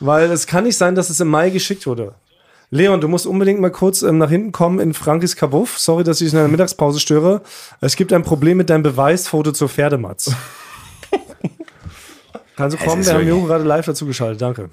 [0.00, 2.14] weil es kann nicht sein, dass es im Mai geschickt wurde.
[2.70, 5.78] Leon, du musst unbedingt mal kurz ähm, nach hinten kommen in Frankis Kabuff.
[5.78, 7.42] Sorry, dass ich dich in der Mittagspause störe.
[7.82, 10.30] Es gibt ein Problem mit deinem Beweisfoto zur Pferdematz.
[12.56, 13.04] Kannst du kommen?
[13.04, 14.40] Wir haben Joko gerade live dazu geschaltet.
[14.42, 14.70] Danke.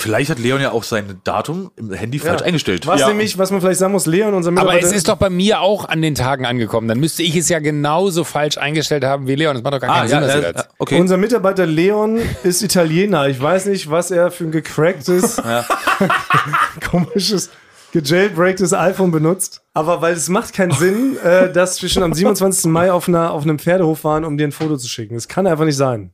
[0.00, 2.86] Vielleicht hat Leon ja auch sein Datum im Handy falsch eingestellt.
[2.86, 3.08] Was Ja.
[3.08, 4.86] nämlich, was man vielleicht sagen muss, Leon, unser Aber Mitarbeiter.
[4.86, 6.88] es ist doch bei mir auch an den Tagen angekommen.
[6.88, 9.54] Dann müsste ich es ja genauso falsch eingestellt haben wie Leon.
[9.54, 10.68] Das macht doch gar Ah, keinen Sinn, ja, dass ihr äh, das.
[10.78, 10.98] okay.
[11.00, 13.28] Unser Mitarbeiter Leon ist Italiener.
[13.28, 15.40] Ich weiß nicht, was er für ein gecracktes,
[16.90, 17.50] komisches,
[17.92, 19.62] gejailbreaktes iPhone benutzt.
[19.74, 22.66] Aber weil es macht keinen Sinn, äh, dass wir schon am 27.
[22.70, 25.14] Mai auf, einer, auf einem Pferdehof waren, um dir ein Foto zu schicken.
[25.14, 26.12] Das kann einfach nicht sein.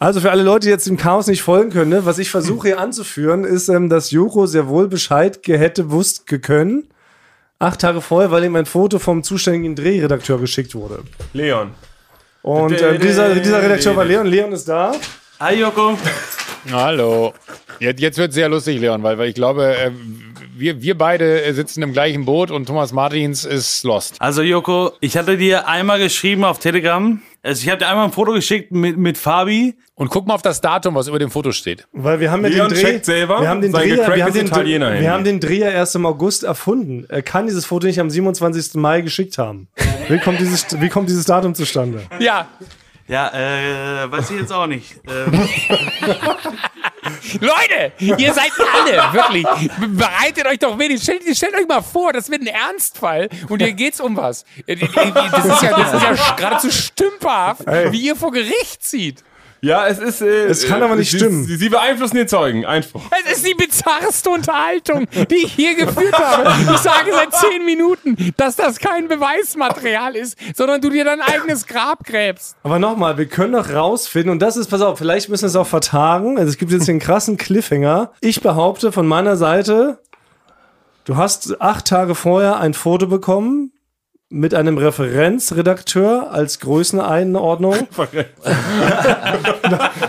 [0.00, 2.68] Also für alle Leute, die jetzt dem Chaos nicht folgen können, ne, was ich versuche
[2.68, 6.88] hier anzuführen, ist, ähm, dass Joko sehr wohl Bescheid hätte wusst können.
[7.58, 11.02] Acht Tage vorher, weil ihm ein Foto vom zuständigen Drehredakteur geschickt wurde.
[11.32, 11.72] Leon.
[12.42, 14.28] Und äh, dieser, dieser Redakteur war Leon.
[14.28, 14.92] Leon ist da.
[15.40, 15.98] Hi Joko.
[16.70, 17.34] Hallo.
[17.80, 19.90] Jetzt, jetzt wird sehr lustig, Leon, weil, weil ich glaube, äh,
[20.56, 24.14] wir, wir beide äh, sitzen im gleichen Boot und Thomas Martins ist lost.
[24.20, 27.20] Also Joko, ich hatte dir einmal geschrieben auf Telegram.
[27.42, 29.76] Also ich habe dir einmal ein Foto geschickt mit, mit Fabi.
[29.94, 31.86] Und guck mal auf das Datum, was über dem Foto steht.
[31.92, 34.50] Weil wir haben ja Leon den Dreh, selber wir haben den Dreher, wir haben den,
[34.50, 37.04] wir haben den Dreher erst im August erfunden.
[37.08, 38.74] Er kann dieses Foto nicht am 27.
[38.74, 39.68] Mai geschickt haben.
[40.08, 42.02] Wie kommt dieses, wie kommt dieses Datum zustande?
[42.20, 42.48] Ja.
[43.08, 44.94] Ja, äh, weiß ich jetzt auch nicht.
[45.08, 45.32] Ähm,
[47.40, 49.46] Leute, ihr seid alle, wirklich.
[49.78, 51.02] Be- Bereitet euch doch wenig.
[51.02, 54.44] Stellt, stellt euch mal vor, das wird ein Ernstfall und hier geht's um was.
[54.66, 59.24] Äh, Das ist ja, das ist ja geradezu stümperhaft, wie ihr vor Gericht zieht.
[59.60, 60.20] Ja, es ist.
[60.22, 61.44] Äh, Es kann aber nicht sie, stimmen.
[61.44, 62.64] Sie, sie beeinflussen den Zeugen.
[62.64, 63.02] Einspruch.
[63.26, 66.50] Es ist die bizarrste Unterhaltung, die ich hier geführt habe.
[66.72, 71.66] Ich sage seit zehn Minuten, dass das kein Beweismaterial ist, sondern du dir dein eigenes
[71.66, 72.56] Grab gräbst.
[72.62, 75.56] Aber nochmal, wir können doch rausfinden, und das ist, pass auf, vielleicht müssen wir es
[75.56, 76.38] auch vertagen.
[76.38, 78.12] Also es gibt jetzt den krassen Cliffhanger.
[78.20, 79.98] Ich behaupte von meiner Seite,
[81.04, 83.72] du hast acht Tage vorher ein Foto bekommen
[84.30, 87.74] mit einem Referenzredakteur als Größeneinordnung.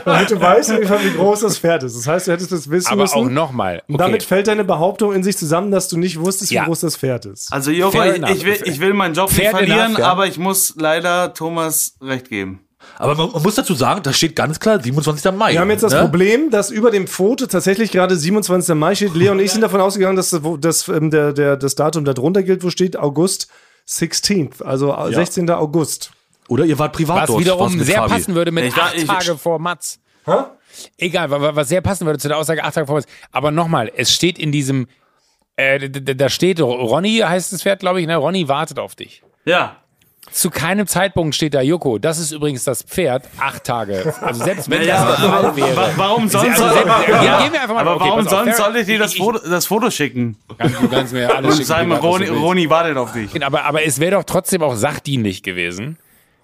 [0.06, 1.96] Damit du weißt, wie groß das Pferd ist.
[1.98, 3.16] Das heißt, du hättest das wissen Aber müssen.
[3.18, 3.82] auch nochmal.
[3.88, 6.66] Und damit fällt deine Behauptung in sich zusammen, dass du nicht wusstest, wie Ja.
[6.66, 7.52] groß das Pferd ist.
[7.52, 10.08] also Joko, ich, ich, will, ich will meinen Job nicht Fair verlieren, enough, ja.
[10.12, 12.62] aber ich muss leider Thomas recht geben.
[12.98, 15.32] Aber man, man muss dazu sagen, da steht ganz klar 27.
[15.34, 15.52] Mai.
[15.54, 16.00] Wir haben jetzt das ne?
[16.02, 18.74] Problem, dass über dem Foto tatsächlich gerade 27.
[18.76, 19.16] Mai steht.
[19.16, 22.06] Leon und ich sind davon ausgegangen, dass das, wo- das, ähm, der, der, das Datum
[22.06, 23.50] da drunter gilt, wo steht August
[23.90, 25.50] 16th, also 16.
[25.50, 26.12] August.
[26.48, 27.40] Oder ihr wart privat Was dort.
[27.42, 28.10] wiederum mit sehr Fabi.
[28.14, 30.00] passen würde mit Ich acht ich- Tage vor Mats.
[30.98, 33.08] Egal, wa- wa- was sehr passen würde zu der Aussage acht Tage vor Mats.
[33.32, 34.88] Aber nochmal, es steht in diesem,
[35.56, 38.16] äh, da steht, Ronny heißt das Pferd, glaube ich, ne?
[38.16, 39.24] Ronny wartet auf dich.
[39.46, 39.78] Ja.
[40.32, 41.98] Zu keinem Zeitpunkt steht da Joko.
[41.98, 43.24] Das ist übrigens das Pferd.
[43.40, 44.14] Acht Tage.
[44.22, 45.76] Also selbst wenn Ja, das der aber Fall wäre.
[45.78, 48.66] wa- warum sonst Also selbst, ja, gehen wir einfach mal aber okay, warum sonst fair-
[48.66, 50.38] soll ich dir das Foto, das Foto schicken?
[50.82, 52.28] Du kannst mir alles Und schicken, was du Roni.
[52.28, 53.44] Roni wartet auf dich.
[53.44, 55.98] Aber, aber es wäre doch trotzdem auch sachdienlich gewesen,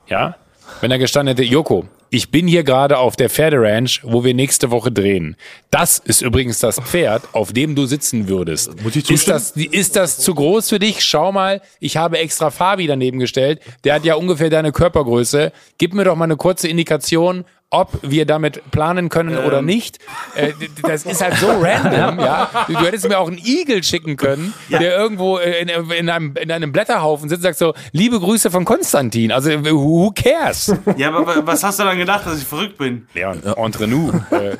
[0.07, 0.35] ja,
[0.81, 1.85] wenn er gestanden hätte, Joko,
[2.15, 5.35] ich bin hier gerade auf der Pferderanch, wo wir nächste Woche drehen.
[5.69, 8.81] Das ist übrigens das Pferd, auf dem du sitzen würdest.
[8.81, 11.03] Muss ich ist, das, ist das zu groß für dich?
[11.03, 13.59] Schau mal, ich habe extra Fabi daneben gestellt.
[13.83, 15.51] Der hat ja ungefähr deine Körpergröße.
[15.77, 19.97] Gib mir doch mal eine kurze Indikation, ob wir damit planen können oder nicht.
[20.35, 20.53] Äh,
[20.83, 22.49] das ist halt so random, ja.
[22.67, 26.51] Du, hättest mir auch einen Igel schicken können, der irgendwo äh, in, in, einem, in
[26.51, 29.31] einem Blätterhaufen sitzt und sagt so, liebe Grüße von Konstantin.
[29.31, 30.73] Also, who cares?
[30.95, 33.07] Ja, aber wa- was hast du dann gedacht, dass ich verrückt bin?
[33.13, 34.13] Leon, entre nous.
[34.31, 34.55] Äh,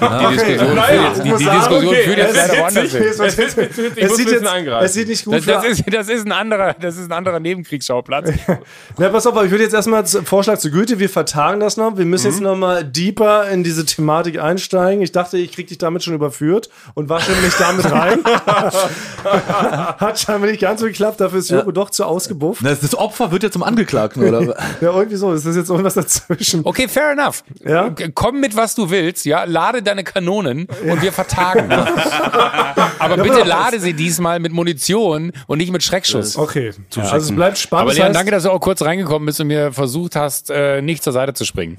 [0.00, 3.02] die Diskussion führt jetzt, die, die Diskussion führt jetzt leider woanders hin.
[3.02, 4.44] Es, es, es, Ich muss sieht jetzt,
[4.82, 7.12] es sieht nicht gut Das, das, für, ist, das, ist ein anderer, das ist ein
[7.12, 8.30] anderer Nebenkriegsschauplatz.
[8.98, 11.96] Na, pass auf, aber ich würde jetzt erstmal Vorschlag zur Güte, wir vertagen das noch.
[11.96, 12.35] Wir müssen Mhm.
[12.36, 15.02] Jetzt noch mal deeper in diese Thematik einsteigen.
[15.02, 18.20] Ich dachte, ich krieg dich damit schon überführt und wasche mich damit rein.
[19.24, 22.64] Hat scheinbar nicht ganz so geklappt, dafür ist Joko doch zu ausgebufft.
[22.64, 24.56] Das, das Opfer wird ja zum Angeklagten, oder?
[24.80, 26.60] Ja, irgendwie so, es ist jetzt irgendwas dazwischen.
[26.64, 27.44] Okay, fair enough.
[27.64, 27.94] Ja?
[28.14, 29.44] Komm mit, was du willst, ja.
[29.44, 31.70] Lade deine Kanonen und wir vertagen.
[32.98, 36.36] Aber bitte lade sie diesmal mit Munition und nicht mit Schreckschuss.
[36.36, 37.90] Okay, also es bleibt spannend.
[37.90, 41.02] Aber Leon, danke, dass du auch kurz reingekommen bist und mir versucht hast, äh, nicht
[41.02, 41.76] zur Seite zu springen.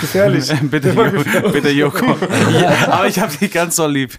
[0.00, 0.50] Gefährlich.
[0.62, 2.06] bitte, Jo- bitte Joko.
[2.60, 4.12] ja, aber ich habe dich ganz so lieb.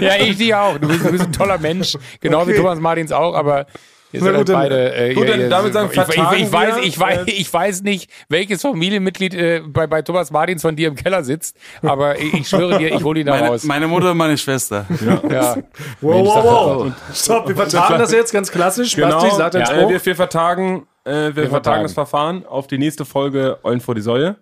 [0.00, 0.78] Ja, ich dich auch.
[0.78, 1.96] Du bist, du bist ein toller Mensch.
[2.20, 2.60] Genau wie Okay.
[2.60, 3.66] Thomas Martins auch, aber
[4.12, 4.94] ihr Na seid gut, halt dann- beide.
[4.94, 7.30] Äh, gut, ihr- dann ihr- damit sagen, ich, ich, ich, weiß, wir, ich, weiß, äh,
[7.30, 11.56] ich weiß nicht, welches Familienmitglied äh, bei, bei Thomas Martins von dir im Keller sitzt,
[11.82, 13.64] aber ich, ich schwöre dir, ich hole ihn da Meine, raus.
[13.64, 14.86] meine Mutter und meine Schwester.
[15.30, 15.56] Ja.
[16.00, 16.92] Wow, wow, wow.
[17.14, 18.94] Stopp, wir vertagen das jetzt ganz klassisch.
[18.94, 21.82] Genau, Basti, sag deinen ja, wir, wir vertagen, äh, wir, vertagen vertagen.
[21.84, 24.36] das Verfahren auf die nächste Folge Eulen vor die Säue.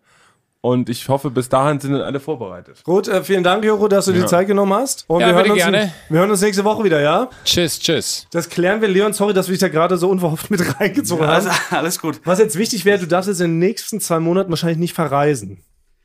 [0.60, 2.82] Und ich hoffe, bis dahin sind dann alle vorbereitet.
[2.84, 5.04] Gut, äh, vielen Dank, Joko, dass du dir die Zeit genommen hast.
[5.08, 5.92] Und Ja, wir, hören bitte uns, gerne.
[6.08, 7.28] wir hören uns nächste Woche wieder, ja?
[7.44, 8.26] Tschüss, tschüss.
[8.32, 8.88] Das klären wir.
[8.88, 11.58] Leon, sorry, dass wir dich da gerade so unverhofft mit reingezogen Also, haben.
[11.76, 12.18] alles gut.
[12.24, 15.62] Was jetzt wichtig wäre, du darfst jetzt in den nächsten zwei Monaten wahrscheinlich nicht verreisen.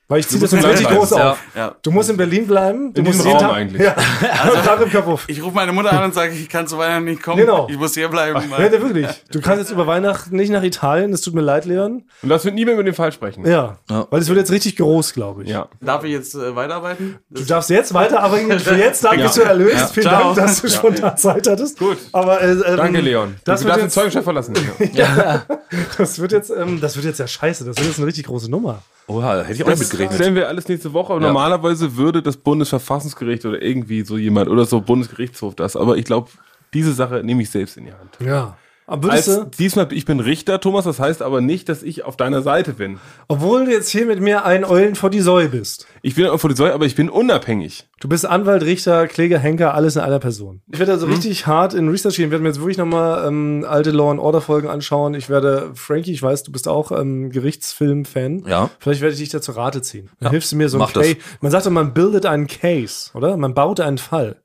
[0.10, 1.38] Weil ich ziehe das richtig groß auf.
[1.56, 1.76] Ja.
[1.84, 2.92] Du musst in Berlin bleiben.
[2.92, 3.82] Du In musst diesem jeden Raum Tag- eigentlich.
[3.84, 3.96] Ja,
[4.42, 5.26] also, Tag im Kopf.
[5.28, 7.38] Ich rufe meine Mutter an und sage, ich kann zu Weihnachten nicht kommen.
[7.38, 7.68] Genau.
[7.70, 8.42] Ich muss hier bleiben.
[8.50, 9.08] Ja, ja, wirklich.
[9.32, 11.14] Du kannst jetzt über Weihnachten nicht nach Italien.
[11.14, 12.06] Es tut mir leid, Leon.
[12.24, 13.46] Und das wird nie mehr mit dem Fall sprechen.
[13.46, 13.78] Ja.
[13.88, 14.08] Ja.
[14.10, 15.50] Weil es wird jetzt richtig groß, glaube ich.
[15.52, 15.68] Ja.
[15.80, 17.20] Darf ich jetzt äh, weiterarbeiten?
[17.30, 18.60] Du darfst jetzt weiterarbeiten.
[18.60, 19.94] Für jetzt Dank bist du erlöst.
[19.94, 20.34] Vielen Ciao.
[20.34, 21.78] Dank, dass du spontan Zeit hattest.
[21.78, 21.98] Gut.
[22.14, 23.36] Aber, äh, ähm, Danke, Leon.
[23.44, 24.56] Das du wird darfst den Zeugenschaft verlassen.
[26.00, 27.64] das wird jetzt, ähm, das wird jetzt ja scheiße.
[27.64, 28.82] Das wird jetzt eine richtig große Nummer.
[29.10, 31.14] Oha, hätte ich auch nicht Das stellen wir alles nächste Woche.
[31.14, 31.28] Aber Ja.
[31.28, 35.76] normalerweise würde das Bundesverfassungsgericht oder irgendwie so jemand oder so Bundesgerichtshof das.
[35.76, 36.30] Aber ich glaube,
[36.74, 38.18] diese Sache nehme ich selbst in die Hand.
[38.20, 38.58] Ja.
[38.90, 42.04] Aber würdest Als, du, diesmal, ich bin Richter, Thomas, das heißt aber nicht, dass ich
[42.06, 43.00] auf deiner Seite bin.
[43.28, 45.86] obwohl du jetzt hier mit mir ein Eulen vor die Säue bist.
[46.02, 47.88] Ich bin auch vor die Säule, aber ich bin unabhängig.
[48.00, 50.62] Du bist Anwalt, Richter, Kläger, Henker, alles in einer Person.
[50.72, 51.14] Ich werde also Mhm.
[51.14, 52.26] richtig hart in Research gehen.
[52.26, 55.14] Ich werde mir jetzt wirklich nochmal ähm, alte Law and Order Folgen anschauen.
[55.14, 58.46] Ich werde, Frankie, ich weiß, du bist auch ähm, Gerichtsfilm-Fan.
[58.48, 58.70] Ja.
[58.80, 60.10] Vielleicht werde ich dich da zu Rate ziehen.
[60.20, 61.04] Dann Ja, hilfst du mir so ein mach das.
[61.06, 61.18] Case.
[61.42, 63.38] Man sagt doch, man bildet einen Case, oder?
[63.38, 64.38] Man baut einen Fall.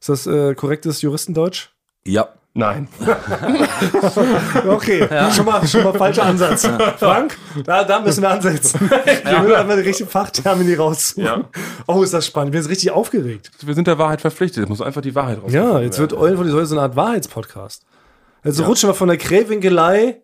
[0.00, 1.68] Ist das äh, korrektes Juristendeutsch?
[2.06, 2.28] Ja.
[2.54, 2.88] Nein.
[4.66, 6.66] Okay, schon, mal, schon mal falscher Ansatz.
[6.98, 8.90] Frank, da, da müssen wir ansetzen.
[8.90, 11.24] Wir müssen einmal die richtige Fachtermini raussuchen.
[11.24, 11.44] Ja.
[11.86, 12.48] Oh, ist das spannend.
[12.48, 13.50] Ich bin jetzt richtig aufgeregt.
[13.62, 14.64] Wir sind der Wahrheit verpflichtet.
[14.64, 15.52] Es muss einfach die Wahrheit raus.
[15.52, 17.84] Ja, jetzt wird Eulen von die Säule so eine Art Wahrheitspodcast.
[18.44, 20.20] Jetzt rutschen wir von der Krähwinkelei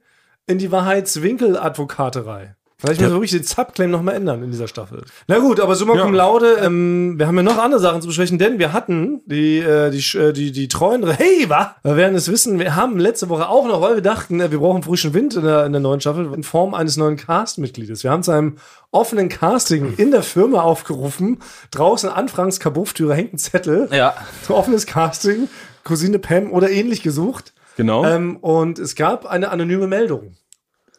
[0.47, 2.57] in die Wahrheitswinkeladvokaterei.
[2.79, 5.03] Vielleicht müssen wir wirklich den Subclaim nochmal ändern in dieser Staffel.
[5.29, 6.03] Na gut, aber summa Ja.
[6.05, 9.61] cum laude, ähm, wir haben ja noch andere Sachen zu besprechen, denn wir hatten die,
[9.61, 11.75] äh, die, äh, die, die treuen, hey, wa?
[11.83, 14.59] Wir werden es wissen, wir haben letzte Woche auch noch, weil wir dachten, äh, wir
[14.59, 18.05] brauchen frischen Wind in der, in der neuen Staffel in Form eines neuen Cast-Mitgliedes.
[18.05, 18.57] Wir haben zu einem
[18.91, 21.39] offenen Casting in der Firma aufgerufen.
[21.71, 23.89] Draußen an Franks Kabufftüre hängt ein Zettel.
[23.91, 24.15] Ja.
[24.51, 25.49] Offenes Casting,
[25.83, 27.55] Cousine Pam oder ähnlich gesucht.
[27.79, 28.05] Genau.
[28.05, 30.35] Ähm, und es gab eine anonyme Meldung.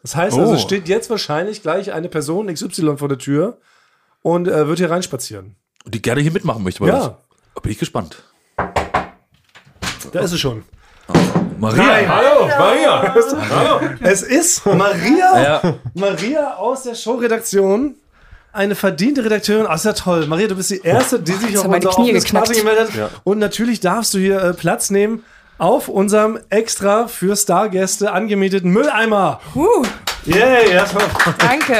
[0.08, 0.40] Das heißt Oh.
[0.40, 3.58] also, es steht jetzt wahrscheinlich gleich eine Person XY vor der Tür
[4.22, 5.56] und äh, wird hier reinspazieren.
[5.84, 6.80] Die gerne hier mitmachen möchte.
[6.80, 6.94] bei Ja.
[6.96, 7.12] uns.
[7.54, 8.22] Da bin ich gespannt.
[8.56, 10.64] Da ist es schon.
[11.58, 12.08] Maria.
[12.08, 13.14] Hallo, Maria.
[14.00, 15.74] Es ist Maria, Ja.
[15.92, 17.94] Maria aus der Showredaktion.
[18.50, 19.66] Eine verdiente Redakteurin.
[19.66, 20.26] Ah, ist ja toll.
[20.26, 23.10] Maria, du bist die Erste, die sich auf unser Knie gemeldet hat.
[23.24, 25.22] Und natürlich darfst du hier äh, Platz nehmen
[25.58, 29.40] auf unserem extra für Stargäste angemieteten Mülleimer.
[29.54, 29.84] Uh,
[30.28, 31.04] Yay, erstmal.
[31.38, 31.74] danke.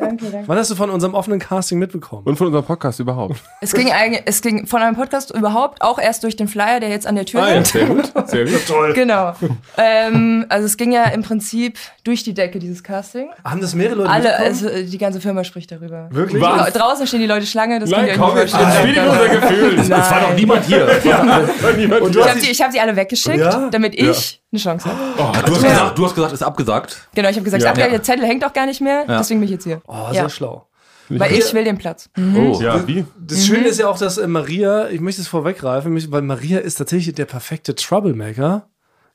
[0.00, 0.48] danke, danke.
[0.48, 2.22] Wann hast du von unserem offenen Casting mitbekommen?
[2.24, 3.36] Und von unserem Podcast überhaupt.
[3.60, 6.88] Es ging, eigentlich, es ging von einem Podcast überhaupt auch erst durch den Flyer, der
[6.88, 7.66] jetzt an der Tür Ah, ja, hängt.
[7.66, 8.10] sehr gut.
[8.26, 8.94] Sehr gut.
[8.94, 9.34] Genau.
[9.76, 13.28] ähm, also es ging ja im Prinzip durch die Decke, dieses Casting.
[13.44, 16.08] Haben das mehrere Leute Alle, also äh, die ganze Firma spricht darüber.
[16.10, 16.42] Wirklich?
[16.42, 18.98] Dra draußen stehen die Leute Schlange, das könnt ihr Nein, euch komm, nicht jetzt spiel
[19.06, 19.78] unser Gefühl.
[19.78, 20.86] Es war doch niemand hier.
[22.02, 23.68] Und du Ich hast habe sie, ich hab sie alle weggeschickt, Ja?
[23.70, 24.98] damit ich eine Chance habe.
[25.46, 27.08] Du hast, gesagt, du hast gesagt, ist abgesagt.
[27.14, 27.74] Genau, ich habe gesagt, Ja.
[27.76, 27.88] ja.
[27.88, 29.80] der Zettel hängt doch gar nicht mehr, deswegen bin ich jetzt hier.
[29.86, 30.28] Oh, sehr Ja.
[30.28, 30.68] schlau.
[31.08, 32.08] Weil ich will den Platz.
[32.16, 32.58] Oh.
[32.62, 33.04] Ja, wie?
[33.18, 36.58] Das Schöne ist ja auch, dass äh, Maria, ich möchte es vorweggreifen, mich- weil Maria
[36.60, 38.68] ist tatsächlich der perfekte Troublemaker.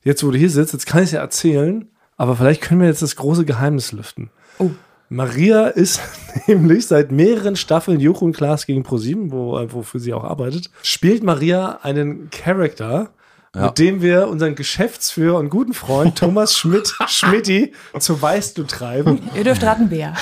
[0.04, 2.88] Jetzt, wo du hier sitzt, jetzt kann ich es ja erzählen, aber vielleicht können wir
[2.88, 4.30] jetzt das große Geheimnis lüften.
[4.58, 4.70] Oh.
[5.08, 6.00] Maria ist
[6.46, 10.70] nämlich seit mehreren Staffeln Joko und Klaas gegen ProSieben, wo, äh, wofür sie auch arbeitet,
[10.82, 13.10] spielt Maria einen Charakter,
[13.54, 19.20] mit dem wir unseren Geschäftsführer und guten Freund Thomas Schmidt Schmidti zu Weißblut treiben.
[19.34, 20.14] Ihr dürft raten, wer.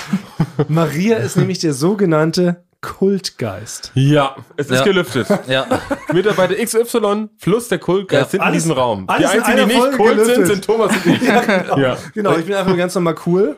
[0.68, 3.91] Maria ist nämlich der sogenannte Kultgeist.
[3.95, 4.85] Ja, es ist Ja.
[4.85, 5.27] gelüftet.
[5.49, 5.66] Ja.
[6.12, 9.07] Mitarbeiter XY plus der Kultgeist sind in Alles- diesem Raum.
[9.18, 10.47] Die einzigen, die nicht Folge Kult sind, gelüftet.
[10.47, 11.22] sind Thomas und ich.
[11.77, 11.97] Ja.
[12.14, 13.57] Genau, ich bin einfach nur ganz normal cool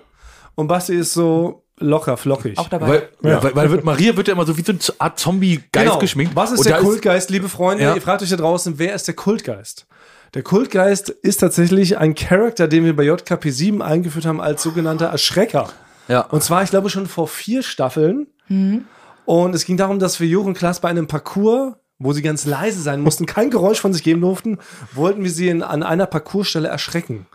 [0.54, 2.58] und Basti ist so locker, flockig.
[2.58, 3.08] Auch dabei.
[3.20, 5.98] Weil, weil, weil wird, Maria wird ja immer so wie so eine Art Zombie-Geist Genau.
[5.98, 6.36] geschminkt.
[6.36, 7.84] Was ist Und der Kultgeist, liebe Freunde?
[7.84, 7.94] Ja.
[7.94, 9.86] Ihr fragt euch da draußen, wer ist der Kultgeist?
[10.34, 15.70] Der Kultgeist ist tatsächlich ein Charakter, den wir bei JKP7 eingeführt haben als sogenannter Erschrecker.
[16.08, 16.20] Ja.
[16.22, 18.26] Und zwar, ich glaube, schon vor vier Staffeln.
[19.24, 22.80] Und es ging darum, dass wir Jürgen Klaas bei einem Parcours, wo sie ganz leise
[22.80, 24.58] sein mussten, kein Geräusch von sich geben durften,
[24.92, 27.26] wollten wir sie in, an einer Parcoursstelle erschrecken.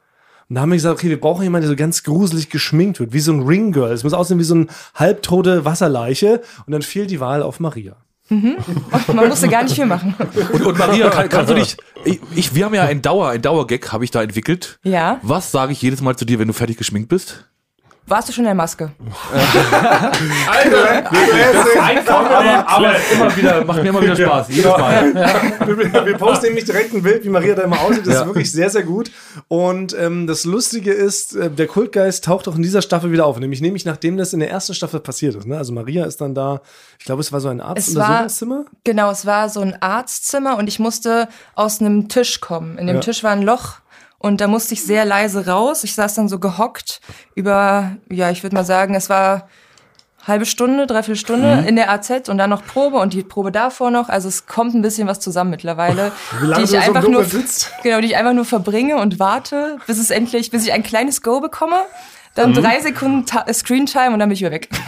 [0.49, 3.13] Und da haben wir gesagt, okay, wir brauchen jemanden, der so ganz gruselig geschminkt wird,
[3.13, 3.91] wie so ein Ringgirl.
[3.91, 6.41] Es muss aussehen wie so eine halbtote Wasserleiche.
[6.65, 7.95] Und dann fiel die Wahl auf Maria.
[8.29, 10.15] Man musste gar nicht viel machen.
[10.53, 11.77] Und, und Maria, kann, kannst du dich.
[12.05, 14.79] Ich, ich, wir haben ja ein Dauer, ein Dauergag, habe ich da entwickelt.
[14.83, 15.19] Ja.
[15.21, 17.47] Was sage ich jedes Mal zu dir, wenn du fertig geschminkt bist?
[18.05, 18.91] Warst du schon in der Maske?
[21.81, 24.47] Einfach, aber, aber immer wieder, macht mir immer wieder Spaß.
[24.49, 25.13] Jedes Mal.
[25.65, 28.05] wir, wir posten nämlich direkt ein Bild, wie Maria da immer aussieht.
[28.05, 28.21] Das Ja.
[28.21, 29.11] ist wirklich sehr, sehr gut.
[29.47, 33.39] Und ähm, das Lustige ist, äh, der Kultgeist taucht auch in dieser Staffel wieder auf.
[33.39, 35.47] Nämlich, nämlich nachdem das in der ersten Staffel passiert ist.
[35.47, 35.57] Ne?
[35.57, 36.61] Also Maria ist dann da,
[36.99, 38.65] ich glaube, es war so ein Es Arzt- war- Untersuchungszimmer.
[38.83, 42.77] Genau, es war so ein Arztzimmer und ich musste aus einem Tisch kommen.
[42.77, 43.01] In dem Ja.
[43.01, 43.75] Tisch war ein Loch
[44.23, 45.83] und da musste ich sehr leise raus.
[45.83, 46.99] Ich saß dann so gehockt
[47.35, 49.47] über, ja, ich würde mal sagen, es war
[50.25, 51.67] halbe Stunde, dreiviertel Stunde Mhm.
[51.67, 54.07] in der AZ und dann noch Probe und die Probe davor noch.
[54.07, 57.25] Also es kommt ein bisschen was zusammen mittlerweile, Wie lange die ich so einfach nur,
[57.25, 57.71] sitzt.
[57.83, 61.21] genau, die ich einfach nur verbringe und warte, bis es endlich, bis ich ein kleines
[61.21, 61.75] Go bekomme.
[62.35, 62.55] Dann Mhm.
[62.55, 64.69] drei Sekunden Ta Screentime und dann bin ich wieder weg.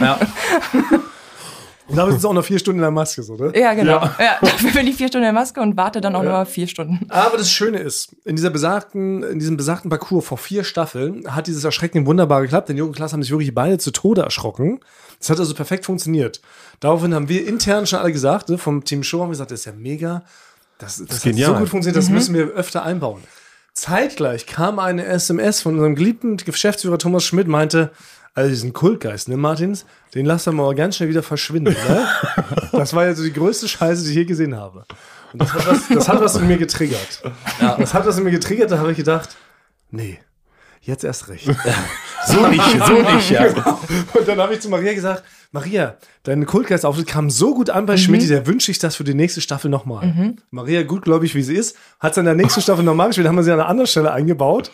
[1.88, 3.52] Und da bist du auch noch vier Stunden in der Maske, so, ne?
[3.54, 4.00] Ja, genau.
[4.18, 4.38] Ja.
[4.40, 7.06] dafür bin ich vier Stunden in der Maske und warte dann auch nur vier Stunden.
[7.10, 11.46] Aber das Schöne ist, in dieser besagten, in diesem besagten Parcours vor vier Staffeln hat
[11.46, 14.80] dieses Erschrecken wunderbar geklappt, denn Jürgen Klaas haben sich wirklich beide zu Tode erschrocken.
[15.20, 16.40] Das hat also perfekt funktioniert.
[16.80, 19.60] Daraufhin haben wir intern schon alle gesagt, ne, vom Team Show haben wir gesagt, das
[19.60, 20.24] ist ja mega.
[20.78, 21.52] Das, das, hat genial.
[21.52, 23.22] so gut funktioniert, das müssen wir öfter einbauen.
[23.72, 27.92] Zeitgleich kam eine SMS von unserem geliebten Geschäftsführer Thomas Schmidt, meinte,
[28.36, 31.74] also diesen Kultgeist, ne, Martins, den lassen wir mal ganz schnell wieder verschwinden.
[31.88, 32.08] Ne?
[32.72, 34.84] Das war ja so die größte Scheiße, die ich je gesehen habe.
[35.32, 37.22] Und das hat was, das hat was in mir getriggert.
[37.58, 39.34] Das hat was in mir getriggert, da habe ich gedacht,
[39.90, 40.18] nee,
[40.82, 41.48] jetzt erst recht.
[42.26, 43.46] So nicht, so nicht, ja.
[43.46, 45.22] Und dann habe ich zu Maria gesagt,
[45.52, 49.14] Maria, dein Kultgeistauftritt kam so gut an bei Schmidt, der wünsche ich das für die
[49.14, 50.34] nächste Staffel nochmal.
[50.50, 53.44] Maria, gutgläubig wie sie ist, hat es in der nächsten Staffel nochmal gespielt, haben wir
[53.44, 54.72] sie an einer anderen Stelle eingebaut.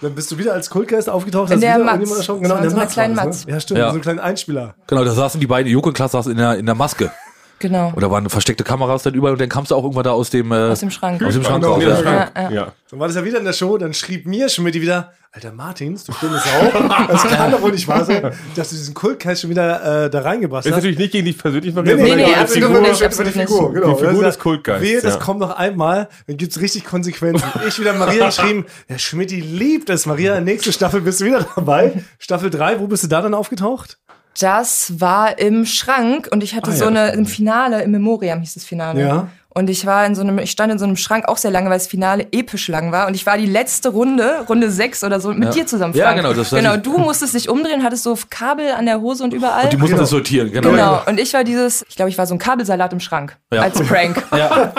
[0.00, 1.50] Dann bist du wieder als Kultgeist aufgetaucht.
[1.50, 2.08] In hast der wieder Matz.
[2.16, 2.92] Das Genau, in so der Matz.
[2.92, 3.46] kleine war das, Matz.
[3.46, 3.52] Ne?
[3.52, 3.86] Ja, stimmt, Ja.
[3.86, 4.74] so einen kleinen Einspieler.
[4.88, 7.12] Genau, da saßen die beiden, Joko und Klaas saßen in der, in der Maske.
[7.60, 7.92] Genau.
[7.98, 10.52] Da waren versteckte Kameras dann überall und dann kamst du auch irgendwann da aus dem,
[10.52, 11.22] äh, Aus dem Schrank.
[11.22, 11.82] aus dem Schrank Genau, raus.
[11.82, 11.88] ja.
[11.90, 12.02] Ja.
[12.02, 12.32] Schrank.
[12.52, 12.72] Ja.
[12.90, 16.04] Dann war das ja wieder in der Show, dann schrieb mir Schmidt wieder, Alter Martins,
[16.04, 16.78] du stimme Sau.
[17.08, 20.20] Das kann doch wohl nicht wahr sein, dass du diesen Kultgeist schon wieder äh, da
[20.20, 20.76] reingebracht Ist hast.
[20.78, 22.88] natürlich nicht gegen dich persönlich, Maria, Nee, Nee, sondern nee, gegen die absolut Figur.
[22.88, 23.02] nicht.
[23.02, 23.48] absolut nicht.
[23.48, 23.86] Figur, genau.
[23.88, 25.20] Die Figur Also, des Kultgeists, Wehe, das ja.
[25.20, 27.44] kommt noch einmal, dann gibt's richtig Konsequenzen.
[27.66, 30.06] Ich wieder Maria geschrieben, der Schmidti liebt es.
[30.06, 32.04] Maria, nächste Staffel bist du wieder dabei.
[32.18, 33.98] Staffel 3, wo bist du da dann aufgetaucht?
[34.40, 36.90] Das war im Schrank und ich hatte Ah, so ja.
[36.90, 39.00] eine im Finale, im Memoriam hieß das Finale.
[39.00, 39.28] Ja.
[39.54, 41.70] Und ich war in so einem, ich stand in so einem Schrank auch sehr lange,
[41.70, 43.06] weil das Finale episch lang war.
[43.06, 45.94] Und ich war die letzte Runde, Runde sechs oder so, mit dir zusammen.
[45.94, 46.16] Ja, Frank.
[46.18, 46.76] genau, das war genau.
[46.76, 49.68] Du musstest dich umdrehen, hattest so Kabel an der Hose und überall.
[49.68, 50.70] Die mussten das sortieren, genau.
[50.70, 51.02] genau.
[51.06, 53.62] Und ich war dieses, ich glaube, ich war so ein Kabelsalat im Schrank Ja.
[53.62, 54.22] als Prank.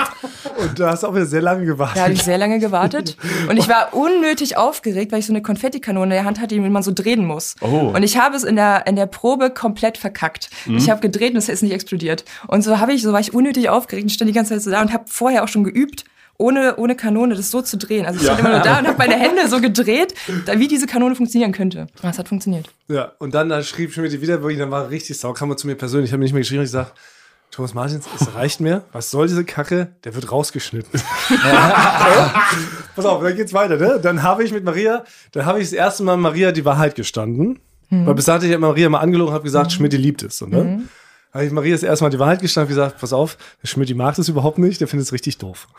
[0.58, 1.98] Und da hast du auch wieder sehr lange gewartet.
[1.98, 3.18] Da habe ich sehr lange gewartet.
[3.50, 6.62] Und ich war unnötig aufgeregt, weil ich so eine Konfettikanone in der Hand hatte, die
[6.62, 7.56] man so drehen muss.
[7.62, 7.92] Oh.
[7.94, 10.50] Und ich habe es in der, in der Probe komplett verkackt.
[10.68, 12.24] Ich habe gedreht und es ist nicht explodiert.
[12.48, 14.72] Und so habe ich, so war ich unnötig aufgeregt und stand die ganze Zeit so
[14.72, 16.04] da und habe vorher auch schon geübt,
[16.38, 18.06] ohne, ohne Kanone das so zu drehen.
[18.06, 20.14] Also ich stand immer nur da und habe meine Hände so gedreht,
[20.46, 21.88] da, wie diese Kanone funktionieren könnte.
[22.00, 22.68] Aber es hat funktioniert.
[22.90, 25.68] Ja, und dann, dann schrieb Schmidt wieder wirklich, dann war richtig sauer, kam er zu
[25.68, 26.92] mir persönlich, ich habe nicht mehr geschrieben, ich sag,
[27.52, 28.84] Thomas Martins, es reicht mir.
[28.92, 29.88] Was soll diese Kacke?
[30.04, 31.00] Der wird rausgeschnitten.
[32.96, 34.00] Pass auf, dann geht's weiter, ne?
[34.02, 37.60] Dann habe ich mit Maria, dann habe ich das erste Mal Maria die Wahrheit gestanden.
[37.90, 40.38] Weil bis dahin ich Maria mal angelogen habe gesagt, Schmidt liebt es.
[40.38, 40.82] So, ne?
[41.36, 43.94] Habe ich Maria das erste Mal die Wahrheit gestanden und gesagt, pass auf, der Schmidt
[43.96, 45.68] mag das überhaupt nicht, der findet es richtig doof.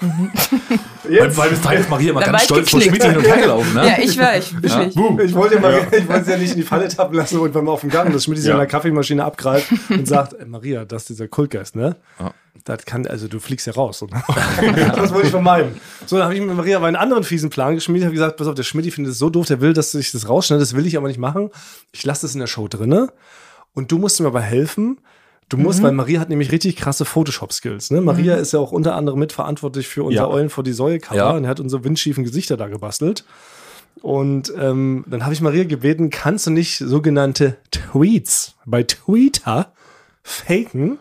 [1.09, 2.81] Weil, weil bis dahin ist Maria immer ganz stolz vor.
[2.81, 3.87] Schmidt hin und her gelaufen, ne?
[3.87, 5.31] Ja, ich war, ich, wirklich.
[5.31, 7.69] Ich wollte, Maria, ich wollte sie ja nicht in die Falle tappen lassen und beim
[7.69, 8.55] auf dem Gang, dass Schmidt sie Ja.
[8.55, 11.95] in der Kaffeemaschine abgreift und sagt, "Ey, Maria, das ist dieser Kultgeist, ne?
[12.65, 14.05] Das kann, also du fliegst ja raus.
[14.97, 15.81] Das wollte ich vermeiden.
[16.07, 18.49] So, dann habe ich mit Maria aber einen anderen fiesen Plan geschmiedet, habe gesagt, pass
[18.49, 20.87] auf, der Schmidt findet es so doof, der will, dass ich das rausschneide, das will
[20.87, 21.51] ich aber nicht machen.
[21.93, 23.13] Ich lasse das in der Show drinne
[23.75, 24.99] und du musst mir aber helfen.
[25.49, 27.91] Du musst, weil Maria hat nämlich richtig krasse Photoshop-Skills.
[27.93, 28.01] Ne?
[28.01, 30.29] Maria ist ja auch unter anderem mitverantwortlich für unser Ja.
[30.29, 31.31] Eulen vor die Säue-Cover Ja.
[31.31, 33.25] und er hat unsere windschiefen Gesichter da gebastelt.
[34.03, 39.73] Und ähm, dann habe ich Maria gebeten, kannst du nicht sogenannte Tweets bei Twitter
[40.25, 40.99] faken,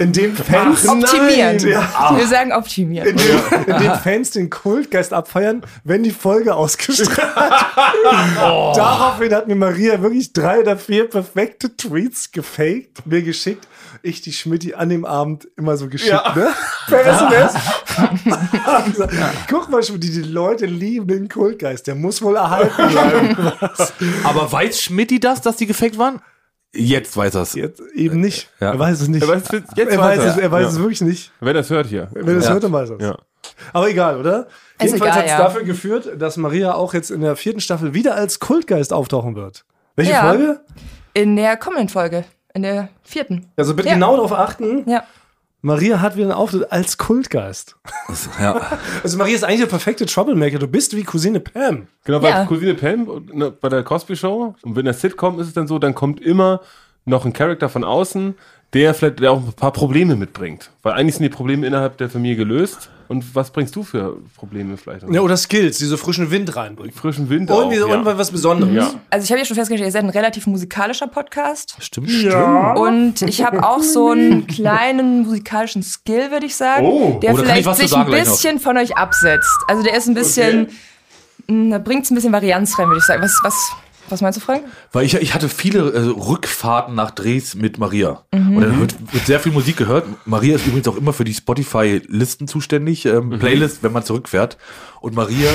[0.00, 1.56] indem Fans Optimieren.
[1.60, 3.08] Ja, Wir sagen optimieren.
[3.10, 7.16] indem, indem Fans den Kultgeist abfeiern, wenn die Folge ausgestrahlt
[8.34, 13.66] Daraufhin hat mir Maria wirklich drei oder vier perfekte Tweets gefaked, mir geschickt.
[14.02, 16.48] Ich die Schmidti an dem Abend immer so geschickt, ne?
[16.88, 17.54] Per SMS.
[18.86, 19.14] Gesagt,
[19.48, 23.36] Guck mal, Schmidti, die Leute lieben den Kultgeist, der muss wohl erhalten bleiben.
[24.24, 26.20] Aber weiß Schmidti das, dass die gefaked waren?
[26.72, 27.54] Jetzt weiß er's.
[27.54, 28.50] Jetzt eben nicht.
[28.60, 28.72] Ja.
[28.72, 29.22] Er weiß es nicht.
[29.22, 30.42] Er weiß es jetzt er weiß weiß, es, er.
[30.42, 30.68] er weiß Ja.
[30.68, 31.32] es wirklich nicht.
[31.40, 32.08] Wenn er es hört hier.
[32.12, 32.52] Wenn er es Ja.
[32.52, 33.02] hört, dann weiß er es.
[33.02, 33.16] Ja.
[33.72, 34.48] Aber egal, oder?
[34.78, 35.38] Ist Jedenfalls hat es ja.
[35.38, 39.64] dafür geführt, dass Maria auch jetzt in der vierten Staffel wieder als Kultgeist auftauchen wird.
[39.94, 40.22] Welche Ja.
[40.28, 40.60] Folge?
[41.14, 42.24] In der kommenden Folge,
[42.56, 43.46] in der vierten.
[43.56, 43.94] Also bitte Ja.
[43.94, 44.88] genau darauf achten.
[44.88, 45.04] Ja.
[45.62, 47.76] Maria hat wieder einen Auftritt als Kultgeist.
[48.40, 48.60] Ja.
[49.02, 50.58] Also Maria ist eigentlich der perfekte Troublemaker.
[50.58, 51.86] Du bist wie Cousine Pam.
[52.04, 52.44] Genau, bei Ja.
[52.44, 55.78] Cousine Pam ne, bei der Cosby Show und wenn der Sitcom ist es dann so,
[55.78, 56.60] dann kommt immer
[57.04, 58.34] noch ein Charakter von außen,
[58.72, 60.70] der vielleicht der auch ein paar Probleme mitbringt.
[60.82, 62.90] Weil eigentlich sind die Probleme innerhalb der Familie gelöst.
[63.08, 65.08] Und was bringst du für Probleme vielleicht?
[65.08, 66.92] Ja, oder Skills, die so frischen Wind reinbringen.
[66.92, 67.84] Frischen Wind Und, auch, ja.
[67.84, 68.74] und was Besonderes.
[68.74, 69.00] Ja.
[69.10, 71.76] Also ich habe ja schon festgestellt, ihr seid ein relativ musikalischer Podcast.
[71.78, 72.78] Stimmt, stimmt.
[72.78, 77.36] Und ich habe auch so einen kleinen musikalischen Skill, würde ich sagen, Oh, der oh,
[77.36, 79.56] vielleicht sich ein bisschen von euch absetzt.
[79.68, 80.68] Also der ist ein bisschen,
[81.46, 83.22] mh, da bringt es ein bisschen Varianz rein, würde ich sagen.
[83.22, 83.72] Was, was,
[84.08, 84.64] was meinst du, Frank?
[84.92, 88.24] Weil ich, ich hatte viele äh, Rückfahrten nach Drehs mit Maria.
[88.32, 90.06] Und dann wird, wird sehr viel Musik gehört.
[90.24, 94.58] Maria ist übrigens auch immer für die Spotify-Listen zuständig, ähm, Playlist, wenn man zurückfährt.
[95.00, 95.50] Und Maria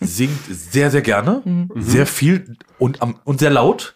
[0.00, 1.42] singt sehr, sehr gerne,
[1.76, 3.94] sehr viel und, am, und sehr laut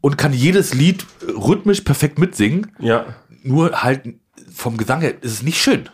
[0.00, 2.72] und kann jedes Lied rhythmisch perfekt mitsingen.
[2.78, 3.06] ja.
[3.46, 4.14] Nur halt
[4.54, 5.90] vom Gesang her ist es nicht schön.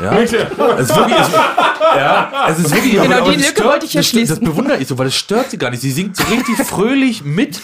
[0.00, 0.12] Ja.
[0.18, 3.92] Es ist wirklich, es, ja, es ist wirklich, Genau, aber die das Lücke wollte ich
[3.92, 4.44] das, stört- das schließen.
[4.44, 5.80] bewundere ich so, weil das stört sie gar nicht.
[5.80, 7.60] Sie singt so richtig fröhlich mit,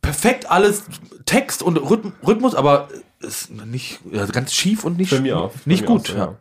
[0.00, 0.84] perfekt alles,
[1.26, 2.88] Text und Rhythm, Rhythmus, aber
[3.20, 5.52] ist nicht, ja, ganz schief und nicht, auch.
[5.64, 6.02] Nicht gut.
[6.08, 6.34] auch so, ja.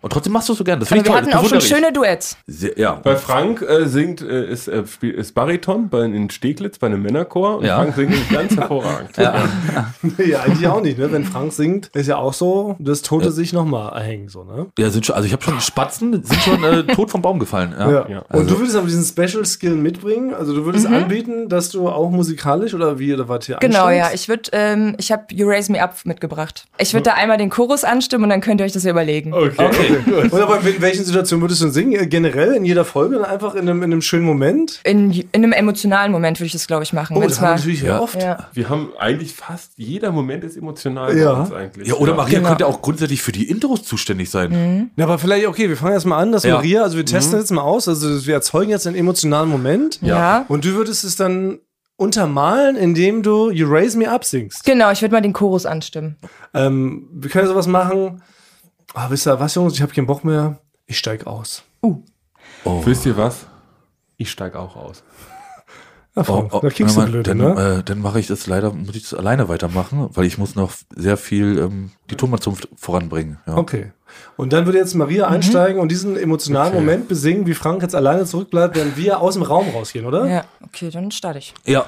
[0.00, 0.02] Ja.
[0.02, 0.80] Und trotzdem machst du es so gern.
[0.80, 1.30] Das finde ich wir toll.
[1.32, 2.36] hatten auch schon schöne Duets.
[2.46, 2.94] Sehr, ja.
[3.02, 7.02] Bei Frank äh, singt, äh, ist, äh, spiel- ist Bariton bei, in Steglitz bei einem
[7.02, 7.76] Männerchor und Ja.
[7.76, 9.10] Frank singt ganz hervorragend.
[10.18, 11.10] Ja, eigentlich auch nicht, ne?
[11.12, 14.66] Wenn Frank singt, ist ja auch so, das Tote sich nochmal erhängen, so, ne?
[14.78, 17.74] ja, sind schon, also ich habe schon Spatzen, sind schon äh, tot vom Baum gefallen.
[17.78, 17.90] Ja.
[17.90, 18.06] Ja.
[18.08, 18.18] Ja.
[18.20, 20.34] Und Also- du würdest aber diesen Special Skill mitbringen?
[20.34, 24.04] Also du würdest anbieten, dass du auch musikalisch oder wie oder was hier Genau, ja.
[24.04, 24.14] ansteigst?
[24.14, 26.66] Ich würde, ähm, ich habe You Raise Me Up mitgebracht.
[26.78, 29.32] Ich würde da einmal den Chorus anstimmen und dann könnt ihr euch das überlegen.
[29.32, 29.54] Okay.
[29.58, 29.89] Okay.
[30.30, 32.08] Und aber in welchen Situationen würdest du singen?
[32.08, 34.80] Generell in jeder Folge oder einfach in einem, in einem schönen Moment?
[34.84, 37.16] In, in einem emotionalen Moment würde ich das, glaube ich, machen.
[37.16, 37.88] Oh, das haben wir natürlich Ja.
[37.94, 38.00] ja.
[38.00, 38.22] oft.
[38.22, 38.48] ja.
[38.52, 41.32] Wir haben eigentlich fast jeder Moment ist emotional Ja.
[41.34, 41.88] bei uns eigentlich.
[41.88, 42.48] Ja, oder Maria Genau.
[42.50, 44.90] könnte auch grundsätzlich für die Intros zuständig sein.
[44.96, 46.54] Ja, aber vielleicht, okay, wir fangen erst mal an, dass Ja.
[46.56, 49.98] Maria, also wir testen jetzt mal aus, also wir erzeugen jetzt einen emotionalen Moment.
[50.02, 50.44] Ja.
[50.48, 51.58] Und du würdest es dann
[51.96, 54.64] untermalen, indem du You Raise Me Up singst.
[54.64, 56.16] Genau, ich würde mal den Chorus anstimmen.
[56.54, 58.22] Ähm, wir können sowas machen.
[58.94, 59.74] Ah, wisst ihr was, Jungs?
[59.74, 60.58] Ich habe keinen Bock mehr.
[60.86, 61.62] Ich steig aus.
[62.64, 63.46] Wisst ihr was?
[64.16, 65.02] Ich steig auch aus.
[66.16, 67.76] Ja, Frank, da kriegst du blöde, dann, ne?
[67.78, 70.72] äh, dann mache ich das leider, muss ich das alleine weitermachen, weil ich muss noch
[70.96, 73.38] sehr viel ähm, die Tonmanzunft voranbringen.
[73.46, 73.56] Ja.
[73.56, 73.92] Okay.
[74.36, 78.24] Und dann würde jetzt Maria einsteigen und diesen emotionalen Moment besingen, wie Frank jetzt alleine
[78.24, 80.26] zurückbleibt, während wir aus dem Raum rausgehen, oder?
[80.26, 81.54] Ja, okay, dann starte ich.
[81.64, 81.86] ja.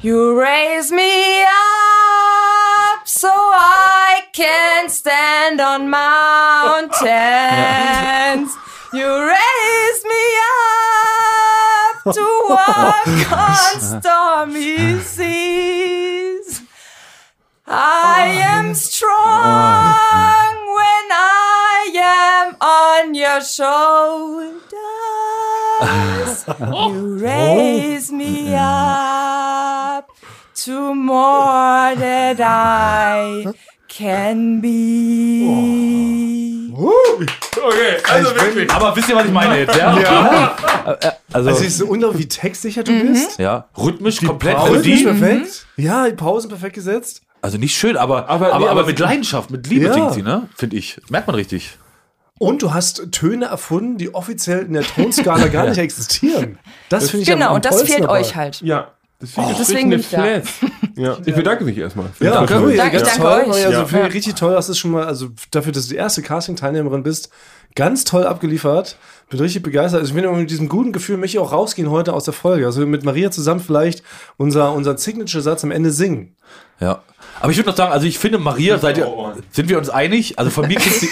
[0.00, 1.85] You raise me up
[3.16, 7.00] so I can stand on mountains.
[8.92, 16.60] You raise me up to walk oh, on stormy seas.
[17.66, 19.14] I oh, am strong
[20.76, 24.62] when I am on your shoulders.
[26.58, 28.58] You raise me oh.
[28.58, 29.25] up
[30.66, 33.46] to more that I
[33.88, 35.46] can be.
[36.76, 38.70] Okay, also wirklich.
[38.70, 39.76] Aber wisst ihr, was ich meine jetzt?
[39.76, 39.98] Ja.
[39.98, 40.56] ja.
[40.86, 43.38] Also, Also, es ist so unglaublich, wie textsicher du bist.
[43.38, 45.04] ja, rhythmisch komplett Pausen Melodie.
[45.04, 45.66] perfekt.
[45.76, 47.22] Ja, die Pausen perfekt gesetzt.
[47.42, 49.92] Also nicht schön, aber, Aber- aber, nee, aber, mit Leidenschaft, mit Liebe Ja.
[49.94, 50.48] singt sie, ne?
[50.56, 50.98] Finde ich.
[51.08, 51.78] Merkt man richtig.
[52.38, 56.58] Und du hast Töne erfunden, die offiziell in der Tonskala gar nicht existieren.
[56.88, 58.20] Das finde ich am- Genau, am und das fehlt dabei.
[58.20, 58.60] euch halt.
[58.62, 58.88] Ja.
[59.20, 60.26] Deswegen, deswegen bin ich da.
[60.96, 62.06] Ja, ich bedanke mich erstmal.
[62.20, 62.60] Ja, Danke.
[62.60, 63.50] cool, ja, Danke, ganz danke toll.
[63.54, 63.64] euch.
[63.66, 63.84] Also Ja.
[63.86, 67.30] für richtig toll, das ist schon mal, also dafür, dass du die erste Casting-Teilnehmerin bist,
[67.74, 68.96] ganz toll abgeliefert.
[69.30, 70.00] Bin richtig begeistert.
[70.00, 72.66] Also ich bin mit diesem guten Gefühl, möchte ich auch rausgehen heute aus der Folge.
[72.66, 74.02] Also mit Maria zusammen vielleicht
[74.36, 76.36] unser, unser Signature-Satz am Ende singen.
[76.78, 77.02] Ja.
[77.40, 80.38] Aber ich würde noch sagen, also ich finde, Maria, seid ihr, sind wir uns einig?
[80.38, 81.08] Also von mir kriegt sie,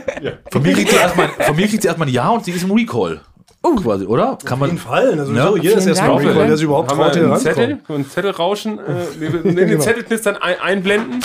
[0.50, 2.62] von mir kriegt sie erstmal, von mir kriegt sie erstmal ein Ja und sie ist
[2.64, 3.20] im Recall.
[3.62, 4.38] Quasi, oder?
[4.44, 5.18] Kann Auf jeden man, Fall.
[5.18, 5.48] Also Ja.
[5.48, 6.16] so, jeder ist erstmal.
[6.16, 8.02] Recall, der sich überhaupt traut, hier einen Zettel, ranzukommen.
[8.02, 8.82] einen Zettel rauschen, äh,
[9.18, 9.82] wir nehmen den Genau.
[9.82, 11.20] Zettelknistern ein, einblenden.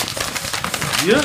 [1.05, 1.21] hier,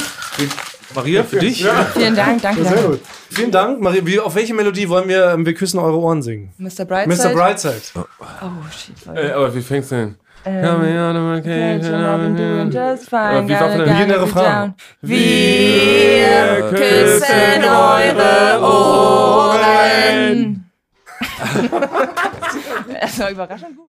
[0.95, 1.67] Maria, für dich.
[1.95, 3.01] Vielen Dank, danke, Sehr gut.
[3.31, 4.07] Vielen Dank, Maria.
[4.07, 6.53] Wie, auf welche Melodie wollen wir ähm, Wir küssen eure Ohren singen?
[6.59, 6.85] Mr.
[6.85, 7.29] Brightside.
[7.29, 7.35] Mr.
[7.35, 7.75] Brightside.
[7.97, 8.05] Oh,
[8.71, 8.95] shit.
[9.15, 10.15] Äh, aber wie fängst du denn?
[10.45, 13.21] Ähm, Come here, I'm okay, I've been doing just fine.
[13.21, 14.75] Aber wie war Wie in der Refrain?
[15.03, 20.68] Wir küssen eure Ohren.
[23.01, 23.89] Das war überraschend gut.